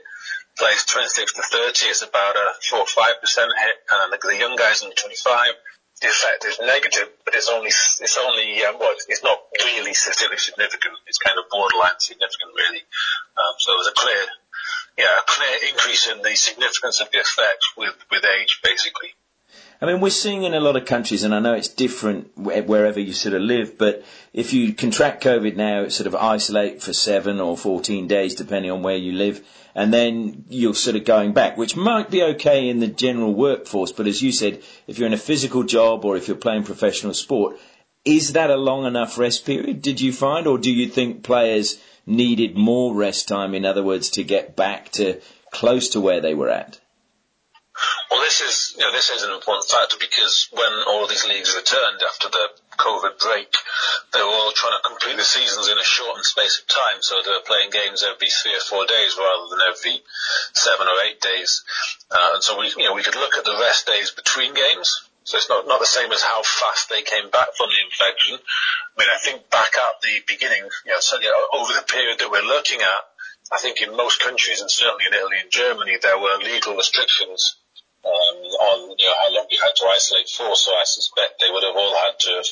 Players 0.58 0.84
26 0.90 1.38
to 1.38 1.42
30, 1.42 1.86
it's 1.86 2.02
about 2.02 2.34
a 2.34 2.52
four 2.68 2.82
or 2.82 2.90
five 2.90 3.22
percent 3.22 3.48
hit, 3.48 3.76
and 3.88 4.12
the, 4.12 4.36
young 4.36 4.56
guys 4.56 4.82
under 4.82 4.94
25. 4.94 5.54
The 6.02 6.08
effect 6.08 6.44
is 6.44 6.58
negative, 6.60 7.10
but 7.24 7.34
it's 7.34 7.48
only 7.48 7.70
it's 7.74 8.18
only 8.18 8.62
um, 8.62 8.78
well, 8.78 8.94
it's 8.94 9.24
not 9.24 9.38
really 9.64 9.94
statistically 9.94 10.38
significant. 10.38 10.94
It's 11.06 11.18
kind 11.18 11.38
of 11.38 11.50
borderline 11.50 11.98
significant, 11.98 12.54
really. 12.54 12.82
Um, 13.34 13.54
so 13.58 13.74
there's 13.74 13.90
a 13.90 13.98
clear 13.98 14.22
yeah, 14.98 15.20
a 15.20 15.22
clear 15.26 15.70
increase 15.70 16.08
in 16.08 16.20
the 16.22 16.34
significance 16.34 17.00
of 17.00 17.11
the 17.12 17.20
effect 17.20 17.64
with, 17.76 17.94
with 18.11 18.24
age, 18.24 18.61
basically. 18.64 19.14
I 19.80 19.87
mean, 19.87 20.00
we're 20.00 20.11
seeing 20.11 20.42
in 20.42 20.54
a 20.54 20.61
lot 20.61 20.74
of 20.74 20.87
countries, 20.87 21.22
and 21.22 21.32
I 21.32 21.38
know 21.38 21.54
it's 21.54 21.68
different 21.68 22.37
wherever 22.37 22.98
you 22.98 23.12
sort 23.12 23.37
of 23.37 23.42
live, 23.42 23.78
but 23.78 24.04
if 24.32 24.52
you 24.52 24.74
contract 24.74 25.22
COVID 25.22 25.54
now, 25.54 25.82
it's 25.82 25.94
sort 25.94 26.08
of 26.08 26.16
isolate 26.16 26.82
for 26.82 26.92
seven 26.92 27.38
or 27.38 27.56
14 27.56 28.08
days, 28.08 28.34
depending 28.34 28.72
on 28.72 28.82
where 28.82 28.96
you 28.96 29.12
live, 29.12 29.40
and 29.76 29.94
then 29.94 30.44
you're 30.48 30.74
sort 30.74 30.96
of 30.96 31.04
going 31.04 31.32
back, 31.32 31.56
which 31.56 31.76
might 31.76 32.11
be 32.11 32.24
okay 32.24 32.68
in 32.68 32.80
the 32.80 32.88
general 32.88 33.32
workforce, 33.32 33.92
but 33.92 34.08
as 34.08 34.20
you 34.20 34.32
said, 34.32 34.61
if 34.88 34.98
you're 34.98 35.06
in 35.06 35.12
a 35.12 35.16
physical 35.16 35.62
job 35.62 36.04
or 36.04 36.16
if 36.16 36.26
you're 36.26 36.37
playing 36.37 36.64
professional 36.64 37.14
sport, 37.14 37.56
is 38.08 38.32
that 38.32 38.50
a 38.50 38.56
long 38.56 38.86
enough 38.86 39.18
rest 39.18 39.44
period, 39.44 39.82
did 39.82 40.00
you 40.00 40.12
find, 40.14 40.46
or 40.46 40.56
do 40.56 40.72
you 40.72 40.88
think 40.88 41.22
players 41.22 41.78
needed 42.06 42.56
more 42.56 42.94
rest 42.94 43.28
time, 43.28 43.54
in 43.54 43.66
other 43.66 43.82
words, 43.82 44.08
to 44.08 44.24
get 44.24 44.56
back 44.56 44.90
to 44.92 45.20
close 45.52 45.90
to 45.90 46.00
where 46.00 46.22
they 46.22 46.32
were 46.32 46.48
at? 46.48 46.80
Well, 48.10 48.22
this 48.22 48.40
is 48.40 48.74
you 48.76 48.82
know 48.82 48.90
this 48.90 49.10
is 49.10 49.22
an 49.22 49.30
important 49.30 49.70
factor 49.70 49.96
because 50.00 50.48
when 50.50 50.72
all 50.88 51.06
these 51.06 51.24
leagues 51.28 51.54
returned 51.54 52.00
after 52.02 52.28
the 52.28 52.48
COVID 52.78 53.20
break, 53.20 53.54
they 54.12 54.18
were 54.18 54.40
all 54.40 54.52
trying 54.52 54.74
to 54.80 54.88
complete 54.88 55.16
the 55.16 55.22
seasons 55.22 55.68
in 55.68 55.78
a 55.78 55.84
shortened 55.84 56.24
space 56.24 56.58
of 56.58 56.66
time, 56.66 56.98
so 57.00 57.20
they 57.22 57.30
were 57.30 57.46
playing 57.46 57.70
games 57.70 58.02
every 58.02 58.30
three 58.30 58.56
or 58.56 58.64
four 58.64 58.86
days 58.86 59.16
rather 59.20 59.46
than 59.50 59.60
every 59.68 60.02
seven 60.54 60.88
or 60.88 60.96
eight 61.06 61.20
days. 61.20 61.62
Uh, 62.10 62.30
and 62.34 62.42
so 62.42 62.58
we, 62.58 62.72
you 62.74 62.88
know, 62.88 62.94
we 62.94 63.02
could 63.02 63.14
look 63.14 63.36
at 63.36 63.44
the 63.44 63.58
rest 63.60 63.86
days 63.86 64.10
between 64.10 64.54
games. 64.54 65.07
So 65.28 65.36
it's 65.36 65.52
not, 65.52 65.68
not 65.68 65.76
the 65.76 65.84
same 65.84 66.08
as 66.08 66.24
how 66.24 66.40
fast 66.40 66.88
they 66.88 67.04
came 67.04 67.28
back 67.28 67.52
from 67.52 67.68
the 67.68 67.84
infection. 67.84 68.40
I 68.40 68.94
mean, 68.96 69.12
I 69.12 69.20
think 69.20 69.50
back 69.52 69.76
at 69.76 70.00
the 70.00 70.24
beginning, 70.24 70.64
you 70.64 70.92
know, 70.92 71.04
certainly 71.04 71.28
over 71.52 71.76
the 71.76 71.84
period 71.84 72.16
that 72.24 72.32
we're 72.32 72.48
looking 72.48 72.80
at, 72.80 73.02
I 73.52 73.60
think 73.60 73.76
in 73.84 73.92
most 73.92 74.24
countries 74.24 74.64
and 74.64 74.70
certainly 74.70 75.04
in 75.04 75.12
Italy 75.12 75.36
and 75.44 75.52
Germany, 75.52 76.00
there 76.00 76.16
were 76.16 76.40
legal 76.40 76.76
restrictions 76.80 77.60
um, 78.08 78.38
on 78.72 78.96
you 78.96 79.04
know 79.04 79.16
how 79.20 79.28
long 79.36 79.46
you 79.52 79.60
had 79.60 79.76
to 79.76 79.84
isolate 79.92 80.32
for. 80.32 80.56
So 80.56 80.72
I 80.72 80.88
suspect 80.88 81.44
they 81.44 81.52
would 81.52 81.64
have 81.64 81.76
all 81.76 81.92
had 81.92 82.16
to 82.24 82.30
have 82.32 82.50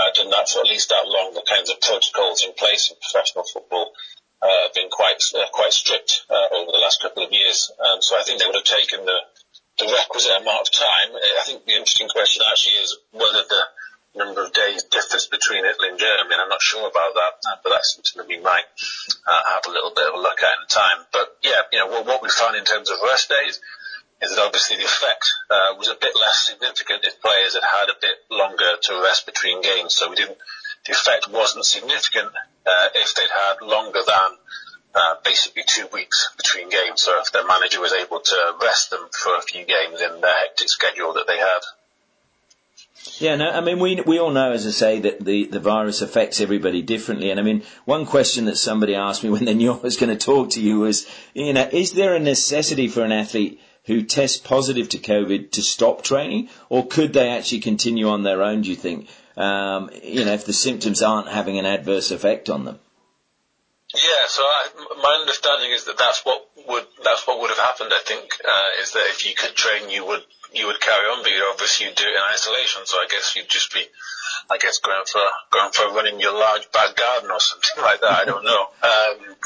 uh, 0.00 0.10
done 0.16 0.30
that 0.32 0.48
for 0.48 0.64
at 0.64 0.72
least 0.72 0.88
that 0.88 1.04
long. 1.04 1.36
The 1.36 1.44
kinds 1.44 1.68
of 1.68 1.84
protocols 1.84 2.44
in 2.48 2.56
place 2.56 2.88
in 2.88 2.96
professional 2.96 3.44
football 3.44 3.92
uh, 4.40 4.64
have 4.64 4.72
been 4.72 4.88
quite 4.88 5.20
uh, 5.36 5.52
quite 5.52 5.76
strict 5.76 6.24
uh, 6.32 6.48
over 6.56 6.72
the 6.72 6.80
last 6.80 7.02
couple 7.04 7.24
of 7.24 7.32
years. 7.32 7.68
Um, 7.76 8.00
so 8.00 8.16
I 8.16 8.24
think 8.24 8.40
they 8.40 8.46
would 8.48 8.56
have 8.56 8.64
taken 8.64 9.04
the 9.04 9.20
the 9.78 9.86
requisite 9.86 10.40
amount 10.40 10.68
of 10.68 10.72
time. 10.72 11.12
I 11.14 11.44
think 11.44 11.64
the 11.66 11.76
interesting 11.76 12.08
question 12.08 12.42
actually 12.48 12.80
is 12.80 12.96
whether 13.12 13.44
the 13.44 13.62
number 14.16 14.42
of 14.42 14.52
days 14.52 14.84
differs 14.84 15.28
between 15.28 15.64
Italy 15.64 15.92
and 15.92 15.98
Germany. 15.98 16.40
I'm 16.40 16.48
not 16.48 16.62
sure 16.62 16.88
about 16.88 17.12
that, 17.14 17.60
but 17.62 17.70
that's 17.70 17.94
something 17.94 18.16
that 18.16 18.28
we 18.28 18.40
might 18.40 18.64
uh, 19.26 19.42
have 19.52 19.68
a 19.68 19.70
little 19.70 19.92
bit 19.94 20.08
of 20.08 20.14
a 20.14 20.20
look 20.20 20.40
at 20.40 20.56
in 20.56 20.66
time. 20.68 21.04
But 21.12 21.36
yeah, 21.44 21.68
you 21.72 21.78
know, 21.78 21.88
what, 21.88 22.06
what 22.06 22.22
we 22.22 22.30
found 22.30 22.56
in 22.56 22.64
terms 22.64 22.90
of 22.90 22.96
rest 23.04 23.28
days 23.28 23.60
is 24.22 24.34
that 24.34 24.40
obviously 24.40 24.80
the 24.80 24.88
effect 24.88 25.28
uh, 25.50 25.76
was 25.76 25.88
a 25.88 25.98
bit 26.00 26.16
less 26.16 26.48
significant 26.48 27.04
if 27.04 27.20
players 27.20 27.52
had 27.54 27.64
had 27.64 27.92
a 27.92 28.00
bit 28.00 28.16
longer 28.30 28.80
to 28.80 29.02
rest 29.04 29.26
between 29.26 29.60
games. 29.60 29.94
So 29.94 30.08
we 30.08 30.16
didn't, 30.16 30.38
the 30.86 30.92
effect 30.92 31.28
wasn't 31.28 31.66
significant 31.66 32.32
uh, 32.64 32.88
if 32.94 33.14
they'd 33.14 33.28
had 33.28 33.60
longer 33.60 34.00
than 34.00 34.30
basically 35.24 35.62
two 35.66 35.86
weeks 35.92 36.28
between 36.36 36.68
games. 36.68 37.02
So 37.02 37.18
if 37.20 37.32
their 37.32 37.46
manager 37.46 37.80
was 37.80 37.92
able 37.92 38.20
to 38.20 38.54
rest 38.62 38.90
them 38.90 39.08
for 39.12 39.36
a 39.36 39.42
few 39.42 39.64
games 39.64 40.00
in 40.00 40.20
their 40.20 40.34
hectic 40.34 40.68
schedule 40.68 41.12
that 41.14 41.26
they 41.26 41.38
had. 41.38 41.60
Yeah, 43.18 43.36
no, 43.36 43.50
I 43.50 43.60
mean, 43.60 43.78
we, 43.78 44.00
we 44.00 44.18
all 44.18 44.30
know, 44.30 44.52
as 44.52 44.66
I 44.66 44.70
say, 44.70 45.00
that 45.00 45.24
the, 45.24 45.46
the 45.46 45.60
virus 45.60 46.02
affects 46.02 46.40
everybody 46.40 46.82
differently. 46.82 47.30
And 47.30 47.38
I 47.38 47.42
mean, 47.42 47.62
one 47.84 48.04
question 48.04 48.46
that 48.46 48.56
somebody 48.56 48.94
asked 48.94 49.22
me 49.22 49.30
when 49.34 49.44
they 49.44 49.54
knew 49.54 49.72
I 49.72 49.76
was 49.76 49.96
going 49.96 50.16
to 50.16 50.24
talk 50.24 50.50
to 50.50 50.60
you 50.60 50.80
was, 50.80 51.06
you 51.34 51.52
know, 51.52 51.68
is 51.72 51.92
there 51.92 52.14
a 52.14 52.20
necessity 52.20 52.88
for 52.88 53.02
an 53.02 53.12
athlete 53.12 53.60
who 53.84 54.02
tests 54.02 54.36
positive 54.36 54.88
to 54.90 54.98
COVID 54.98 55.52
to 55.52 55.62
stop 55.62 56.02
training, 56.02 56.48
or 56.68 56.86
could 56.86 57.12
they 57.12 57.28
actually 57.28 57.60
continue 57.60 58.08
on 58.08 58.24
their 58.24 58.42
own? 58.42 58.62
Do 58.62 58.70
you 58.70 58.76
think? 58.76 59.08
Um, 59.36 59.90
you 60.02 60.24
know, 60.24 60.32
if 60.32 60.44
the 60.44 60.52
symptoms 60.52 61.02
aren't 61.02 61.28
having 61.28 61.58
an 61.58 61.66
adverse 61.66 62.10
effect 62.10 62.50
on 62.50 62.64
them. 62.64 62.80
Yeah, 63.96 64.28
so 64.28 64.42
I, 64.42 64.68
my 65.00 65.18
understanding 65.20 65.72
is 65.72 65.84
that 65.84 65.96
that's 65.96 66.20
what 66.24 66.44
would 66.68 66.84
that's 67.02 67.26
what 67.26 67.40
would 67.40 67.48
have 67.48 67.58
happened. 67.58 67.92
I 67.94 68.02
think 68.04 68.28
uh, 68.44 68.82
is 68.82 68.92
that 68.92 69.08
if 69.08 69.24
you 69.24 69.34
could 69.34 69.54
train, 69.56 69.88
you 69.88 70.04
would 70.04 70.20
you 70.52 70.66
would 70.66 70.80
carry 70.80 71.06
on, 71.08 71.22
but 71.22 71.32
obviously 71.52 71.86
you'd 71.86 71.96
do 71.96 72.04
it 72.04 72.12
in 72.12 72.22
isolation. 72.32 72.84
So 72.84 72.98
I 72.98 73.06
guess 73.08 73.34
you'd 73.36 73.48
just 73.48 73.72
be, 73.72 73.80
I 74.50 74.58
guess, 74.58 74.78
going 74.78 75.04
for 75.10 75.24
going 75.50 75.72
for 75.72 75.96
running 75.96 76.20
your 76.20 76.32
large 76.32 76.70
back 76.72 76.94
garden 76.96 77.30
or 77.30 77.40
something 77.50 77.82
like 77.82 78.00
that. 78.00 78.12
I 78.12 78.24
don't 78.24 78.44
know. 78.44 78.62
Um, 78.84 79.36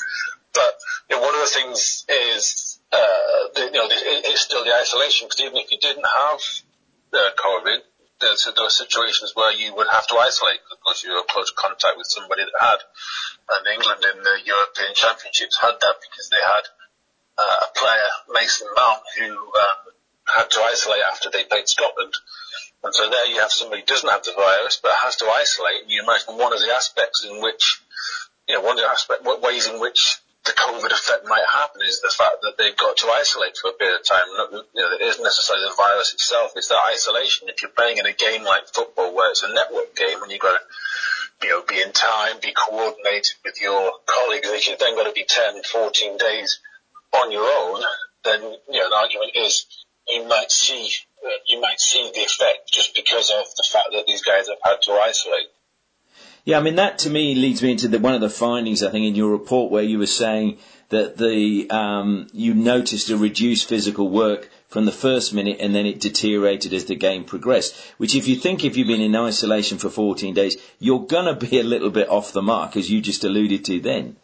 but 0.52 0.72
you 1.08 1.16
know, 1.16 1.22
one 1.22 1.34
of 1.34 1.40
the 1.40 1.54
things 1.54 2.04
is 2.08 2.80
uh, 2.90 3.54
the, 3.54 3.70
you 3.70 3.78
know, 3.78 3.86
it, 3.86 4.26
it's 4.26 4.42
still 4.42 4.64
the 4.64 4.74
isolation 4.74 5.28
because 5.28 5.46
even 5.46 5.56
if 5.58 5.70
you 5.70 5.78
didn't 5.78 6.06
have 6.06 6.40
uh, 7.14 7.30
COVID, 7.38 7.78
there 8.20 8.36
are 8.36 8.70
situations 8.70 9.32
where 9.34 9.52
you 9.52 9.74
would 9.74 9.88
have 9.88 10.06
to 10.08 10.16
isolate 10.16 10.60
because 10.68 11.02
you 11.02 11.12
were 11.12 11.24
close 11.28 11.52
contact 11.56 11.96
with 11.96 12.06
somebody 12.06 12.44
that 12.44 12.60
had. 12.60 12.80
And 13.48 13.66
England 13.66 14.04
in 14.04 14.22
the 14.22 14.36
European 14.44 14.94
Championships 14.94 15.58
had 15.58 15.74
that 15.80 15.96
because 16.04 16.28
they 16.28 16.44
had 16.44 16.64
uh, 17.38 17.56
a 17.64 17.78
player, 17.78 18.10
Mason 18.32 18.68
Mount, 18.76 19.02
who 19.18 19.32
um, 19.32 19.80
had 20.28 20.50
to 20.50 20.60
isolate 20.60 21.02
after 21.02 21.30
they 21.30 21.44
played 21.44 21.68
Scotland. 21.68 22.14
And 22.84 22.94
so 22.94 23.08
there 23.08 23.26
you 23.26 23.40
have 23.40 23.52
somebody 23.52 23.82
who 23.82 23.86
doesn't 23.86 24.08
have 24.08 24.24
the 24.24 24.32
virus 24.36 24.80
but 24.82 24.92
has 24.92 25.16
to 25.16 25.26
isolate. 25.26 25.82
And 25.82 25.90
you 25.90 26.02
imagine 26.02 26.36
one 26.36 26.52
of 26.52 26.60
the 26.60 26.72
aspects 26.72 27.24
in 27.24 27.40
which, 27.40 27.80
you 28.48 28.54
know, 28.54 28.60
one 28.60 28.78
of 28.78 28.84
the 28.84 28.88
aspect, 28.88 29.24
ways 29.24 29.66
in 29.66 29.80
which 29.80 30.20
the 30.44 30.52
COVID 30.52 30.90
effect 30.90 31.26
might 31.28 31.44
happen 31.44 31.82
is 31.84 32.00
the 32.00 32.12
fact 32.16 32.40
that 32.42 32.56
they've 32.56 32.76
got 32.76 32.96
to 32.96 33.08
isolate 33.08 33.56
for 33.60 33.70
a 33.70 33.74
period 33.74 34.00
of 34.00 34.06
time. 34.06 34.24
You 34.74 34.82
know, 34.82 34.92
it 34.96 35.02
isn't 35.02 35.22
necessarily 35.22 35.66
the 35.68 35.74
virus 35.76 36.14
itself, 36.14 36.52
it's 36.56 36.68
that 36.68 36.80
isolation. 36.90 37.48
If 37.48 37.62
you're 37.62 37.70
playing 37.70 37.98
in 37.98 38.06
a 38.06 38.12
game 38.12 38.44
like 38.44 38.68
football 38.72 39.14
where 39.14 39.30
it's 39.30 39.42
a 39.42 39.52
network 39.52 39.94
game 39.94 40.22
and 40.22 40.32
you've 40.32 40.40
got 40.40 40.58
to, 40.58 41.46
you 41.46 41.52
know, 41.52 41.62
be 41.68 41.80
in 41.80 41.92
time, 41.92 42.36
be 42.40 42.52
coordinated 42.52 43.36
with 43.44 43.60
your 43.60 43.92
colleagues, 44.06 44.48
if 44.48 44.68
you've 44.68 44.78
then 44.78 44.96
got 44.96 45.04
to 45.04 45.12
be 45.12 45.24
10, 45.28 45.62
14 45.62 46.16
days 46.16 46.60
on 47.12 47.30
your 47.32 47.44
own, 47.44 47.82
then, 48.24 48.40
you 48.42 48.80
know, 48.80 48.88
the 48.88 48.96
argument 48.96 49.32
is 49.34 49.66
you 50.08 50.26
might 50.26 50.50
see, 50.50 50.90
you 51.46 51.60
might 51.60 51.80
see 51.80 52.10
the 52.14 52.20
effect 52.20 52.72
just 52.72 52.94
because 52.94 53.30
of 53.30 53.44
the 53.56 53.66
fact 53.70 53.88
that 53.92 54.06
these 54.06 54.22
guys 54.22 54.48
have 54.48 54.58
had 54.64 54.80
to 54.82 54.92
isolate. 54.92 55.48
Yeah, 56.44 56.58
I 56.58 56.62
mean 56.62 56.76
that 56.76 56.98
to 57.00 57.10
me 57.10 57.34
leads 57.34 57.62
me 57.62 57.72
into 57.72 57.88
the, 57.88 57.98
one 57.98 58.14
of 58.14 58.20
the 58.20 58.30
findings 58.30 58.82
I 58.82 58.90
think 58.90 59.06
in 59.06 59.14
your 59.14 59.30
report 59.30 59.70
where 59.70 59.82
you 59.82 59.98
were 59.98 60.06
saying 60.06 60.58
that 60.88 61.16
the 61.16 61.68
um, 61.70 62.28
you 62.32 62.54
noticed 62.54 63.10
a 63.10 63.16
reduced 63.16 63.68
physical 63.68 64.08
work 64.08 64.48
from 64.68 64.86
the 64.86 64.92
first 64.92 65.34
minute 65.34 65.58
and 65.60 65.74
then 65.74 65.84
it 65.84 66.00
deteriorated 66.00 66.72
as 66.72 66.86
the 66.86 66.94
game 66.94 67.24
progressed. 67.24 67.76
Which, 67.98 68.14
if 68.14 68.26
you 68.26 68.36
think 68.36 68.64
if 68.64 68.76
you've 68.76 68.86
been 68.86 69.00
in 69.00 69.16
isolation 69.16 69.78
for 69.78 69.90
14 69.90 70.32
days, 70.32 70.56
you're 70.78 71.06
gonna 71.06 71.34
be 71.34 71.58
a 71.58 71.64
little 71.64 71.90
bit 71.90 72.08
off 72.08 72.32
the 72.32 72.42
mark, 72.42 72.76
as 72.76 72.90
you 72.90 73.00
just 73.00 73.24
alluded 73.24 73.64
to 73.66 73.80
then. 73.80 74.16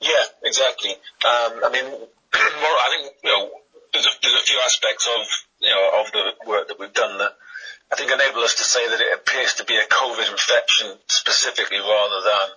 Yeah, 0.00 0.24
exactly. 0.44 0.90
Um, 0.90 1.60
I 1.64 1.70
mean, 1.72 1.84
more, 1.90 1.98
I 2.34 2.96
think 2.96 3.14
you 3.24 3.30
know 3.30 3.50
there's 3.92 4.06
a, 4.06 4.10
there's 4.22 4.34
a 4.34 4.46
few 4.46 4.58
aspects 4.64 5.06
of 5.06 5.26
you 5.60 5.70
know 5.70 6.00
of 6.00 6.12
the 6.12 6.48
work 6.48 6.68
that 6.68 6.78
we've 6.78 6.92
done 6.92 7.18
that 7.18 7.32
I 7.90 7.96
think 7.96 8.10
enable 8.10 8.40
us 8.40 8.56
to 8.56 8.64
say 8.64 8.86
that 8.86 9.00
it 9.00 9.14
appears 9.14 9.54
to 9.54 9.64
be 9.64 9.76
a 9.76 9.86
COVID 9.86 10.30
infection 10.30 10.92
specifically 11.08 11.78
rather 11.78 12.20
than 12.22 12.48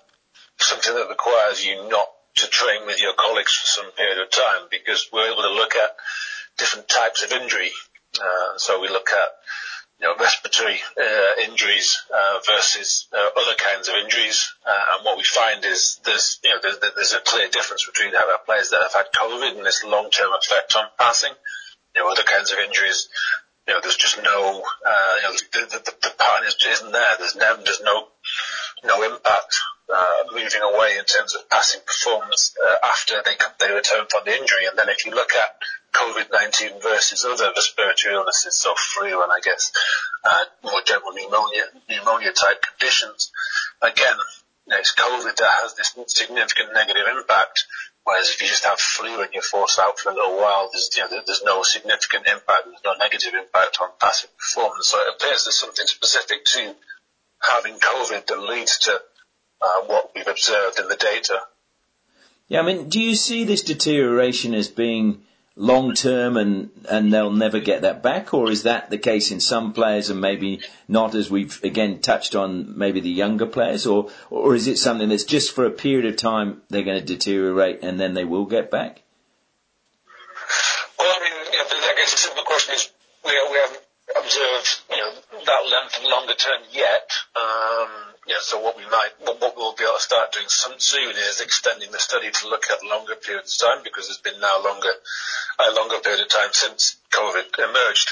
something 0.59 0.93
that 0.93 1.09
requires 1.09 1.65
you 1.65 1.87
not 1.89 2.07
to 2.35 2.47
train 2.47 2.85
with 2.85 3.01
your 3.01 3.13
colleagues 3.13 3.55
for 3.55 3.67
some 3.67 3.91
period 3.91 4.19
of 4.19 4.29
time 4.29 4.67
because 4.69 5.07
we're 5.11 5.31
able 5.31 5.43
to 5.43 5.53
look 5.53 5.75
at 5.75 5.95
different 6.57 6.87
types 6.87 7.23
of 7.23 7.31
injury. 7.31 7.71
Uh, 8.19 8.57
so 8.57 8.81
we 8.81 8.89
look 8.89 9.09
at 9.09 9.29
you 10.01 10.07
know, 10.07 10.15
respiratory 10.19 10.79
uh, 10.99 11.41
injuries 11.47 12.01
uh, 12.13 12.39
versus 12.45 13.07
uh, 13.13 13.29
other 13.37 13.55
kinds 13.55 13.87
of 13.87 13.95
injuries, 13.95 14.51
uh, 14.65 14.95
and 14.95 15.05
what 15.05 15.15
we 15.15 15.23
find 15.23 15.63
is 15.63 15.99
there's 16.03 16.39
you 16.43 16.49
know 16.49 16.57
there's, 16.61 16.77
there's 16.95 17.13
a 17.13 17.19
clear 17.19 17.47
difference 17.49 17.85
between 17.85 18.11
how 18.11 18.29
our 18.31 18.39
players 18.43 18.71
that 18.71 18.81
have 18.81 18.93
had 18.93 19.13
COVID 19.13 19.57
and 19.57 19.65
this 19.65 19.83
long-term 19.83 20.31
effect 20.33 20.75
on 20.75 20.85
passing. 20.97 21.31
You 21.95 22.01
know, 22.01 22.11
other 22.11 22.23
kinds 22.23 22.51
of 22.51 22.57
injuries 22.57 23.09
know, 23.73 23.79
there's 23.81 23.97
just 23.97 24.21
no, 24.23 24.63
uh, 24.85 25.13
you 25.17 25.23
know, 25.23 25.33
the, 25.33 25.77
the, 25.77 25.91
the 26.01 26.13
pattern 26.17 26.47
is, 26.47 26.55
isn't 26.65 26.91
there. 26.91 27.15
There's 27.19 27.35
no, 27.35 27.57
there's 27.63 27.81
no, 27.81 28.07
no 28.83 29.03
impact, 29.03 29.59
uh, 29.93 30.23
moving 30.31 30.61
away 30.61 30.97
in 30.97 31.05
terms 31.05 31.35
of 31.35 31.49
passing 31.49 31.81
performance, 31.85 32.55
uh, 32.57 32.87
after 32.87 33.21
they, 33.25 33.35
they 33.59 33.73
return 33.73 34.05
from 34.09 34.21
the 34.25 34.31
injury. 34.31 34.65
And 34.67 34.77
then 34.77 34.89
if 34.89 35.05
you 35.05 35.11
look 35.11 35.33
at 35.33 35.55
COVID-19 35.93 36.81
versus 36.81 37.25
other 37.25 37.51
respiratory 37.55 38.15
illnesses, 38.15 38.55
so 38.55 38.73
flu 38.75 39.21
and 39.21 39.31
I 39.31 39.39
guess, 39.43 39.71
uh, 40.23 40.45
more 40.63 40.81
general 40.85 41.11
pneumonia, 41.11 41.63
pneumonia 41.89 42.31
type 42.31 42.63
conditions, 42.63 43.31
again, 43.81 44.15
it's 44.67 44.95
COVID 44.95 45.35
that 45.35 45.51
has 45.61 45.75
this 45.75 45.93
significant 46.07 46.73
negative 46.73 47.03
impact 47.11 47.65
Whereas 48.03 48.29
if 48.29 48.41
you 48.41 48.47
just 48.47 48.65
have 48.65 48.79
flu 48.79 49.21
and 49.21 49.31
you're 49.33 49.43
forced 49.43 49.79
out 49.79 49.99
for 49.99 50.09
a 50.09 50.15
little 50.15 50.37
while, 50.37 50.69
there's, 50.71 50.89
you 50.95 51.03
know, 51.03 51.21
there's 51.25 51.43
no 51.43 51.61
significant 51.61 52.25
impact, 52.25 52.65
there's 52.65 52.83
no 52.83 52.93
negative 52.93 53.33
impact 53.35 53.77
on 53.79 53.89
passive 53.99 54.35
performance. 54.37 54.87
So 54.87 54.99
it 54.99 55.15
appears 55.15 55.45
there's 55.45 55.59
something 55.59 55.85
specific 55.85 56.45
to 56.45 56.75
having 57.41 57.75
COVID 57.75 58.25
that 58.25 58.39
leads 58.39 58.79
to 58.79 58.99
uh, 59.61 59.81
what 59.85 60.11
we've 60.15 60.27
observed 60.27 60.79
in 60.79 60.87
the 60.87 60.95
data. 60.95 61.41
Yeah, 62.47 62.61
I 62.61 62.63
mean, 62.63 62.89
do 62.89 62.99
you 62.99 63.15
see 63.15 63.43
this 63.43 63.61
deterioration 63.61 64.53
as 64.55 64.67
being 64.67 65.21
long 65.55 65.93
term 65.93 66.37
and, 66.37 66.69
and 66.89 67.13
they'll 67.13 67.31
never 67.31 67.59
get 67.59 67.81
that 67.81 68.01
back? 68.01 68.33
Or 68.33 68.49
is 68.49 68.63
that 68.63 68.89
the 68.89 68.97
case 68.97 69.31
in 69.31 69.39
some 69.39 69.73
players 69.73 70.09
and 70.09 70.21
maybe 70.21 70.61
not 70.87 71.15
as 71.15 71.29
we've 71.29 71.61
again 71.63 71.99
touched 71.99 72.35
on 72.35 72.77
maybe 72.77 72.99
the 72.99 73.09
younger 73.09 73.45
players? 73.45 73.85
Or, 73.85 74.09
or 74.29 74.55
is 74.55 74.67
it 74.67 74.77
something 74.77 75.09
that's 75.09 75.23
just 75.23 75.53
for 75.53 75.65
a 75.65 75.71
period 75.71 76.05
of 76.05 76.17
time 76.17 76.61
they're 76.69 76.83
going 76.83 76.99
to 76.99 77.05
deteriorate 77.05 77.83
and 77.83 77.99
then 77.99 78.13
they 78.13 78.25
will 78.25 78.45
get 78.45 78.71
back? 78.71 79.01
Well, 80.97 81.09
I 81.09 81.19
mean, 81.23 81.31
know, 81.53 81.87
I 81.87 81.95
guess 81.97 82.11
the 82.11 82.17
simple 82.17 82.43
question 82.43 82.75
is 82.75 82.91
we, 83.25 83.31
we 83.51 83.57
haven't 83.57 83.80
observed, 84.31 84.81
you 84.89 84.97
know, 84.97 85.11
that 85.45 85.63
length 85.67 85.97
of 85.99 86.03
longer 86.05 86.33
term 86.33 86.61
yet. 86.71 87.11
Um, 87.35 87.89
yeah, 88.27 88.39
so 88.39 88.59
what 88.61 88.77
we 88.77 88.83
might, 88.85 89.11
what, 89.19 89.41
what 89.41 89.57
we'll 89.57 89.75
be 89.75 89.83
able 89.83 89.95
to 89.95 90.01
start 90.01 90.31
doing 90.31 90.45
soon 90.47 91.11
is 91.11 91.41
extending 91.41 91.91
the 91.91 91.99
study 91.99 92.31
to 92.31 92.47
look 92.47 92.63
at 92.71 92.85
longer 92.85 93.15
periods 93.15 93.59
of 93.59 93.67
time 93.67 93.83
because 93.83 94.07
there's 94.07 94.23
been 94.23 94.39
now 94.39 94.63
longer, 94.63 94.93
a 95.59 95.75
longer 95.75 95.99
period 95.99 96.21
of 96.21 96.29
time 96.29 96.53
since 96.53 96.95
COVID 97.11 97.59
emerged. 97.59 98.11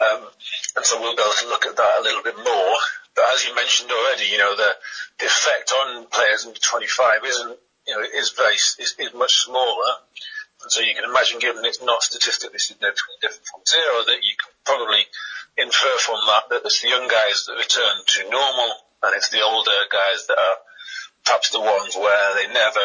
Um, 0.00 0.28
and 0.76 0.84
so 0.84 1.00
we'll 1.00 1.16
be 1.16 1.22
able 1.22 1.36
to 1.36 1.48
look 1.48 1.66
at 1.66 1.76
that 1.76 2.00
a 2.00 2.02
little 2.02 2.22
bit 2.22 2.36
more. 2.36 2.76
but 3.14 3.24
as 3.34 3.44
you 3.44 3.54
mentioned 3.54 3.90
already, 3.90 4.26
you 4.30 4.38
know, 4.38 4.56
the, 4.56 4.72
effect 5.20 5.72
on 5.72 6.06
players 6.06 6.46
under 6.46 6.58
25 6.60 7.24
isn't, 7.26 7.58
you 7.88 7.94
know, 7.94 8.06
is 8.14 8.30
very, 8.30 8.54
much 9.18 9.44
smaller. 9.44 9.92
And 10.68 10.72
so 10.74 10.82
you 10.82 10.94
can 10.94 11.08
imagine, 11.08 11.38
given 11.38 11.64
it's 11.64 11.80
not 11.80 12.02
statistically 12.02 12.58
significantly 12.58 13.16
different 13.22 13.46
from 13.46 13.64
zero, 13.64 14.04
that 14.04 14.20
you 14.20 14.36
can 14.36 14.52
probably 14.66 15.00
infer 15.56 15.96
from 15.96 16.20
that 16.26 16.50
that 16.50 16.60
it's 16.66 16.82
the 16.82 16.90
young 16.90 17.08
guys 17.08 17.48
that 17.48 17.56
return 17.56 18.04
to 18.04 18.28
normal, 18.28 18.76
and 19.02 19.16
it's 19.16 19.30
the 19.30 19.40
older 19.40 19.80
guys 19.90 20.26
that 20.26 20.36
are 20.36 20.56
perhaps 21.24 21.48
the 21.48 21.60
ones 21.60 21.96
where 21.96 22.34
they 22.34 22.52
never, 22.52 22.84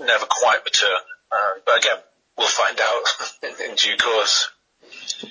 never 0.00 0.24
quite 0.24 0.64
return. 0.64 1.04
Uh, 1.30 1.60
but 1.66 1.84
again, 1.84 1.98
we'll 2.38 2.48
find 2.48 2.80
out 2.80 3.04
in, 3.42 3.72
in 3.72 3.76
due 3.76 3.98
course. 3.98 4.48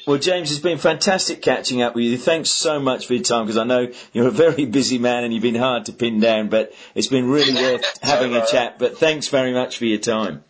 Well, 0.05 0.19
James, 0.19 0.51
it's 0.51 0.59
been 0.59 0.77
fantastic 0.77 1.41
catching 1.41 1.81
up 1.81 1.95
with 1.95 2.05
you. 2.05 2.19
Thanks 2.19 2.51
so 2.51 2.79
much 2.79 3.07
for 3.07 3.15
your 3.15 3.23
time 3.23 3.47
because 3.47 3.57
I 3.57 3.63
know 3.63 3.91
you're 4.13 4.27
a 4.27 4.31
very 4.45 4.65
busy 4.65 4.99
man 4.99 5.23
and 5.23 5.33
you've 5.33 5.41
been 5.41 5.55
hard 5.55 5.85
to 5.85 5.93
pin 5.93 6.19
down, 6.19 6.49
but 6.49 6.73
it's 6.93 7.07
been 7.07 7.27
really 7.27 7.55
worth 7.55 7.99
having 8.03 8.35
a 8.35 8.45
chat. 8.45 8.77
But 8.77 8.99
thanks 8.99 9.29
very 9.29 9.51
much 9.51 9.79
for 9.79 9.85
your 9.85 9.97
time. 9.97 10.43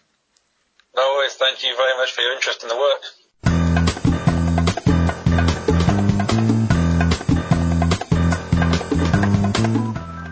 No 0.98 1.14
worries. 1.14 1.36
Thank 1.36 1.64
you 1.64 1.76
very 1.78 1.96
much 1.96 2.12
for 2.12 2.22
your 2.22 2.34
interest 2.34 2.64
in 2.64 2.70
the 2.70 2.76
work. 2.76 3.04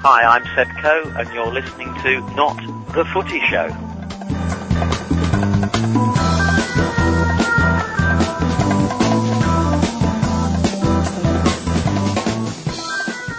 Hi, 0.01 0.23
I'm 0.23 0.43
Seb 0.55 0.67
Coe, 0.81 1.13
and 1.19 1.31
you're 1.35 1.53
listening 1.53 1.93
to 2.01 2.19
Not 2.35 2.57
the 2.95 3.05
Footy 3.13 3.41
Show. 3.41 3.84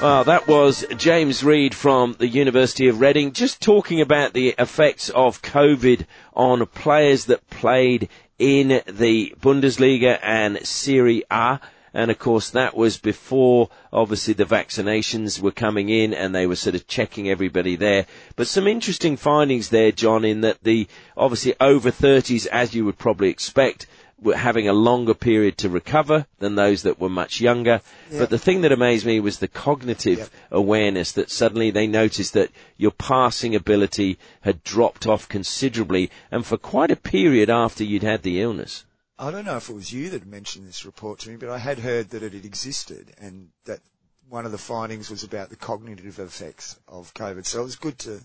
Well, 0.02 0.24
that 0.24 0.46
was 0.46 0.84
James 0.98 1.42
Reade 1.42 1.74
from 1.74 2.16
the 2.18 2.28
University 2.28 2.86
of 2.88 3.00
Reading, 3.00 3.32
just 3.32 3.62
talking 3.62 4.02
about 4.02 4.34
the 4.34 4.54
effects 4.58 5.08
of 5.08 5.40
COVID 5.40 6.04
on 6.34 6.66
players 6.66 7.24
that 7.24 7.48
played 7.48 8.10
in 8.38 8.82
the 8.86 9.34
Bundesliga 9.40 10.18
and 10.22 10.64
Serie 10.66 11.24
A. 11.30 11.60
And 11.94 12.10
of 12.10 12.18
course, 12.18 12.50
that 12.50 12.76
was 12.76 12.98
before 12.98 13.70
obviously 13.90 14.34
the 14.34 14.44
vaccinations 14.44 15.40
were 15.40 15.50
coming 15.50 15.88
in 15.88 16.12
and 16.12 16.34
they 16.34 16.46
were 16.46 16.56
sort 16.56 16.74
of 16.74 16.86
checking 16.86 17.30
everybody 17.30 17.74
there. 17.74 18.04
But 18.36 18.48
some 18.48 18.66
interesting 18.66 19.16
findings 19.16 19.70
there, 19.70 19.92
John, 19.92 20.26
in 20.26 20.42
that 20.42 20.62
the 20.62 20.88
obviously 21.16 21.54
over 21.58 21.90
30s, 21.90 22.46
as 22.48 22.74
you 22.74 22.84
would 22.84 22.98
probably 22.98 23.30
expect, 23.30 23.86
were 24.20 24.36
having 24.36 24.66
a 24.66 24.72
longer 24.72 25.14
period 25.14 25.58
to 25.58 25.68
recover 25.68 26.26
than 26.38 26.54
those 26.54 26.82
that 26.82 26.98
were 26.98 27.08
much 27.08 27.40
younger. 27.40 27.82
Yeah. 28.10 28.20
But 28.20 28.30
the 28.30 28.38
thing 28.38 28.62
that 28.62 28.72
amazed 28.72 29.04
me 29.04 29.20
was 29.20 29.38
the 29.38 29.48
cognitive 29.48 30.18
Yep. 30.18 30.30
awareness 30.50 31.12
that 31.12 31.30
suddenly 31.30 31.70
they 31.70 31.86
noticed 31.86 32.32
that 32.32 32.50
your 32.78 32.92
passing 32.92 33.54
ability 33.54 34.18
had 34.40 34.64
dropped 34.64 35.06
off 35.06 35.28
considerably 35.28 36.10
and 36.30 36.46
for 36.46 36.56
quite 36.56 36.90
a 36.90 36.96
period 36.96 37.50
after 37.50 37.84
you'd 37.84 38.02
had 38.02 38.22
the 38.22 38.40
illness. 38.40 38.84
I 39.18 39.30
don't 39.30 39.44
know 39.46 39.56
if 39.56 39.68
it 39.68 39.74
was 39.74 39.92
you 39.92 40.10
that 40.10 40.26
mentioned 40.26 40.66
this 40.66 40.84
report 40.84 41.20
to 41.20 41.30
me, 41.30 41.36
but 41.36 41.48
I 41.48 41.58
had 41.58 41.78
heard 41.78 42.10
that 42.10 42.22
it 42.22 42.32
had 42.32 42.44
existed 42.44 43.12
and 43.18 43.48
that 43.64 43.80
one 44.28 44.44
of 44.44 44.52
the 44.52 44.58
findings 44.58 45.10
was 45.10 45.24
about 45.24 45.50
the 45.50 45.56
cognitive 45.56 46.18
effects 46.18 46.78
of 46.88 47.14
COVID. 47.14 47.46
So 47.46 47.60
it 47.60 47.64
was 47.64 47.76
good 47.76 47.98
to, 48.00 48.20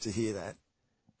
to 0.00 0.10
hear 0.10 0.32
that. 0.34 0.56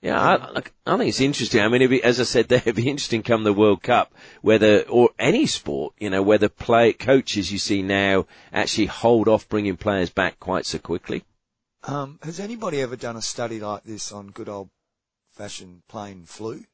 Yeah, 0.00 0.20
I, 0.20 0.50
look, 0.52 0.72
I 0.86 0.96
think 0.96 1.08
it's 1.08 1.20
interesting. 1.20 1.60
I 1.60 1.66
mean, 1.66 1.82
it'd 1.82 1.90
be, 1.90 2.02
as 2.02 2.20
I 2.20 2.24
said 2.24 2.48
there, 2.48 2.58
it'd 2.58 2.76
be 2.76 2.88
interesting 2.88 3.22
come 3.22 3.44
the 3.44 3.52
World 3.52 3.82
Cup, 3.82 4.14
whether, 4.42 4.82
or 4.82 5.10
any 5.18 5.46
sport, 5.46 5.94
you 5.98 6.10
know, 6.10 6.22
whether 6.22 6.48
play, 6.48 6.92
coaches 6.92 7.50
you 7.50 7.58
see 7.58 7.82
now 7.82 8.26
actually 8.52 8.86
hold 8.86 9.28
off 9.28 9.48
bringing 9.48 9.76
players 9.76 10.10
back 10.10 10.38
quite 10.38 10.66
so 10.66 10.78
quickly. 10.78 11.24
Um, 11.84 12.18
has 12.22 12.38
anybody 12.38 12.80
ever 12.80 12.96
done 12.96 13.16
a 13.16 13.22
study 13.22 13.60
like 13.60 13.84
this 13.84 14.12
on 14.12 14.28
good 14.28 14.48
old 14.48 14.70
fashioned 15.32 15.82
plain 15.88 16.24
flu? 16.26 16.64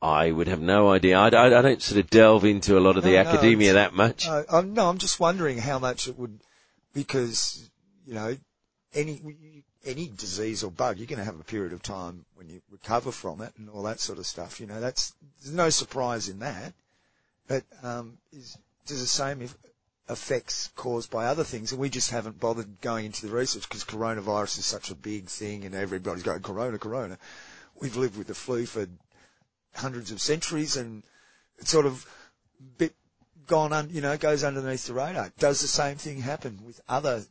I 0.00 0.30
would 0.30 0.46
have 0.46 0.60
no 0.60 0.90
idea. 0.90 1.18
I, 1.18 1.28
I, 1.28 1.58
I 1.58 1.62
don't 1.62 1.82
sort 1.82 1.98
of 1.98 2.08
delve 2.08 2.44
into 2.44 2.78
a 2.78 2.80
lot 2.80 2.96
of 2.96 3.02
the 3.02 3.14
No, 3.14 3.22
no, 3.22 3.28
academia 3.30 3.72
that 3.74 3.94
much. 3.94 4.28
Uh, 4.28 4.44
I'm, 4.48 4.74
no, 4.74 4.88
I'm 4.88 4.98
just 4.98 5.18
wondering 5.18 5.58
how 5.58 5.80
much 5.80 6.06
it 6.06 6.16
would, 6.16 6.38
because, 6.94 7.68
you 8.06 8.14
know, 8.14 8.36
any, 8.94 9.20
any 9.84 10.08
disease 10.08 10.64
or 10.64 10.70
bug, 10.70 10.98
you're 10.98 11.06
going 11.06 11.18
to 11.18 11.24
have 11.24 11.38
a 11.38 11.44
period 11.44 11.72
of 11.72 11.82
time 11.82 12.24
when 12.34 12.48
you 12.48 12.60
recover 12.70 13.12
from 13.12 13.40
it 13.40 13.52
and 13.58 13.68
all 13.70 13.82
that 13.84 14.00
sort 14.00 14.18
of 14.18 14.26
stuff. 14.26 14.60
You 14.60 14.66
know, 14.66 14.80
that's, 14.80 15.14
there's 15.40 15.54
no 15.54 15.70
surprise 15.70 16.28
in 16.28 16.40
that. 16.40 16.72
But, 17.46 17.64
um, 17.82 18.18
is, 18.32 18.58
does 18.86 19.00
the 19.00 19.06
same 19.06 19.42
if, 19.42 19.54
effects 20.08 20.70
caused 20.74 21.10
by 21.10 21.26
other 21.26 21.44
things 21.44 21.70
and 21.70 21.80
we 21.80 21.90
just 21.90 22.10
haven't 22.10 22.40
bothered 22.40 22.80
going 22.80 23.04
into 23.06 23.26
the 23.26 23.32
research 23.32 23.68
because 23.68 23.84
coronavirus 23.84 24.58
is 24.58 24.64
such 24.64 24.90
a 24.90 24.94
big 24.94 25.26
thing 25.26 25.64
and 25.64 25.74
everybody's 25.74 26.22
going 26.22 26.40
corona, 26.40 26.78
corona. 26.78 27.18
We've 27.78 27.96
lived 27.96 28.16
with 28.16 28.26
the 28.26 28.34
flu 28.34 28.66
for 28.66 28.86
hundreds 29.74 30.10
of 30.10 30.20
centuries 30.20 30.76
and 30.76 31.02
it's 31.58 31.70
sort 31.70 31.86
of 31.86 32.06
bit 32.78 32.94
gone 33.46 33.72
un, 33.72 33.88
you 33.90 34.00
know, 34.00 34.16
goes 34.16 34.44
underneath 34.44 34.86
the 34.86 34.94
radar. 34.94 35.32
Does 35.38 35.60
the 35.60 35.68
same 35.68 35.96
thing 35.96 36.20
happen 36.20 36.58
with 36.66 36.80
other 36.88 37.24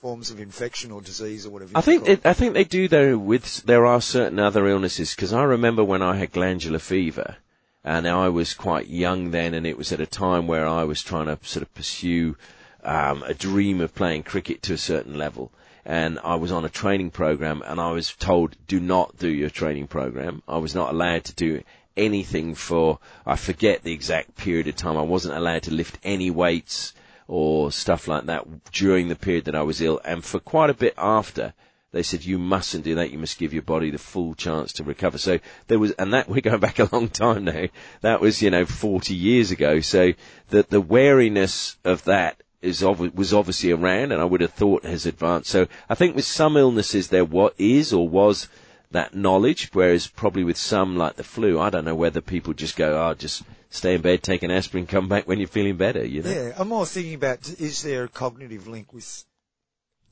forms 0.00 0.30
of 0.30 0.40
infection 0.40 0.92
or 0.92 1.00
disease 1.00 1.44
or 1.46 1.50
whatever? 1.50 1.72
I 1.74 1.80
think 1.80 2.08
it, 2.08 2.24
I 2.24 2.32
think 2.32 2.54
they 2.54 2.64
do 2.64 2.88
though 2.88 3.18
with 3.18 3.62
there 3.64 3.86
are 3.86 4.00
certain 4.00 4.38
other 4.38 4.66
illnesses 4.68 5.14
because 5.14 5.32
I 5.32 5.42
remember 5.42 5.84
when 5.84 6.02
I 6.02 6.16
had 6.16 6.32
glandular 6.32 6.78
fever 6.78 7.36
and 7.84 8.06
I 8.06 8.28
was 8.28 8.54
quite 8.54 8.86
young 8.86 9.30
then 9.30 9.54
and 9.54 9.66
it 9.66 9.76
was 9.76 9.92
at 9.92 10.00
a 10.00 10.06
time 10.06 10.46
where 10.46 10.68
I 10.68 10.84
was 10.84 11.02
trying 11.02 11.26
to 11.26 11.38
sort 11.42 11.62
of 11.62 11.74
pursue 11.74 12.36
um, 12.84 13.22
a 13.24 13.34
dream 13.34 13.80
of 13.80 13.94
playing 13.94 14.22
cricket 14.22 14.62
to 14.62 14.74
a 14.74 14.78
certain 14.78 15.18
level 15.18 15.50
and 15.84 16.18
I 16.22 16.36
was 16.36 16.52
on 16.52 16.64
a 16.64 16.68
training 16.68 17.10
program 17.10 17.62
and 17.66 17.80
I 17.80 17.90
was 17.92 18.14
told 18.14 18.56
do 18.66 18.78
not 18.78 19.16
do 19.18 19.28
your 19.28 19.50
training 19.50 19.88
program. 19.88 20.42
I 20.46 20.58
was 20.58 20.74
not 20.74 20.90
allowed 20.90 21.24
to 21.24 21.34
do 21.34 21.62
anything 21.96 22.54
for 22.54 23.00
I 23.26 23.34
forget 23.34 23.82
the 23.82 23.92
exact 23.92 24.36
period 24.36 24.68
of 24.68 24.76
time. 24.76 24.96
I 24.96 25.02
wasn't 25.02 25.36
allowed 25.36 25.64
to 25.64 25.74
lift 25.74 25.98
any 26.04 26.30
weights 26.30 26.92
or 27.28 27.70
stuff 27.70 28.08
like 28.08 28.24
that 28.26 28.72
during 28.72 29.08
the 29.08 29.14
period 29.14 29.44
that 29.44 29.54
I 29.54 29.62
was 29.62 29.80
ill 29.80 30.00
and 30.04 30.24
for 30.24 30.40
quite 30.40 30.70
a 30.70 30.74
bit 30.74 30.94
after 30.98 31.54
they 31.90 32.02
said 32.02 32.24
you 32.24 32.38
mustn't 32.38 32.84
do 32.84 32.96
that. 32.96 33.10
You 33.12 33.18
must 33.18 33.38
give 33.38 33.54
your 33.54 33.62
body 33.62 33.90
the 33.90 33.98
full 33.98 34.34
chance 34.34 34.74
to 34.74 34.84
recover. 34.84 35.16
So 35.16 35.38
there 35.68 35.78
was, 35.78 35.92
and 35.92 36.12
that 36.12 36.28
we're 36.28 36.42
going 36.42 36.60
back 36.60 36.78
a 36.78 36.88
long 36.92 37.08
time 37.08 37.44
now. 37.44 37.68
That 38.02 38.20
was 38.20 38.42
you 38.42 38.50
know 38.50 38.66
40 38.66 39.14
years 39.14 39.50
ago. 39.50 39.80
So 39.80 40.12
that 40.50 40.70
the 40.70 40.80
wariness 40.80 41.78
of 41.84 42.04
that 42.04 42.42
is 42.60 42.82
was 42.82 43.32
obviously 43.32 43.72
around, 43.72 44.12
and 44.12 44.20
I 44.20 44.24
would 44.24 44.42
have 44.42 44.52
thought 44.52 44.84
has 44.84 45.06
advanced. 45.06 45.50
So 45.50 45.66
I 45.88 45.94
think 45.94 46.14
with 46.14 46.26
some 46.26 46.56
illnesses 46.56 47.08
there 47.08 47.24
what 47.24 47.54
is 47.56 47.92
or 47.92 48.06
was 48.06 48.48
that 48.90 49.14
knowledge, 49.14 49.70
whereas 49.72 50.06
probably 50.06 50.44
with 50.44 50.58
some 50.58 50.96
like 50.96 51.16
the 51.16 51.24
flu, 51.24 51.58
I 51.58 51.70
don't 51.70 51.84
know 51.84 51.94
whether 51.94 52.20
people 52.20 52.52
just 52.52 52.76
go, 52.76 53.00
oh, 53.00 53.14
just 53.14 53.42
stay 53.70 53.94
in 53.94 54.00
bed, 54.00 54.22
take 54.22 54.42
an 54.42 54.50
aspirin, 54.50 54.86
come 54.86 55.08
back 55.08 55.26
when 55.28 55.38
you're 55.38 55.48
feeling 55.48 55.76
better. 55.76 56.04
You 56.04 56.22
know? 56.22 56.30
Yeah, 56.30 56.52
I'm 56.56 56.68
more 56.68 56.86
thinking 56.86 57.14
about 57.14 57.48
is 57.60 57.82
there 57.82 58.04
a 58.04 58.08
cognitive 58.08 58.66
link 58.66 58.92
with 58.92 59.24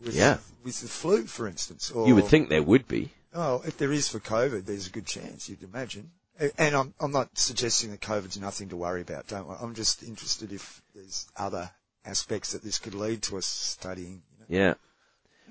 with, 0.00 0.14
Yeah. 0.14 0.38
with 0.62 0.80
the 0.80 0.88
flu, 0.88 1.26
for 1.26 1.48
instance? 1.48 1.90
Or, 1.90 2.06
You 2.06 2.14
would 2.14 2.26
think 2.26 2.48
there 2.48 2.62
would 2.62 2.86
be. 2.86 3.12
Oh, 3.34 3.62
if 3.64 3.78
there 3.78 3.92
is 3.92 4.08
for 4.08 4.20
COVID, 4.20 4.64
there's 4.66 4.86
a 4.86 4.90
good 4.90 5.06
chance, 5.06 5.48
you'd 5.48 5.62
imagine. 5.62 6.10
And 6.58 6.76
I'm, 6.76 6.94
I'm 7.00 7.12
not 7.12 7.38
suggesting 7.38 7.90
that 7.92 8.00
COVID's 8.00 8.38
nothing 8.38 8.68
to 8.68 8.76
worry 8.76 9.00
about, 9.00 9.26
don't 9.26 9.46
worry. 9.46 9.56
I'm 9.60 9.74
just 9.74 10.02
interested 10.02 10.52
if 10.52 10.82
there's 10.94 11.26
other 11.36 11.70
aspects 12.04 12.52
that 12.52 12.62
this 12.62 12.78
could 12.78 12.94
lead 12.94 13.22
to 13.22 13.38
us 13.38 13.46
studying. 13.46 14.22
You 14.32 14.38
know? 14.58 14.64
Yeah. 14.64 14.74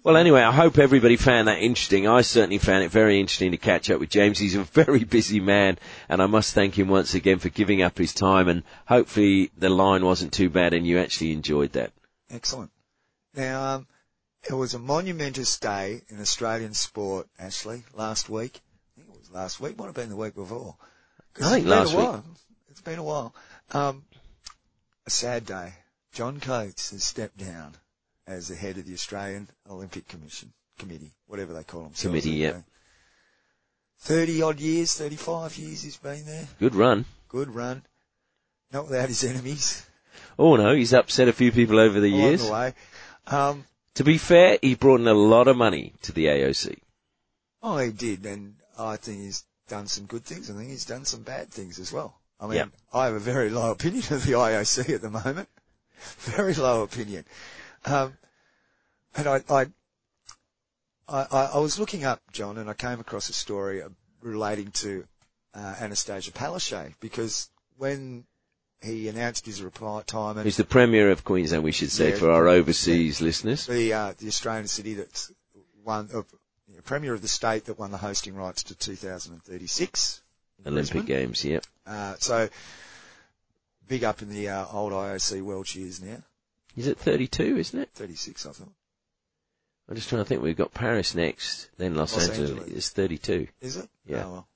Well, 0.06 0.18
anyway, 0.18 0.42
I 0.42 0.52
hope 0.52 0.78
everybody 0.78 1.16
found 1.16 1.48
that 1.48 1.64
interesting. 1.64 2.08
I 2.08 2.22
certainly 2.22 2.60
found 2.60 2.84
it 2.84 2.92
very 2.92 3.20
interesting 3.20 3.50
to 3.54 3.58
catch 3.58 3.90
up 3.90 4.00
with 4.00 4.12
James. 4.12 4.38
He's 4.38 4.54
a 4.54 4.62
very 4.64 5.04
busy 5.04 5.40
man, 5.40 5.80
and 6.08 6.22
I 6.22 6.28
must 6.28 6.54
thank 6.54 6.78
him 6.78 6.90
once 6.90 7.16
again 7.16 7.40
for 7.40 7.50
giving 7.50 7.82
up 7.82 7.98
his 7.98 8.14
time. 8.14 8.48
And 8.48 8.62
hopefully, 8.88 9.50
the 9.58 9.70
line 9.70 10.06
wasn't 10.06 10.32
too 10.32 10.52
bad, 10.52 10.76
and 10.76 10.86
you 10.86 11.00
actually 11.00 11.32
enjoyed 11.32 11.72
that. 11.72 11.92
Excellent. 12.30 12.70
Now, 13.34 13.78
um, 13.78 13.88
it 14.48 14.54
was 14.54 14.76
a 14.76 14.80
monumentous 14.80 15.58
day 15.58 16.02
in 16.10 16.22
Australian 16.22 16.76
sport, 16.76 17.28
Ashley, 17.40 17.84
last 17.96 18.30
week. 18.30 18.62
I 18.96 19.02
think 19.02 19.10
it 19.12 19.20
was 19.20 19.32
last 19.32 19.60
week. 19.60 19.76
Might 19.76 19.86
have 19.86 19.96
been 19.96 20.10
the 20.10 20.16
week 20.16 20.36
before. 20.36 20.76
I 21.42 21.50
think 21.50 21.66
last 21.66 21.96
week. 21.96 22.22
It's 22.70 22.82
been 22.82 23.00
a 23.00 23.04
while. 23.04 23.34
Um, 23.72 24.04
a 25.08 25.10
sad 25.10 25.48
day. 25.48 25.74
John 26.14 26.40
Coates 26.40 26.92
has 26.92 27.04
stepped 27.04 27.38
down 27.38 27.76
as 28.28 28.48
the 28.48 28.56
head 28.56 28.78
of 28.78 28.86
the 28.86 28.94
Australian 28.94 29.48
Olympic 29.70 30.08
Commission 30.08 30.52
committee, 30.78 31.14
whatever 31.28 31.54
they 31.54 31.64
call 31.64 31.84
them. 31.84 31.92
Committee, 31.94 32.32
yeah. 32.32 32.62
Thirty 34.00 34.42
odd 34.42 34.60
years, 34.60 34.94
thirty-five 34.94 35.58
years 35.58 35.84
he's 35.84 35.98
been 35.98 36.26
there. 36.26 36.48
Good 36.60 36.76
run. 36.76 37.06
Good 37.30 37.54
run. 37.54 37.84
Not 38.72 38.86
without 38.90 39.10
his 39.10 39.24
enemies 39.24 39.86
Oh 40.38 40.56
no, 40.56 40.76
he's 40.76 40.94
upset 40.94 41.28
a 41.28 41.34
few 41.34 41.52
people 41.52 41.80
over 41.80 42.00
the 42.00 42.10
along 42.14 42.22
years. 42.22 42.46
the 42.46 42.52
way. 42.52 42.74
Um, 43.28 43.66
To 43.96 44.04
be 44.04 44.18
fair, 44.18 44.58
he 44.62 44.76
brought 44.76 45.00
in 45.00 45.08
a 45.08 45.14
lot 45.14 45.48
of 45.48 45.58
money 45.58 45.94
to 46.04 46.12
the 46.12 46.26
AOC. 46.26 46.78
Oh, 47.64 47.78
he 47.78 47.92
did, 47.92 48.26
and 48.26 48.56
I 48.78 48.98
think 48.98 49.22
he's 49.22 49.46
done 49.68 49.88
some 49.88 50.06
good 50.06 50.24
things. 50.26 50.50
I 50.50 50.54
think 50.54 50.70
he's 50.70 50.86
done 50.86 51.06
some 51.06 51.22
bad 51.24 51.50
things 51.50 51.80
as 51.80 51.92
well. 51.92 52.20
I 52.40 52.48
mean, 52.48 52.58
Yep. 52.58 52.70
I 52.94 53.06
have 53.06 53.16
a 53.16 53.20
very 53.20 53.50
low 53.50 53.72
opinion 53.72 54.04
of 54.12 54.26
the 54.26 54.34
IOC 54.34 54.94
at 54.94 55.02
the 55.02 55.10
moment. 55.10 55.48
very 56.20 56.54
low 56.54 56.84
opinion. 56.84 57.26
Um, 57.86 58.18
And 59.16 59.28
I, 59.28 59.42
I, 59.50 59.66
I, 61.08 61.26
I 61.54 61.58
was 61.60 61.80
looking 61.80 62.04
up, 62.04 62.22
John, 62.34 62.58
and 62.58 62.70
I 62.70 62.74
came 62.74 63.00
across 63.00 63.30
a 63.30 63.34
story 63.34 63.82
relating 64.22 64.72
to 64.72 65.06
uh, 65.54 65.76
Annastacia 65.80 66.32
Palaszczuk 66.32 66.94
because 67.00 67.50
when 67.78 68.26
he 68.82 69.08
announced 69.08 69.46
his 69.46 69.62
retirement, 69.62 70.46
He's 70.46 70.58
the 70.58 70.66
Premier 70.66 71.12
of 71.12 71.24
Queensland, 71.24 71.64
we 71.64 71.72
should 71.72 71.92
say, 71.92 72.10
Yeah, 72.10 72.16
for 72.18 72.32
our 72.32 72.46
yeah. 72.46 72.54
overseas 72.54 73.22
listeners. 73.22 73.66
the 73.68 73.94
uh, 73.94 74.14
the 74.18 74.28
Australian 74.28 74.68
city 74.68 74.96
that's 74.96 75.32
won, 75.84 76.10
uh, 76.14 76.24
Premier 76.84 77.14
of 77.14 77.22
the 77.22 77.28
state 77.28 77.66
that 77.66 77.80
won 77.80 77.92
the 77.92 77.98
hosting 77.98 78.36
rights 78.36 78.64
to 78.64 78.76
2036 78.76 80.22
Olympic 80.66 80.92
Brisbane. 80.92 81.06
Games, 81.06 81.46
yep. 81.46 81.66
Uh, 81.88 82.16
so 82.20 82.50
big 83.88 84.04
up 84.04 84.22
in 84.22 84.30
the 84.30 84.50
uh, 84.50 84.66
old 84.72 84.92
IOC 84.92 85.42
world 85.42 85.68
cheers 85.68 86.02
now. 86.02 86.18
Is 86.76 86.88
it 86.88 87.00
32, 87.00 87.58
isn't 87.58 87.80
it? 87.80 87.90
36, 87.94 88.46
I 88.46 88.52
thought. 88.52 88.70
I'm 89.88 89.96
just 89.96 90.10
trying 90.10 90.22
to 90.22 90.26
think. 90.26 90.42
We've 90.42 90.58
got 90.58 90.74
Paris 90.74 91.14
next, 91.16 91.70
then 91.78 91.96
Los, 91.96 92.14
Los 92.14 92.30
Angeles. 92.30 92.50
Angeles. 92.52 92.72
It's 92.72 92.90
32. 92.90 93.48
Is 93.62 93.78
it? 93.78 93.90
Yeah. 94.06 94.24
Oh, 94.26 94.32
well. 94.32 94.48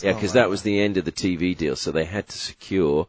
Yeah, 0.00 0.12
because 0.12 0.34
that 0.34 0.50
was 0.50 0.62
the 0.62 0.80
end 0.80 0.96
of 0.96 1.04
the 1.04 1.12
TV 1.12 1.56
deal, 1.56 1.74
so 1.74 1.90
they 1.90 2.04
had 2.04 2.28
to 2.28 2.38
secure 2.38 3.08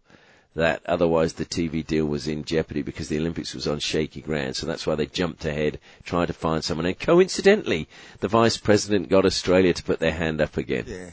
that. 0.56 0.82
Otherwise, 0.88 1.34
the 1.34 1.46
TV 1.46 1.86
deal 1.86 2.06
was 2.06 2.28
in 2.28 2.44
jeopardy 2.44 2.82
because 2.82 3.10
the 3.10 3.20
Olympics 3.20 3.54
was 3.54 3.68
on 3.68 3.78
shaky 3.78 4.22
ground. 4.22 4.56
So 4.56 4.66
that's 4.66 4.88
why 4.88 4.96
they 4.96 5.06
jumped 5.06 5.46
ahead, 5.46 5.80
tried 6.04 6.28
to 6.28 6.34
find 6.34 6.64
someone. 6.64 6.88
And 6.88 6.98
coincidentally, 6.98 7.88
the 8.22 8.28
vice 8.28 8.58
president 8.58 9.10
got 9.10 9.26
Australia 9.26 9.74
to 9.74 9.84
put 9.84 10.00
their 10.00 10.14
hand 10.14 10.42
up 10.42 10.58
again. 10.58 10.86
Yeah. 10.88 11.12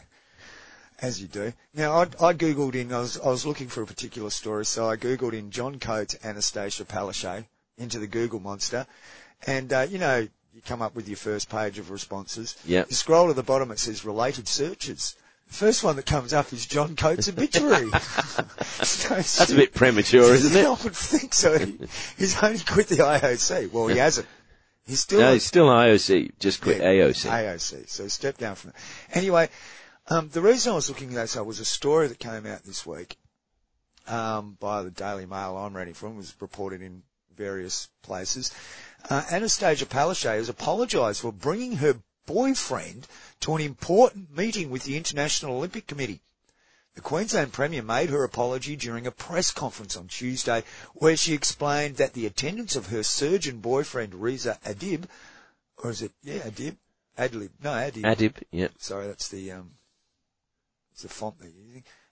As 1.03 1.21
you 1.21 1.29
do. 1.29 1.53
Now, 1.75 1.93
I, 1.93 2.03
I 2.03 2.33
googled 2.33 2.75
in, 2.75 2.93
I 2.93 3.01
was, 3.01 3.19
I 3.21 3.29
was 3.29 3.45
looking 3.45 3.69
for 3.69 3.83
a 3.83 3.87
particular 3.87 4.31
story, 4.31 4.65
so 4.65 4.89
I 4.89 4.97
googled 4.97 5.35
in 5.35 5.51
John 5.51 5.79
Coates 5.79 6.15
Annastacia 6.25 6.85
Palaszczuk 6.87 7.45
into 7.77 7.99
the 7.99 8.07
Google 8.07 8.41
monster, 8.41 8.87
and, 9.47 9.71
uh, 9.73 9.87
you 9.91 9.99
know, 9.99 10.27
you 10.55 10.63
come 10.65 10.81
up 10.81 10.95
with 10.95 11.07
your 11.07 11.19
first 11.19 11.51
page 11.51 11.79
of 11.79 11.91
responses. 11.91 12.57
Yeah. 12.65 12.85
You 12.89 12.95
scroll 12.95 13.27
to 13.29 13.35
the 13.35 13.43
bottom, 13.43 13.71
it 13.71 13.79
says 13.79 14.07
related 14.07 14.49
searches. 14.49 15.15
The 15.49 15.55
first 15.55 15.85
one 15.85 15.97
that 15.97 16.07
comes 16.07 16.33
up 16.33 16.51
is 16.55 16.65
John 16.65 16.97
Coates 16.97 17.29
obituary. 17.29 17.91
That's 17.91 19.51
a 19.51 19.55
bit 19.55 19.75
premature, 19.75 20.35
isn't 20.35 20.57
it? 20.57 20.65
I 20.67 20.71
would 20.71 20.97
think 20.97 21.35
so. 21.35 21.59
He- 21.59 21.79
He's 22.17 22.43
only 22.43 22.59
quit 22.61 22.89
the 22.89 22.97
IOC. 22.97 23.71
Well, 23.71 23.89
he 23.89 23.99
hasn't. 23.99 24.27
He's 24.87 25.01
still 25.01 25.21
No, 25.21 25.35
it's 25.35 25.45
still 25.45 25.67
IOC. 25.67 26.33
Just 26.39 26.63
quit 26.63 26.79
yeah, 26.79 26.89
AOC. 26.93 27.29
AOC. 27.29 27.89
So 27.89 28.09
step 28.09 28.39
down 28.39 28.55
from 28.55 28.71
it. 28.71 28.77
Anyway, 29.13 29.49
um, 30.09 30.29
the 30.29 30.41
reason 30.41 30.73
I 30.73 30.77
was 30.77 30.89
looking 30.89 31.17
at 31.17 31.29
that 31.29 31.45
was 31.45 31.61
a 31.61 31.65
story 31.65 32.09
that 32.09 32.19
came 32.19 32.47
out 32.47 32.63
this 32.65 32.87
week 32.87 33.17
um, 34.07 34.57
by 34.61 34.83
the 34.83 34.91
Daily 34.91 35.27
Mail 35.27 35.57
I'm 35.57 35.77
reading 35.77 35.95
from. 35.95 36.15
It 36.15 36.19
was 36.19 36.35
reported 36.41 36.83
in 36.83 37.03
various 37.37 37.89
places. 38.03 38.53
Uh, 39.11 39.23
Annastacia 39.23 39.85
Palaszczuk 39.85 40.37
has 40.37 40.49
apologised 40.49 41.21
for 41.21 41.33
bringing 41.33 41.77
her 41.77 41.97
boyfriend 42.27 43.07
to 43.41 43.55
an 43.55 43.63
important 43.63 44.37
meeting 44.37 44.71
with 44.71 44.85
the 44.85 44.97
International 44.97 45.57
Olympic 45.57 45.87
Committee. 45.87 46.21
The 46.95 47.03
Queensland 47.03 47.53
Premier 47.53 47.83
made 47.83 48.09
her 48.09 48.25
apology 48.25 48.75
during 48.75 49.07
a 49.07 49.11
press 49.11 49.51
conference 49.51 49.97
on 49.97 50.09
Tuesday 50.09 50.65
where 50.95 51.17
she 51.17 51.35
explained 51.35 51.97
that 51.97 52.15
the 52.15 52.27
attendance 52.27 52.75
of 52.75 52.87
her 52.87 53.03
surgeon 53.03 53.61
boyfriend 53.61 54.15
Reza 54.15 54.59
Adib, 54.65 55.05
or 55.77 55.91
is 55.91 56.01
it, 56.01 56.13
yeah, 56.23 56.39
Adib? 56.39 56.77
Adlib, 57.19 57.51
no, 57.63 57.71
Adib. 57.71 58.03
Adib, 58.03 58.43
yeah. 58.51 58.69
Sorry, 58.79 59.07
that's 59.07 59.29
the, 59.29 59.53
um, 59.53 59.73
it's 60.97 61.03
the 61.03 61.09
font. 61.11 61.37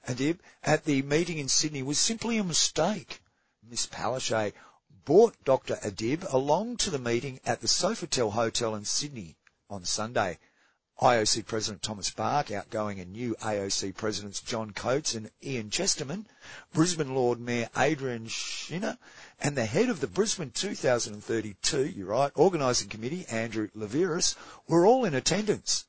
Adib, 0.07 0.41
at 0.63 0.85
the 0.85 1.01
meeting 1.01 1.39
in 1.39 1.49
Sydney 1.49 1.83
was 1.83 1.99
simply 1.99 2.37
a 2.37 2.45
mistake. 2.45 3.23
Miss 3.67 3.87
Palaszczuk 3.87 4.53
brought 5.07 5.43
Dr. 5.43 5.77
Adib 5.77 6.31
along 6.31 6.77
to 6.77 6.91
the 6.91 6.99
meeting 6.99 7.41
at 7.47 7.63
the 7.63 7.67
Sofitel 7.67 8.33
Hotel 8.33 8.75
in 8.75 8.85
Sydney 8.85 9.39
on 9.71 9.87
Sunday. 9.87 10.39
IOC 11.01 11.47
President 11.47 11.81
Thomas 11.81 12.11
Bach, 12.11 12.51
outgoing 12.51 13.01
and 13.01 13.11
new 13.11 13.35
AOC 13.37 13.97
Presidents 13.97 14.43
John 14.43 14.73
Coates 14.73 15.15
and 15.15 15.31
Ian 15.43 15.71
Chesterman, 15.71 16.27
Brisbane 16.75 17.15
Lord 17.15 17.41
Mayor 17.41 17.71
Adrian 17.75 18.27
Schrinner, 18.27 18.99
and 19.41 19.57
the 19.57 19.65
head 19.65 19.89
of 19.89 20.01
the 20.01 20.07
Brisbane 20.07 20.51
2032, 20.51 21.87
you're 21.87 22.09
right, 22.09 22.33
organising 22.35 22.91
committee, 22.91 23.25
Andrew 23.31 23.71
Liveris, 23.75 24.37
were 24.69 24.85
all 24.85 25.07
in 25.07 25.15
attendance. 25.15 25.87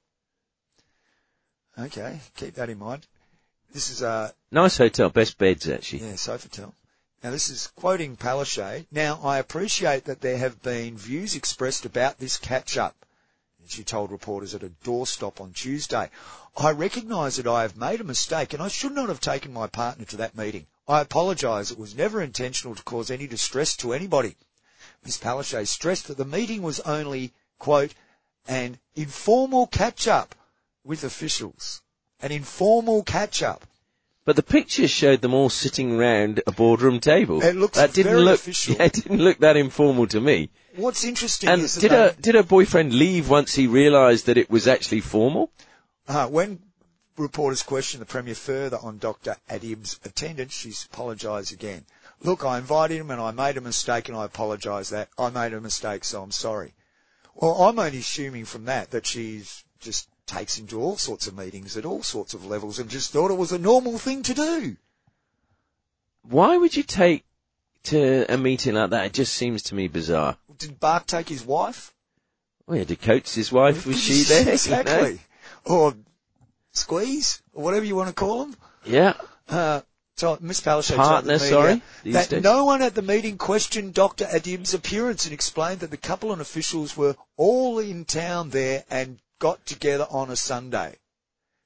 Okay, 1.78 2.20
keep 2.38 2.56
that 2.56 2.70
in 2.70 2.80
mind. 2.80 3.06
This 3.74 3.90
is, 3.90 4.02
uh, 4.02 4.32
Nice 4.52 4.78
hotel. 4.78 5.10
Best 5.10 5.38
beds, 5.38 5.68
actually. 5.68 6.00
yeah, 6.00 6.14
Sofitel. 6.14 6.72
Now 7.24 7.32
this 7.32 7.50
is 7.50 7.72
quoting 7.76 8.16
Palaszczuk. 8.16 8.86
Now 8.92 9.20
I 9.24 9.40
appreciate 9.40 10.06
that 10.06 10.22
there 10.22 10.38
have 10.38 10.62
been 10.62 10.96
views 10.96 11.36
expressed 11.36 11.84
about 11.84 12.20
this 12.20 12.38
catch-up. 12.38 12.96
She 13.68 13.84
told 13.84 14.12
reporters 14.12 14.54
at 14.54 14.62
a 14.64 14.70
doorstop 14.70 15.42
on 15.42 15.52
Tuesday. 15.52 16.12
I 16.56 16.72
recognise 16.72 17.38
that 17.38 17.48
I 17.48 17.64
have 17.64 17.76
made 17.76 18.00
a 18.00 18.04
mistake 18.04 18.54
and 18.54 18.62
I 18.62 18.68
should 18.68 18.92
not 18.92 19.10
have 19.10 19.20
taken 19.20 19.52
my 19.52 19.66
partner 19.66 20.06
to 20.06 20.18
that 20.18 20.38
meeting. 20.38 20.68
I 20.88 21.02
apologise. 21.02 21.72
It 21.72 21.80
was 21.80 21.96
never 21.96 22.22
intentional 22.22 22.76
to 22.76 22.84
cause 22.84 23.10
any 23.10 23.26
distress 23.26 23.76
to 23.78 23.94
anybody. 23.94 24.36
Ms. 25.04 25.18
Palaszczuk 25.18 25.68
stressed 25.68 26.08
that 26.08 26.18
the 26.18 26.26
meeting 26.26 26.62
was 26.62 26.80
only, 26.82 27.34
quote, 27.58 27.96
an 28.48 28.78
informal 28.96 29.66
catch-up 29.66 30.36
with 30.86 31.04
officials. 31.04 31.82
An 32.22 32.32
informal 32.32 33.04
catch-up. 33.04 33.66
But 34.24 34.36
the 34.36 34.44
pictures 34.44 34.90
showed 34.90 35.22
them 35.22 35.34
all 35.34 35.50
sitting 35.50 35.98
round 35.98 36.42
a 36.48 36.52
boardroom 36.52 37.00
table. 37.00 37.44
It 37.44 37.56
looks 37.56 37.78
that 37.78 37.94
didn't 37.94 38.12
very 38.14 38.24
look, 38.24 38.40
official. 38.40 38.76
Yeah, 38.80 38.86
it 38.86 38.94
didn't 38.94 39.20
look 39.20 39.40
that 39.40 39.58
informal 39.58 40.08
to 40.08 40.20
me. 40.22 40.50
What's 40.76 41.04
interesting 41.04 41.50
And 41.50 41.62
is 41.62 41.76
did 41.76 41.92
her 41.92 42.16
did 42.20 42.36
her 42.36 42.44
boyfriend 42.44 42.94
leave 42.94 43.30
once 43.30 43.54
he 43.54 43.68
realised 43.68 44.26
that 44.26 44.38
it 44.38 44.50
was 44.50 44.68
actually 44.68 45.02
formal? 45.02 45.52
Uh, 46.08 46.28
when 46.28 46.60
reporters 47.18 47.62
questioned 47.62 48.02
the 48.02 48.06
Premier 48.08 48.36
further 48.36 48.78
on 48.82 48.98
Dr. 48.98 49.38
Adib's 49.48 50.00
attendance, 50.04 50.54
she 50.54 50.74
apologised 50.92 51.54
again. 51.54 51.86
Look, 52.22 52.44
I 52.44 52.58
invited 52.58 52.98
him 52.98 53.12
and 53.12 53.22
I 53.22 53.32
made 53.32 53.58
a 53.58 53.62
mistake 53.62 54.10
and 54.10 54.18
I 54.18 54.26
apologise 54.26 54.90
that. 54.90 55.10
I 55.20 55.30
made 55.30 55.54
a 55.54 55.62
mistake, 55.62 56.04
so 56.04 56.24
I'm 56.24 56.32
sorry. 56.32 56.74
Well, 57.36 57.54
I'm 57.64 57.78
only 57.78 58.00
assuming 58.00 58.46
from 58.46 58.66
that 58.66 58.92
that 58.92 59.06
she's 59.06 59.64
just 59.80 60.08
takes 60.26 60.58
him 60.58 60.68
to 60.68 60.82
all 60.82 60.98
sorts 60.98 61.28
of 61.28 61.38
meetings 61.38 61.78
at 61.78 61.86
all 61.86 62.04
sorts 62.04 62.34
of 62.34 62.46
levels 62.46 62.80
and 62.80 62.90
just 62.90 63.12
thought 63.12 63.32
it 63.32 63.38
was 63.38 63.52
a 63.52 63.60
normal 63.60 63.98
thing 63.98 64.24
to 64.24 64.34
do. 64.34 64.78
Why 66.24 66.58
would 66.58 66.76
you 66.76 66.84
take 66.84 67.24
to 67.84 68.26
a 68.34 68.38
meeting 68.38 68.74
like 68.74 68.90
that? 68.90 69.06
It 69.08 69.14
just 69.14 69.34
seems 69.34 69.64
to 69.64 69.76
me 69.76 69.88
bizarre. 69.88 70.38
Did 70.58 70.80
Bach 70.80 71.06
take 71.06 71.30
his 71.30 71.46
wife? 71.46 71.94
Oh 72.68 72.74
yeah, 72.74 72.84
did 72.84 73.02
Coates' 73.02 73.36
his 73.36 73.52
wife 73.52 73.86
was 73.86 74.00
she 74.00 74.24
there? 74.28 74.40
You 74.40 74.46
know? 74.46 74.52
exactly. 74.54 75.20
Or 75.66 75.94
squeeze, 76.72 77.42
or 77.54 77.64
whatever 77.64 77.86
you 77.86 77.96
want 77.96 78.10
to 78.10 78.16
call 78.16 78.46
them. 78.46 78.56
Yeah. 78.86 79.14
Uh, 79.48 79.82
so 80.16 80.38
Miss 80.42 80.62
Palaszczuk 80.62 80.96
Partner, 80.96 81.38
the 81.38 81.44
media 81.44 81.50
sorry, 81.50 81.82
that 82.14 82.30
days. 82.30 82.44
no 82.44 82.66
one 82.66 82.82
at 82.82 82.96
the 82.96 83.02
meeting 83.02 83.38
questioned 83.38 83.94
Dr. 83.94 84.26
Adib's 84.26 84.74
appearance 84.74 85.26
and 85.26 85.34
explained 85.34 85.82
that 85.82 85.92
the 85.92 85.98
couple 85.98 86.32
and 86.32 86.42
officials 86.42 86.96
were 86.96 87.16
all 87.38 87.80
in 87.80 88.06
town 88.06 88.50
there 88.50 88.86
and 88.90 89.20
got 89.40 89.66
together 89.66 90.08
on 90.10 90.30
a 90.30 90.36
Sunday. 90.36 90.96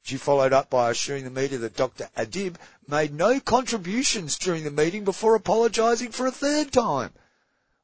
She 0.01 0.17
followed 0.17 0.53
up 0.53 0.69
by 0.69 0.89
assuring 0.89 1.23
the 1.23 1.29
media 1.29 1.57
that 1.59 1.75
Dr. 1.75 2.09
Adib 2.17 2.55
made 2.87 3.13
no 3.13 3.39
contributions 3.39 4.37
during 4.37 4.63
the 4.63 4.71
meeting 4.71 5.03
before 5.03 5.35
apologising 5.35 6.11
for 6.11 6.25
a 6.25 6.31
third 6.31 6.71
time. 6.71 7.11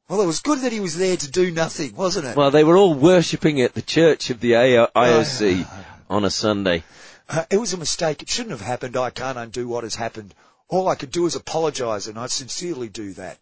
Well, 0.07 0.21
it 0.21 0.25
was 0.27 0.39
good 0.39 0.61
that 0.61 0.71
he 0.71 0.79
was 0.79 0.97
there 0.97 1.17
to 1.17 1.31
do 1.31 1.51
nothing, 1.51 1.95
wasn't 1.95 2.27
it? 2.27 2.37
Well, 2.37 2.51
they 2.51 2.63
were 2.63 2.77
all 2.77 2.93
worshipping 2.93 3.61
at 3.61 3.73
the 3.73 3.81
church 3.81 4.29
of 4.29 4.39
the 4.39 4.51
IOC 4.51 5.67
on 6.09 6.25
a 6.25 6.29
Sunday. 6.29 6.83
Uh, 7.27 7.45
it 7.49 7.57
was 7.57 7.73
a 7.73 7.77
mistake. 7.77 8.21
It 8.21 8.29
shouldn't 8.29 8.51
have 8.51 8.61
happened. 8.61 8.95
I 8.95 9.09
can't 9.09 9.37
undo 9.37 9.67
what 9.67 9.83
has 9.83 9.95
happened. 9.95 10.35
All 10.67 10.87
I 10.87 10.95
could 10.95 11.11
do 11.11 11.25
is 11.25 11.35
apologise, 11.35 12.07
and 12.07 12.19
I 12.19 12.27
sincerely 12.27 12.87
do 12.87 13.13
that. 13.13 13.39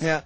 Now, 0.00 0.22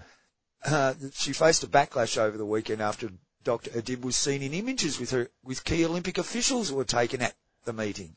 uh, 0.64 0.94
she 1.12 1.32
faced 1.32 1.64
a 1.64 1.66
backlash 1.66 2.16
over 2.16 2.36
the 2.36 2.46
weekend 2.46 2.80
after 2.80 3.10
Dr. 3.46 3.70
Adib 3.70 4.00
was 4.00 4.16
seen 4.16 4.42
in 4.42 4.52
images 4.52 4.98
with 4.98 5.12
her 5.12 5.30
with 5.44 5.62
key 5.62 5.84
Olympic 5.84 6.18
officials 6.18 6.68
who 6.68 6.74
were 6.74 6.84
taken 6.84 7.22
at 7.22 7.36
the 7.64 7.72
meeting. 7.72 8.16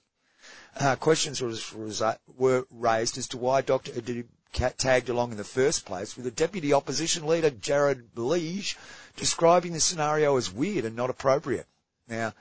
Uh, 0.75 0.95
questions 0.95 1.39
was, 1.39 2.01
uh, 2.01 2.15
were 2.35 2.65
raised 2.71 3.15
as 3.15 3.27
to 3.27 3.37
why 3.37 3.61
Dr. 3.61 3.91
Adib 3.91 4.25
tagged 4.51 5.07
along 5.07 5.29
in 5.29 5.37
the 5.37 5.43
first 5.43 5.85
place, 5.85 6.15
with 6.15 6.25
the 6.25 6.31
deputy 6.31 6.73
opposition 6.73 7.27
leader 7.27 7.51
Jarrod 7.51 8.09
Bleijie 8.15 8.75
describing 9.17 9.73
the 9.73 9.79
scenario 9.79 10.35
as 10.35 10.51
weird 10.51 10.83
and 10.83 10.95
not 10.95 11.11
appropriate. 11.11 11.67
Now, 12.07 12.33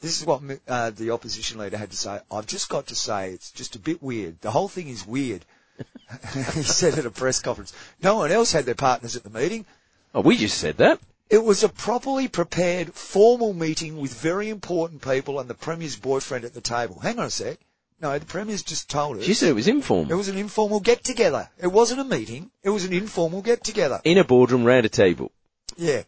this 0.00 0.18
is 0.18 0.26
what 0.26 0.40
uh, 0.66 0.88
the 0.88 1.10
opposition 1.10 1.58
leader 1.58 1.76
had 1.76 1.90
to 1.90 1.98
say. 1.98 2.18
I've 2.30 2.46
just 2.46 2.70
got 2.70 2.86
to 2.86 2.94
say, 2.94 3.32
it's 3.32 3.50
just 3.52 3.76
a 3.76 3.78
bit 3.78 4.02
weird. 4.02 4.40
The 4.40 4.52
whole 4.52 4.68
thing 4.68 4.88
is 4.88 5.06
weird. 5.06 5.44
he 6.32 6.62
said 6.62 6.98
at 6.98 7.04
a 7.04 7.10
press 7.10 7.40
conference. 7.40 7.74
No 8.02 8.16
one 8.16 8.32
else 8.32 8.52
had 8.52 8.64
their 8.64 8.74
partners 8.74 9.16
at 9.16 9.22
the 9.22 9.28
meeting. 9.28 9.66
Oh, 10.14 10.22
we 10.22 10.38
just 10.38 10.56
said 10.56 10.78
that. 10.78 10.98
It 11.32 11.42
was 11.42 11.64
a 11.64 11.70
properly 11.70 12.28
prepared, 12.28 12.92
formal 12.92 13.54
meeting 13.54 13.96
with 13.96 14.12
very 14.12 14.50
important 14.50 15.00
people 15.00 15.40
and 15.40 15.48
the 15.48 15.54
Premier's 15.54 15.96
boyfriend 15.96 16.44
at 16.44 16.52
the 16.52 16.60
table. 16.60 16.98
Hang 17.00 17.18
on 17.18 17.24
a 17.24 17.30
sec. 17.30 17.58
No, 18.02 18.18
the 18.18 18.26
Premier's 18.26 18.62
just 18.62 18.90
told 18.90 19.16
us. 19.16 19.24
She 19.24 19.32
said 19.32 19.48
it 19.48 19.54
was 19.54 19.66
informal. 19.66 20.12
It 20.12 20.16
was 20.16 20.28
an 20.28 20.36
informal 20.36 20.80
get-together. 20.80 21.48
It 21.58 21.68
wasn't 21.68 22.00
a 22.00 22.04
meeting. 22.04 22.50
It 22.62 22.68
was 22.68 22.84
an 22.84 22.92
informal 22.92 23.40
get-together. 23.40 24.02
In 24.04 24.18
a 24.18 24.24
boardroom 24.24 24.64
round 24.64 24.84
a 24.84 24.90
table. 24.90 25.32
Yeah. 25.78 26.02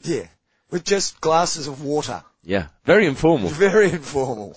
Yeah. 0.00 0.28
With 0.70 0.82
just 0.82 1.20
glasses 1.20 1.66
of 1.66 1.82
water. 1.84 2.24
Yeah, 2.42 2.68
very 2.86 3.04
informal. 3.04 3.50
Very 3.50 3.90
informal. 3.90 4.56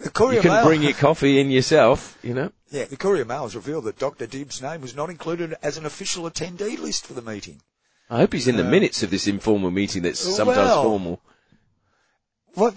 The 0.00 0.10
Courier 0.10 0.36
You 0.36 0.42
can 0.42 0.50
Mail, 0.50 0.66
bring 0.66 0.82
your 0.82 0.92
coffee 0.92 1.40
in 1.40 1.50
yourself, 1.50 2.18
you 2.22 2.34
know. 2.34 2.52
yeah, 2.70 2.84
the 2.84 2.98
Courier 2.98 3.24
Mail 3.24 3.44
has 3.44 3.56
revealed 3.56 3.84
that 3.84 3.98
Dr. 3.98 4.26
Dibb's 4.26 4.60
name 4.60 4.82
was 4.82 4.94
not 4.94 5.08
included 5.08 5.54
as 5.62 5.78
an 5.78 5.86
official 5.86 6.24
attendee 6.28 6.78
list 6.78 7.06
for 7.06 7.14
the 7.14 7.22
meeting. 7.22 7.62
I 8.08 8.18
hope 8.18 8.32
he's 8.32 8.46
in 8.48 8.56
the 8.56 8.66
Uh, 8.66 8.70
minutes 8.70 9.02
of 9.02 9.10
this 9.10 9.26
informal 9.26 9.70
meeting 9.70 10.02
that's 10.02 10.20
sometimes 10.20 10.56
well, 10.56 10.82
formal. 10.84 11.22
What, 12.54 12.74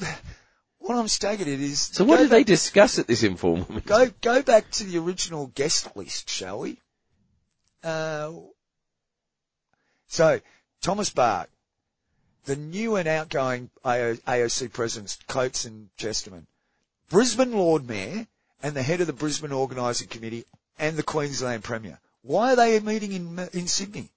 what 0.80 0.97
I'm 0.97 1.07
staggered 1.07 1.47
at 1.47 1.59
is. 1.59 1.80
So 1.93 2.03
what 2.03 2.17
did 2.17 2.32
they 2.32 2.43
discuss 2.43 2.97
at 2.97 3.07
this 3.07 3.23
informal 3.23 3.67
meeting? 3.69 3.84
Go, 3.86 4.09
go 4.21 4.41
back 4.41 4.71
to 4.71 4.84
the 4.84 4.97
original 4.97 5.47
guest 5.47 5.95
list, 5.95 6.30
shall 6.30 6.59
we? 6.59 6.80
Uh, 7.84 8.32
so, 10.07 10.41
Thomas 10.82 11.11
Bach, 11.11 11.49
the 12.45 12.55
new 12.55 12.95
and 12.95 13.07
outgoing 13.07 13.69
AO, 13.86 14.15
AOC 14.15 14.73
presidents, 14.73 15.19
Coates 15.27 15.65
and 15.65 15.89
Chesterman, 15.97 16.47
Brisbane 17.09 17.53
Lord 17.53 17.88
Mayor, 17.88 18.27
and 18.63 18.75
the 18.75 18.82
head 18.82 19.01
of 19.01 19.07
the 19.07 19.13
Brisbane 19.13 19.51
Organising 19.51 20.07
Committee, 20.07 20.45
and 20.80 20.97
the 20.97 21.03
Queensland 21.03 21.63
Premier. 21.63 21.99
Why 22.23 22.53
are 22.53 22.55
they 22.55 22.80
meeting 22.80 23.11
in, 23.11 23.49
in 23.53 23.67
Sydney? 23.67 24.09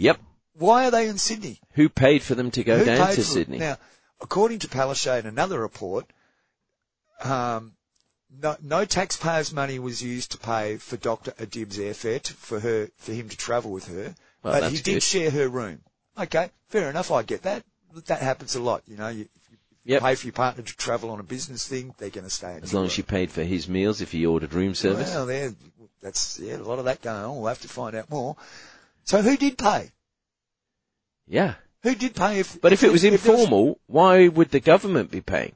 Yep. 0.00 0.18
Why 0.54 0.86
are 0.86 0.90
they 0.90 1.08
in 1.08 1.18
Sydney? 1.18 1.60
Who 1.74 1.88
paid 1.90 2.22
for 2.22 2.34
them 2.34 2.50
to 2.52 2.64
go 2.64 2.78
Who 2.78 2.84
down 2.86 3.12
to? 3.12 3.22
Sydney? 3.22 3.58
Now, 3.58 3.76
according 4.20 4.60
to 4.60 4.68
Palaszczuk, 4.68 5.26
another 5.26 5.60
report, 5.60 6.06
um, 7.22 7.72
no, 8.42 8.56
no 8.62 8.84
taxpayers' 8.86 9.52
money 9.52 9.78
was 9.78 10.02
used 10.02 10.32
to 10.32 10.38
pay 10.38 10.78
for 10.78 10.96
Dr. 10.96 11.32
Adib's 11.38 11.76
airfare 11.78 12.22
to, 12.22 12.32
for 12.32 12.60
her 12.60 12.88
for 12.96 13.12
him 13.12 13.28
to 13.28 13.36
travel 13.36 13.72
with 13.72 13.88
her, 13.88 14.14
Well, 14.42 14.60
but 14.60 14.70
he 14.70 14.78
did 14.78 14.94
good. 14.94 15.02
share 15.02 15.30
her 15.30 15.48
room. 15.48 15.80
Okay, 16.18 16.50
fair 16.68 16.88
enough. 16.88 17.10
I 17.10 17.22
get 17.22 17.42
that. 17.42 17.64
That 18.06 18.20
happens 18.22 18.54
a 18.54 18.60
lot. 18.62 18.82
You 18.86 18.96
know, 18.96 19.08
you, 19.08 19.28
you 19.50 19.56
Yep. 19.84 20.02
pay 20.02 20.14
for 20.14 20.26
your 20.26 20.32
partner 20.32 20.62
to 20.62 20.76
travel 20.76 21.10
on 21.10 21.20
a 21.20 21.24
business 21.24 21.66
thing, 21.66 21.94
they're 21.98 22.10
going 22.10 22.24
to 22.24 22.30
stay. 22.30 22.56
in 22.56 22.62
As 22.62 22.72
long 22.72 22.84
as 22.86 22.92
she 22.92 23.02
room. 23.02 23.06
paid 23.08 23.30
for 23.30 23.42
his 23.42 23.68
meals 23.68 24.00
if 24.00 24.12
he 24.12 24.24
ordered 24.26 24.52
room 24.54 24.74
service. 24.74 25.10
Well, 25.10 25.26
there, 25.26 25.52
that's 26.00 26.38
yeah, 26.38 26.56
a 26.56 26.58
lot 26.58 26.78
of 26.78 26.84
that 26.86 27.02
going 27.02 27.24
on. 27.24 27.36
We'll 27.36 27.48
have 27.48 27.60
to 27.62 27.68
find 27.68 27.94
out 27.96 28.08
more. 28.10 28.36
So, 29.04 29.22
who 29.22 29.36
did 29.36 29.58
pay? 29.58 29.90
yeah. 31.26 31.54
Who 31.82 31.94
did 31.94 32.14
pay? 32.14 32.40
If 32.40 32.60
But 32.60 32.72
if 32.74 32.82
it 32.82 32.92
was 32.92 33.02
there 33.02 33.12
informal, 33.12 33.80
why 33.86 34.28
would 34.28 34.50
the 34.50 34.60
government 34.60 35.10
be 35.10 35.20
paying? 35.22 35.54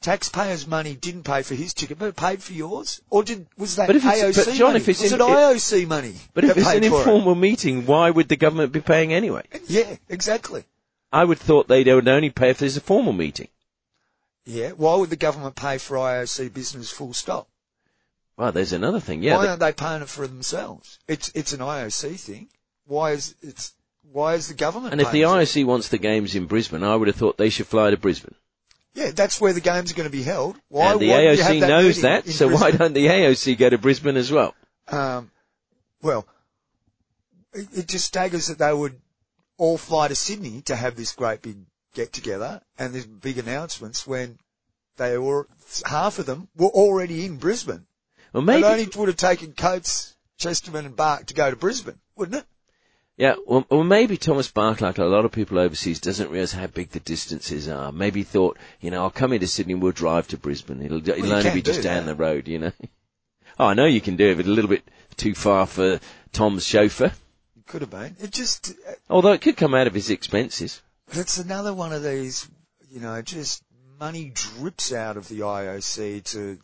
taxpayers' 0.00 0.66
money 0.66 0.94
didn't 0.94 1.24
pay 1.24 1.42
for 1.42 1.54
his 1.56 1.74
ticket, 1.74 1.98
but 1.98 2.06
it 2.06 2.16
paid 2.16 2.40
for 2.42 2.52
yours, 2.52 3.02
or 3.10 3.22
did 3.24 3.46
was 3.58 3.76
that 3.76 3.88
But 3.88 3.96
if 3.96 4.04
it's- 4.06 4.22
AOC 4.22 4.44
but 4.46 4.54
John, 4.54 4.68
money? 4.68 4.76
if 4.80 4.88
it's 4.88 5.02
was 5.02 5.12
in- 5.12 5.20
it 5.20 5.24
it- 5.24 5.28
IOC 5.28 5.86
money? 5.86 6.14
But 6.34 6.44
if 6.44 6.56
it's 6.56 6.66
an 6.68 6.72
for 6.72 6.76
it? 6.78 6.84
informal 6.84 7.34
meeting, 7.34 7.84
why 7.84 8.08
would 8.08 8.28
the 8.28 8.36
government 8.36 8.72
be 8.72 8.80
paying 8.80 9.12
anyway? 9.12 9.42
yeah, 9.66 9.96
exactly. 10.08 10.64
I 11.12 11.24
would 11.24 11.38
thought 11.40 11.66
they 11.68 11.82
would 11.84 12.06
only 12.08 12.30
pay 12.30 12.50
if 12.50 12.58
there's 12.58 12.76
a 12.76 12.80
formal 12.80 13.12
meeting. 13.12 13.48
Yeah, 14.46 14.70
why 14.70 14.94
would 14.94 15.10
the 15.10 15.16
government 15.16 15.56
pay 15.56 15.78
for 15.78 15.96
IOC 15.98 16.48
business 16.48 16.90
full 16.90 17.12
stop? 17.12 17.48
Well, 18.36 18.52
there's 18.52 18.72
another 18.72 19.00
thing. 19.00 19.22
Yeah, 19.22 19.36
why 19.36 19.48
aren't 19.48 19.60
they 19.60 19.72
paying 19.72 20.02
it 20.02 20.08
for 20.08 20.26
themselves? 20.26 20.98
It's 21.08 21.30
it's 21.34 21.52
an 21.52 21.60
IOC 21.60 22.16
thing. 22.20 22.48
Why 22.88 23.12
is 23.12 23.34
it's 23.42 23.72
why 24.10 24.34
is 24.34 24.48
the 24.48 24.54
government? 24.54 24.92
and 24.92 25.00
if 25.00 25.12
the 25.12 25.22
it? 25.22 25.26
IOC 25.26 25.64
wants 25.66 25.88
the 25.88 25.98
games 25.98 26.34
in 26.34 26.46
Brisbane, 26.46 26.82
I 26.82 26.96
would 26.96 27.08
have 27.08 27.16
thought 27.16 27.36
they 27.36 27.50
should 27.50 27.66
fly 27.66 27.90
to 27.90 27.96
Brisbane. 27.98 28.34
yeah, 28.94 29.10
that's 29.10 29.40
where 29.40 29.52
the 29.52 29.60
games 29.60 29.92
are 29.92 29.94
going 29.94 30.08
to 30.08 30.16
be 30.16 30.22
held. 30.22 30.56
Why? 30.68 30.92
and 30.92 31.00
the 31.00 31.10
why 31.10 31.16
AOC 31.16 31.60
that 31.60 31.68
knows 31.68 32.00
that, 32.00 32.26
so 32.26 32.48
why 32.48 32.70
don't 32.70 32.94
the 32.94 33.06
AOC 33.06 33.58
go 33.58 33.68
to 33.70 33.78
Brisbane 33.78 34.16
as 34.16 34.32
well? 34.32 34.54
Um, 34.88 35.30
well, 36.02 36.26
it, 37.52 37.68
it 37.74 37.88
just 37.88 38.06
staggers 38.06 38.46
that 38.46 38.58
they 38.58 38.72
would 38.72 38.98
all 39.58 39.76
fly 39.76 40.08
to 40.08 40.14
Sydney 40.14 40.62
to 40.62 40.74
have 40.74 40.96
this 40.96 41.12
great 41.12 41.42
big 41.42 41.58
get 41.94 42.12
together 42.12 42.62
and 42.78 42.94
these 42.94 43.06
big 43.06 43.38
announcements 43.38 44.06
when 44.06 44.38
they 44.96 45.18
were 45.18 45.46
half 45.84 46.18
of 46.18 46.26
them 46.26 46.48
were 46.56 46.68
already 46.68 47.26
in 47.26 47.36
Brisbane. 47.36 47.86
Well, 48.32 48.42
It 48.42 48.46
maybe. 48.46 48.64
only 48.64 48.88
would 48.96 49.08
have 49.08 49.16
taken 49.16 49.52
Coates, 49.52 50.14
Chesterman, 50.38 50.86
and 50.86 50.96
Bach 50.96 51.26
to 51.26 51.34
go 51.34 51.50
to 51.50 51.56
Brisbane, 51.56 51.98
wouldn't 52.16 52.38
it? 52.38 52.46
Yeah, 53.18 53.34
well, 53.46 53.66
well, 53.68 53.82
maybe 53.82 54.16
Thomas 54.16 54.48
Bach, 54.48 54.80
like 54.80 54.98
a 54.98 55.04
lot 55.04 55.24
of 55.24 55.32
people 55.32 55.58
overseas, 55.58 55.98
doesn't 55.98 56.30
realise 56.30 56.52
how 56.52 56.68
big 56.68 56.90
the 56.90 57.00
distances 57.00 57.68
are. 57.68 57.90
Maybe 57.90 58.22
thought, 58.22 58.56
you 58.80 58.92
know, 58.92 59.02
I'll 59.02 59.10
come 59.10 59.32
into 59.32 59.48
Sydney 59.48 59.72
and 59.72 59.82
we'll 59.82 59.90
drive 59.90 60.28
to 60.28 60.36
Brisbane. 60.38 60.80
It'll, 60.80 60.98
it'll 60.98 61.26
you 61.26 61.32
only 61.32 61.50
be 61.50 61.60
just 61.60 61.82
do 61.82 61.88
down 61.88 62.06
that. 62.06 62.12
the 62.12 62.14
road, 62.14 62.46
you 62.46 62.60
know. 62.60 62.72
oh, 63.58 63.66
I 63.66 63.74
know 63.74 63.86
you 63.86 64.00
can 64.00 64.14
do 64.14 64.30
it, 64.30 64.36
but 64.36 64.46
a 64.46 64.50
little 64.50 64.70
bit 64.70 64.88
too 65.16 65.34
far 65.34 65.66
for 65.66 65.98
Tom's 66.32 66.64
chauffeur. 66.64 67.12
It 67.56 67.66
could 67.66 67.80
have 67.80 67.90
been. 67.90 68.14
It 68.20 68.30
just, 68.30 68.70
uh, 68.70 68.92
Although 69.10 69.32
it 69.32 69.40
could 69.40 69.56
come 69.56 69.74
out 69.74 69.88
of 69.88 69.94
his 69.94 70.10
expenses. 70.10 70.80
it's 71.10 71.38
another 71.38 71.74
one 71.74 71.92
of 71.92 72.04
these, 72.04 72.48
you 72.88 73.00
know, 73.00 73.20
just 73.20 73.64
money 73.98 74.30
drips 74.32 74.92
out 74.92 75.16
of 75.16 75.26
the 75.26 75.40
IOC 75.40 76.22
to 76.34 76.60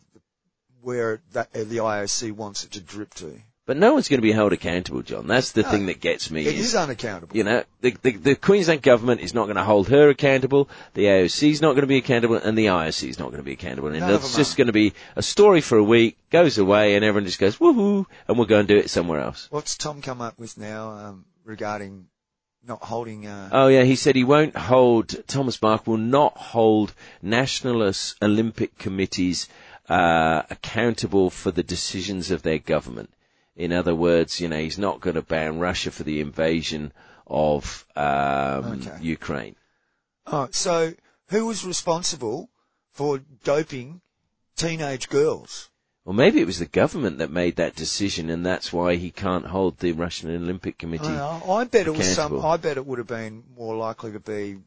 where 0.79 1.21
that, 1.33 1.49
uh, 1.53 1.65
the 1.65 1.79
IOC 1.79 2.31
wants 2.31 2.63
it 2.63 2.71
to 2.71 2.79
drip 2.79 3.13
to. 3.15 3.41
But 3.65 3.77
no 3.77 3.93
one's 3.93 4.07
going 4.09 4.19
to 4.19 4.27
be 4.27 4.31
held 4.31 4.53
accountable, 4.53 5.01
John. 5.01 5.25
That's 5.25 5.51
the 5.53 5.63
No, 5.63 5.69
thing 5.71 5.87
that 5.87 5.99
gets 5.99 6.29
me. 6.29 6.45
It 6.45 6.55
is 6.55 6.75
unaccountable. 6.75 7.35
You 7.35 7.43
know, 7.43 7.63
the, 7.81 7.97
the, 8.03 8.11
the 8.11 8.35
Queensland 8.35 8.83
government 8.83 9.21
is 9.21 9.33
not 9.33 9.45
going 9.45 9.55
to 9.55 9.63
hold 9.63 9.87
her 9.89 10.09
accountable, 10.09 10.69
the 10.93 11.05
AOC 11.05 11.49
is 11.49 11.61
not 11.63 11.71
going 11.71 11.81
to 11.81 11.87
be 11.87 11.97
accountable, 11.97 12.35
and 12.35 12.55
the 12.55 12.67
IOC 12.67 13.09
is 13.09 13.17
not 13.17 13.31
going 13.31 13.37
to 13.37 13.43
be 13.43 13.53
accountable. 13.53 13.87
And 13.87 13.99
None 13.99 14.13
it's 14.13 14.35
just 14.35 14.53
are. 14.53 14.57
going 14.57 14.67
to 14.67 14.73
be 14.73 14.93
a 15.15 15.23
story 15.23 15.61
for 15.61 15.79
a 15.79 15.83
week, 15.83 16.15
goes 16.29 16.59
away, 16.59 16.95
and 16.95 17.03
everyone 17.03 17.25
just 17.25 17.39
goes, 17.39 17.57
woohoo, 17.57 18.05
and 18.27 18.37
we'll 18.37 18.45
go 18.45 18.59
and 18.59 18.67
do 18.67 18.77
it 18.77 18.91
somewhere 18.91 19.19
else. 19.21 19.47
What's 19.49 19.75
Tom 19.75 19.99
come 20.01 20.21
up 20.21 20.37
with 20.37 20.59
now 20.59 20.91
um, 20.91 21.25
regarding 21.43 22.05
not 22.67 22.83
holding? 22.83 23.25
Uh, 23.25 23.49
Oh 23.51 23.67
yeah, 23.67 23.83
he 23.83 23.95
said 23.95 24.15
he 24.15 24.23
won't 24.23 24.55
hold, 24.55 25.27
Thomas 25.27 25.57
Bach 25.57 25.87
will 25.87 25.97
not 25.97 26.37
hold 26.37 26.93
nationalist 27.23 28.15
Olympic 28.21 28.77
committees 28.77 29.49
uh, 29.89 30.43
accountable 30.51 31.31
for 31.31 31.49
the 31.49 31.63
decisions 31.63 32.29
of 32.29 32.43
their 32.43 32.59
government. 32.59 33.09
In 33.55 33.71
other 33.71 33.95
words, 33.95 34.39
you 34.41 34.47
know, 34.49 34.59
he's 34.59 34.77
not 34.77 34.99
going 34.99 35.15
to 35.15 35.21
ban 35.21 35.59
Russia 35.59 35.91
for 35.91 36.03
the 36.03 36.19
invasion 36.19 36.91
of 37.27 37.85
um, 37.95 38.81
Okay. 38.81 38.97
Ukraine. 39.01 39.55
oh, 40.27 40.49
so 40.51 40.93
who 41.29 41.45
was 41.45 41.65
responsible 41.65 42.49
for 42.91 43.19
doping 43.43 44.01
teenage 44.55 45.09
girls? 45.09 45.69
Well, 46.03 46.13
maybe 46.13 46.39
it 46.39 46.45
was 46.45 46.59
the 46.59 46.67
government 46.67 47.17
that 47.17 47.31
made 47.31 47.55
that 47.55 47.75
decision, 47.75 48.29
and 48.29 48.45
that's 48.45 48.71
why 48.71 48.95
he 48.95 49.09
can't 49.09 49.47
hold 49.47 49.79
the 49.79 49.91
Russian 49.93 50.29
Olympic 50.35 50.77
Committee. 50.77 51.07
I, 51.07 51.39
I 51.39 51.63
bet 51.63 51.87
it 51.87 51.95
was 51.97 52.13
some. 52.13 52.45
I 52.45 52.57
bet 52.57 52.77
it 52.77 52.85
would 52.85 52.99
have 52.99 53.07
been 53.07 53.43
more 53.57 53.75
likely 53.75 54.11
to 54.11 54.19
be 54.19 54.57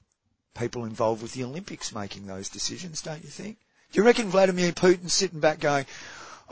people 0.59 0.85
involved 0.85 1.23
with 1.23 1.35
the 1.35 1.45
Olympics 1.45 1.95
making 1.95 2.27
those 2.27 2.49
decisions. 2.49 3.03
Don't 3.03 3.23
you 3.23 3.31
think? 3.31 3.59
Do 3.93 4.01
you 4.01 4.05
reckon 4.05 4.31
Vladimir 4.31 4.73
Putin's 4.73 5.15
sitting 5.15 5.39
back 5.39 5.61
going, 5.61 5.87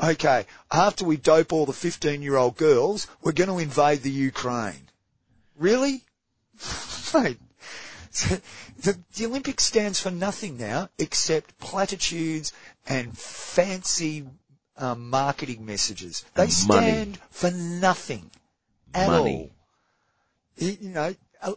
"Okay, 0.02 0.46
after 0.70 1.04
we 1.04 1.16
dope 1.16 1.52
all 1.52 1.66
the 1.66 1.72
15-year-old 1.72 2.56
girls, 2.56 3.06
we're 3.22 3.32
going 3.32 3.48
to 3.50 3.58
invade 3.58 4.02
the 4.02 4.10
Ukraine"? 4.10 4.88
Really, 5.56 6.04
mate? 7.14 7.38
The, 8.82 8.98
the 9.14 9.26
Olympics 9.26 9.64
stands 9.64 10.00
for 10.00 10.10
nothing 10.10 10.56
now 10.58 10.88
except 10.98 11.58
platitudes 11.58 12.52
and 12.86 13.16
fancy 13.16 14.26
um, 14.76 15.10
marketing 15.10 15.64
messages. 15.66 16.24
They 16.34 16.44
And 16.44 16.68
money. 16.68 16.86
stand 16.90 17.18
for 17.30 17.50
nothing 17.50 18.30
at 18.94 19.08
Money. 19.08 19.36
all. 19.36 19.50
You, 20.66 20.76
you 20.80 20.88
know, 20.90 21.14
uh, 21.42 21.52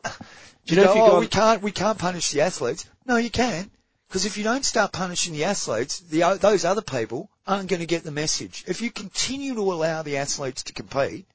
Do 0.66 0.76
you 0.76 0.82
know 0.82 0.86
go, 0.88 0.96
you 0.96 1.02
oh, 1.12 1.20
we 1.20 1.28
can't 1.28 1.62
we 1.62 1.72
can't 1.72 1.98
punish 1.98 2.32
the 2.32 2.42
athletes? 2.42 2.86
No, 3.06 3.18
you 3.18 3.30
can. 3.30 3.70
Because 4.08 4.26
if 4.26 4.38
you 4.38 4.44
don't 4.44 4.66
start 4.66 4.92
punishing 4.92 5.34
the 5.34 5.44
athletes, 5.46 6.00
the, 6.00 6.38
those 6.42 6.66
other 6.66 6.82
people 6.82 7.30
aren't 7.50 7.68
going 7.68 7.80
to 7.80 7.88
get 7.88 8.04
the 8.04 8.12
message. 8.12 8.64
If 8.68 8.80
you 8.80 8.92
continue 8.92 9.56
to 9.56 9.62
allow 9.62 10.04
the 10.04 10.18
athletes 10.18 10.62
to 10.64 10.74
compete 10.74 11.26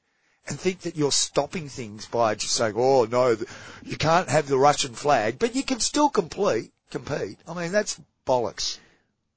and 0.47 0.57
think 0.57 0.79
that 0.81 0.95
you're 0.95 1.11
stopping 1.11 1.67
things 1.67 2.05
by 2.05 2.35
just 2.35 2.53
saying, 2.53 2.75
oh 2.77 3.03
no, 3.03 3.35
you 3.83 3.97
can't 3.97 4.29
have 4.29 4.47
the 4.47 4.57
Russian 4.57 4.93
flag, 4.93 5.37
but 5.37 5.55
you 5.55 5.63
can 5.63 5.81
still 5.81 6.07
complete, 6.07 6.71
compete. 6.89 7.37
I 7.45 7.53
mean, 7.53 7.73
that's 7.73 7.99
bollocks. 8.25 8.79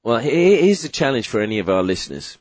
Well, 0.03 0.19
here's 0.19 0.81
the 0.81 0.89
challenge 0.89 1.27
for 1.27 1.41
any 1.41 1.59
of 1.59 1.67
our 1.67 1.83
listeners. 1.83 2.37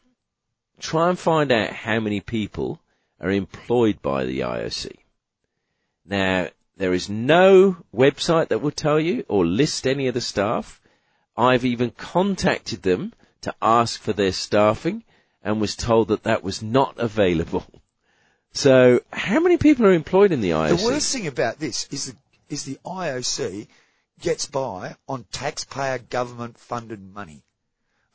Try 0.78 1.09
and 1.09 1.18
find 1.18 1.51
out 1.51 1.70
how 1.70 1.99
many 1.99 2.20
people 2.20 2.80
are 3.20 3.32
employed 3.32 4.01
by 4.01 4.24
the 4.24 4.41
IOC. 4.41 4.93
Now, 6.07 6.47
there 6.76 6.93
is 6.93 7.09
no 7.09 7.78
website 7.93 8.49
that 8.49 8.61
will 8.61 8.70
tell 8.70 9.01
you 9.01 9.24
or 9.28 9.45
list 9.45 9.84
any 9.84 10.07
of 10.07 10.14
the 10.14 10.20
staff. 10.20 10.80
I've 11.36 11.64
even 11.64 11.91
contacted 11.91 12.82
them 12.82 13.12
to 13.43 13.55
ask 13.62 14.01
for 14.01 14.12
their 14.12 14.32
staffing 14.32 15.05
and 15.43 15.61
was 15.61 15.76
told 15.76 16.09
that 16.09 16.24
that 16.24 16.43
was 16.43 16.62
not 16.62 16.99
available. 16.99 17.66
So, 18.53 19.01
how 19.12 19.41
many 19.41 19.57
people 19.57 19.86
are 19.86 19.93
employed 19.93 20.32
in 20.32 20.41
the 20.41 20.51
IOC? 20.51 20.78
The 20.78 20.84
worst 20.84 21.12
thing 21.12 21.26
about 21.26 21.59
this 21.59 21.86
is 21.91 22.07
the, 22.07 22.16
is 22.49 22.64
the 22.64 22.78
IOC 22.84 23.68
gets 24.20 24.47
by 24.47 24.97
on 25.09 25.24
taxpayer 25.30 25.99
government 25.99 26.59
funded 26.59 27.01
money. 27.14 27.45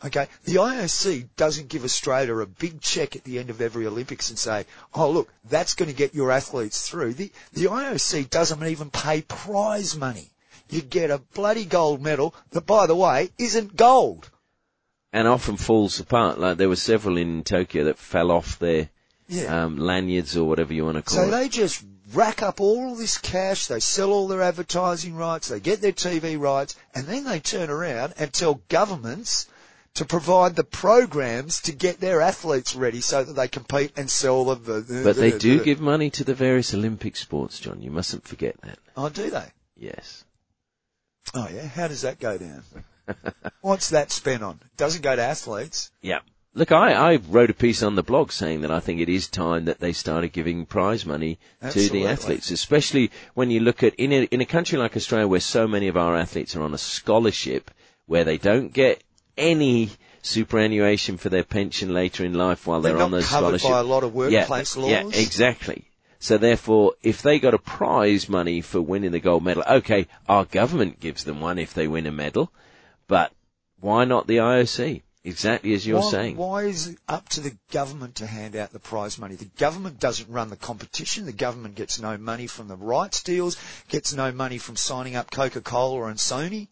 Okay, 0.06 0.28
the 0.44 0.56
IOC 0.56 1.30
doesn't 1.38 1.70
give 1.70 1.86
Australia 1.86 2.36
a 2.36 2.46
big 2.46 2.82
check 2.82 3.16
at 3.16 3.24
the 3.24 3.40
end 3.40 3.50
of 3.50 3.62
every 3.62 3.88
Olympics 3.88 4.30
and 4.30 4.38
say, 4.38 4.66
"Oh, 4.94 5.10
look, 5.10 5.32
that's 5.46 5.76
going 5.76 5.90
to 5.90 5.96
get 5.96 6.14
your 6.14 6.30
athletes 6.30 6.90
through." 6.90 7.14
The 7.14 7.32
the 7.54 7.68
IOC 7.68 8.30
doesn't 8.30 8.66
even 8.66 8.90
pay 8.90 9.22
prize 9.22 9.96
money. 9.96 10.30
You 10.70 10.82
get 10.82 11.10
a 11.10 11.20
bloody 11.20 11.64
gold 11.64 12.02
medal 12.02 12.36
that, 12.52 12.66
by 12.66 12.86
the 12.86 12.96
way, 12.96 13.32
isn't 13.38 13.78
gold. 13.78 14.30
And 15.14 15.28
often 15.28 15.58
falls 15.58 16.00
apart. 16.00 16.40
Like 16.40 16.58
there 16.58 16.68
were 16.70 16.76
several 16.76 17.18
in 17.18 17.44
Tokyo 17.44 17.84
that 17.86 18.00
fell 18.00 18.32
off 18.32 18.58
their 18.60 18.90
Yeah. 19.30 19.64
um, 19.66 19.78
lanyards 19.78 20.36
or 20.36 20.46
whatever 20.46 20.74
you 20.74 20.86
want 20.86 20.98
to 20.98 21.04
call 21.04 21.18
So 21.18 21.24
it. 21.24 21.26
So 21.32 21.38
they 21.38 21.50
just 21.50 21.84
rack 22.14 22.42
up 22.42 22.60
all 22.60 22.96
this 22.96 23.18
cash, 23.20 23.68
they 23.68 23.80
sell 23.80 24.12
all 24.12 24.28
their 24.28 24.42
advertising 24.42 25.16
rights, 25.16 25.48
they 25.50 25.60
get 25.60 25.82
their 25.82 25.92
TV 25.94 26.38
rights, 26.40 26.76
and 26.96 27.06
then 27.08 27.24
they 27.26 27.40
turn 27.40 27.70
around 27.70 28.14
and 28.18 28.34
tell 28.34 28.62
governments 28.70 29.48
to 29.94 30.04
provide 30.06 30.56
the 30.56 30.64
programs 30.64 31.62
to 31.62 31.72
get 31.72 32.00
their 32.00 32.20
athletes 32.20 32.76
ready 32.76 33.00
so 33.00 33.24
that 33.24 33.34
they 33.34 33.48
compete 33.48 33.92
and 33.96 34.10
sell 34.10 34.44
the. 34.46 34.82
the, 34.82 35.02
But 35.04 35.16
they 35.16 35.30
the- 35.32 35.38
do 35.40 35.64
give 35.64 35.80
money 35.80 36.10
to 36.10 36.24
the 36.24 36.34
various 36.34 36.74
Olympic 36.74 37.16
sports, 37.16 37.60
John. 37.60 37.82
You 37.84 37.92
mustn't 37.92 38.28
forget 38.28 38.60
that. 38.62 38.80
Oh, 38.98 39.10
do 39.10 39.30
they? 39.30 39.52
Yes. 39.78 40.24
Oh 41.36 41.48
yeah. 41.54 41.68
How 41.68 41.88
does 41.88 42.02
that 42.02 42.20
go 42.20 42.38
down? 42.38 42.64
What's 43.62 43.90
that 43.90 44.12
spent 44.12 44.44
on? 44.44 44.60
It 44.62 44.78
doesn't 44.78 45.02
go 45.02 45.16
to 45.16 45.22
athletes. 45.22 45.92
Yeah. 46.02 46.20
Look, 46.56 46.72
I, 46.72 46.94
I 46.94 47.16
wrote 47.30 47.50
a 47.50 47.54
piece 47.56 47.82
on 47.82 47.96
the 47.96 48.04
blog 48.04 48.32
saying 48.32 48.62
that 48.62 48.70
I 48.70 48.80
think 48.80 49.00
it 49.02 49.10
is 49.10 49.28
time 49.28 49.66
that 49.66 49.80
they 49.80 49.92
started 49.92 50.34
giving 50.34 50.68
prize 50.68 51.04
money 51.04 51.40
to 51.72 51.90
the 51.90 52.06
athletes, 52.06 52.52
especially 52.52 53.10
when 53.34 53.50
you 53.50 53.60
look 53.60 53.82
at 53.82 53.96
in 53.96 54.12
a, 54.14 54.24
in 54.26 54.40
a 54.40 54.46
country 54.46 54.78
like 54.78 54.96
Australia 54.96 55.28
where 55.28 55.40
so 55.40 55.68
many 55.68 55.88
of 55.88 55.98
our 55.98 56.16
athletes 56.16 56.56
are 56.56 56.62
on 56.62 56.74
a 56.76 56.78
scholarship 56.78 57.72
where 58.06 58.24
they 58.24 58.38
don't 58.38 58.72
get 58.72 59.02
any 59.36 59.90
superannuation 60.22 61.18
for 61.18 61.30
their 61.30 61.44
pension 61.44 61.92
later 61.94 62.24
in 62.24 62.34
life 62.36 62.68
while 62.68 62.82
they're, 62.82 62.94
They're 62.94 63.04
on 63.04 63.12
those 63.12 63.28
covered 63.28 63.60
scholarship. 63.60 63.72
by 63.72 63.80
a 63.80 63.84
lot 63.84 64.04
of 64.04 64.14
yeah, 64.14 64.42
workplace 64.42 64.76
Yeah, 64.78 65.02
laws. 65.04 65.18
exactly. 65.18 65.86
So 66.20 66.38
therefore, 66.38 66.94
if 67.02 67.22
they 67.22 67.40
got 67.40 67.54
a 67.54 67.58
prize 67.58 68.30
money 68.30 68.62
for 68.62 68.80
winning 68.80 69.12
the 69.12 69.20
gold 69.20 69.44
medal, 69.44 69.64
okay, 69.68 70.08
our 70.30 70.46
government 70.46 71.00
gives 71.00 71.24
them 71.24 71.42
one 71.42 71.58
if 71.60 71.74
they 71.74 71.88
win 71.88 72.06
a 72.06 72.12
medal, 72.12 72.52
but 73.14 73.32
why 73.80 74.06
not 74.06 74.26
the 74.26 74.38
IOC? 74.38 75.04
Exactly 75.24 75.76
as 75.76 75.86
you're 75.86 76.00
why, 76.00 76.10
saying. 76.10 76.36
Why 76.36 76.64
is 76.64 76.88
it 76.88 76.98
up 77.08 77.30
to 77.30 77.42
the 77.42 77.56
government 77.72 78.16
to 78.16 78.26
hand 78.26 78.56
out 78.56 78.72
the 78.72 78.80
prize 78.80 79.20
money? 79.20 79.36
The 79.36 79.46
government 79.46 80.00
doesn't 80.00 80.32
run 80.32 80.50
the 80.50 80.56
competition. 80.56 81.28
The 81.28 81.32
government 81.32 81.76
gets 81.76 82.00
no 82.00 82.18
money 82.18 82.48
from 82.48 82.70
the 82.70 82.76
rights 82.76 83.22
deals, 83.22 83.56
gets 83.88 84.14
no 84.14 84.32
money 84.32 84.58
from 84.58 84.78
signing 84.78 85.16
up 85.16 85.30
Coca-Cola 85.30 86.08
and 86.08 86.18
Sony. 86.18 86.70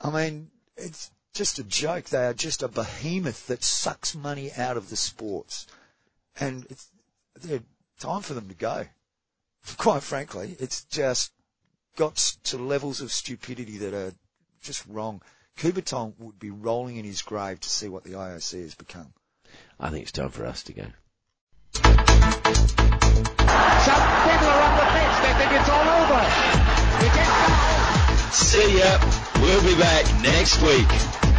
I 0.00 0.10
mean, 0.10 0.52
it's 0.76 1.10
just 1.32 1.58
a 1.58 1.64
joke. 1.64 2.04
They 2.04 2.26
are 2.26 2.32
just 2.32 2.62
a 2.62 2.68
behemoth 2.68 3.48
that 3.48 3.64
sucks 3.64 4.14
money 4.14 4.52
out 4.52 4.76
of 4.76 4.88
the 4.88 4.96
sports. 4.96 5.66
And 6.38 6.64
it's 6.70 6.88
they're 7.42 7.64
time 7.98 8.22
for 8.22 8.34
them 8.34 8.46
to 8.50 8.54
go. 8.54 8.86
Quite 9.78 10.04
frankly, 10.04 10.54
it's 10.60 10.84
just 10.84 11.32
got 11.96 12.14
to 12.44 12.56
levels 12.56 13.00
of 13.00 13.10
stupidity 13.10 13.78
that 13.78 13.94
are 13.94 14.12
just 14.64 14.84
wrong. 14.88 15.22
Coubertin 15.56 16.14
would 16.18 16.38
be 16.38 16.50
rolling 16.50 16.96
in 16.96 17.04
his 17.04 17.22
grave 17.22 17.60
to 17.60 17.68
see 17.68 17.88
what 17.88 18.02
the 18.02 18.12
IOC 18.12 18.62
has 18.62 18.74
become. 18.74 19.12
I 19.78 19.90
think 19.90 20.02
it's 20.02 20.12
time 20.12 20.30
for 20.30 20.46
us 20.46 20.64
to 20.64 20.72
go. 20.72 20.86
Some 21.74 21.92
people 24.24 24.48
are 24.48 24.62
on 24.64 24.74
the 24.80 24.88
pitch. 24.90 25.16
They 25.22 25.34
think 25.38 25.52
it's 25.52 25.68
all 25.68 25.88
over. 26.00 26.20
You 27.04 27.10
get 27.14 27.28
fouled. 27.28 28.32
See 28.32 28.78
ya. 28.78 28.98
We'll 29.40 29.62
be 29.62 29.76
back 29.78 30.04
next 30.22 30.60
week. 30.62 31.33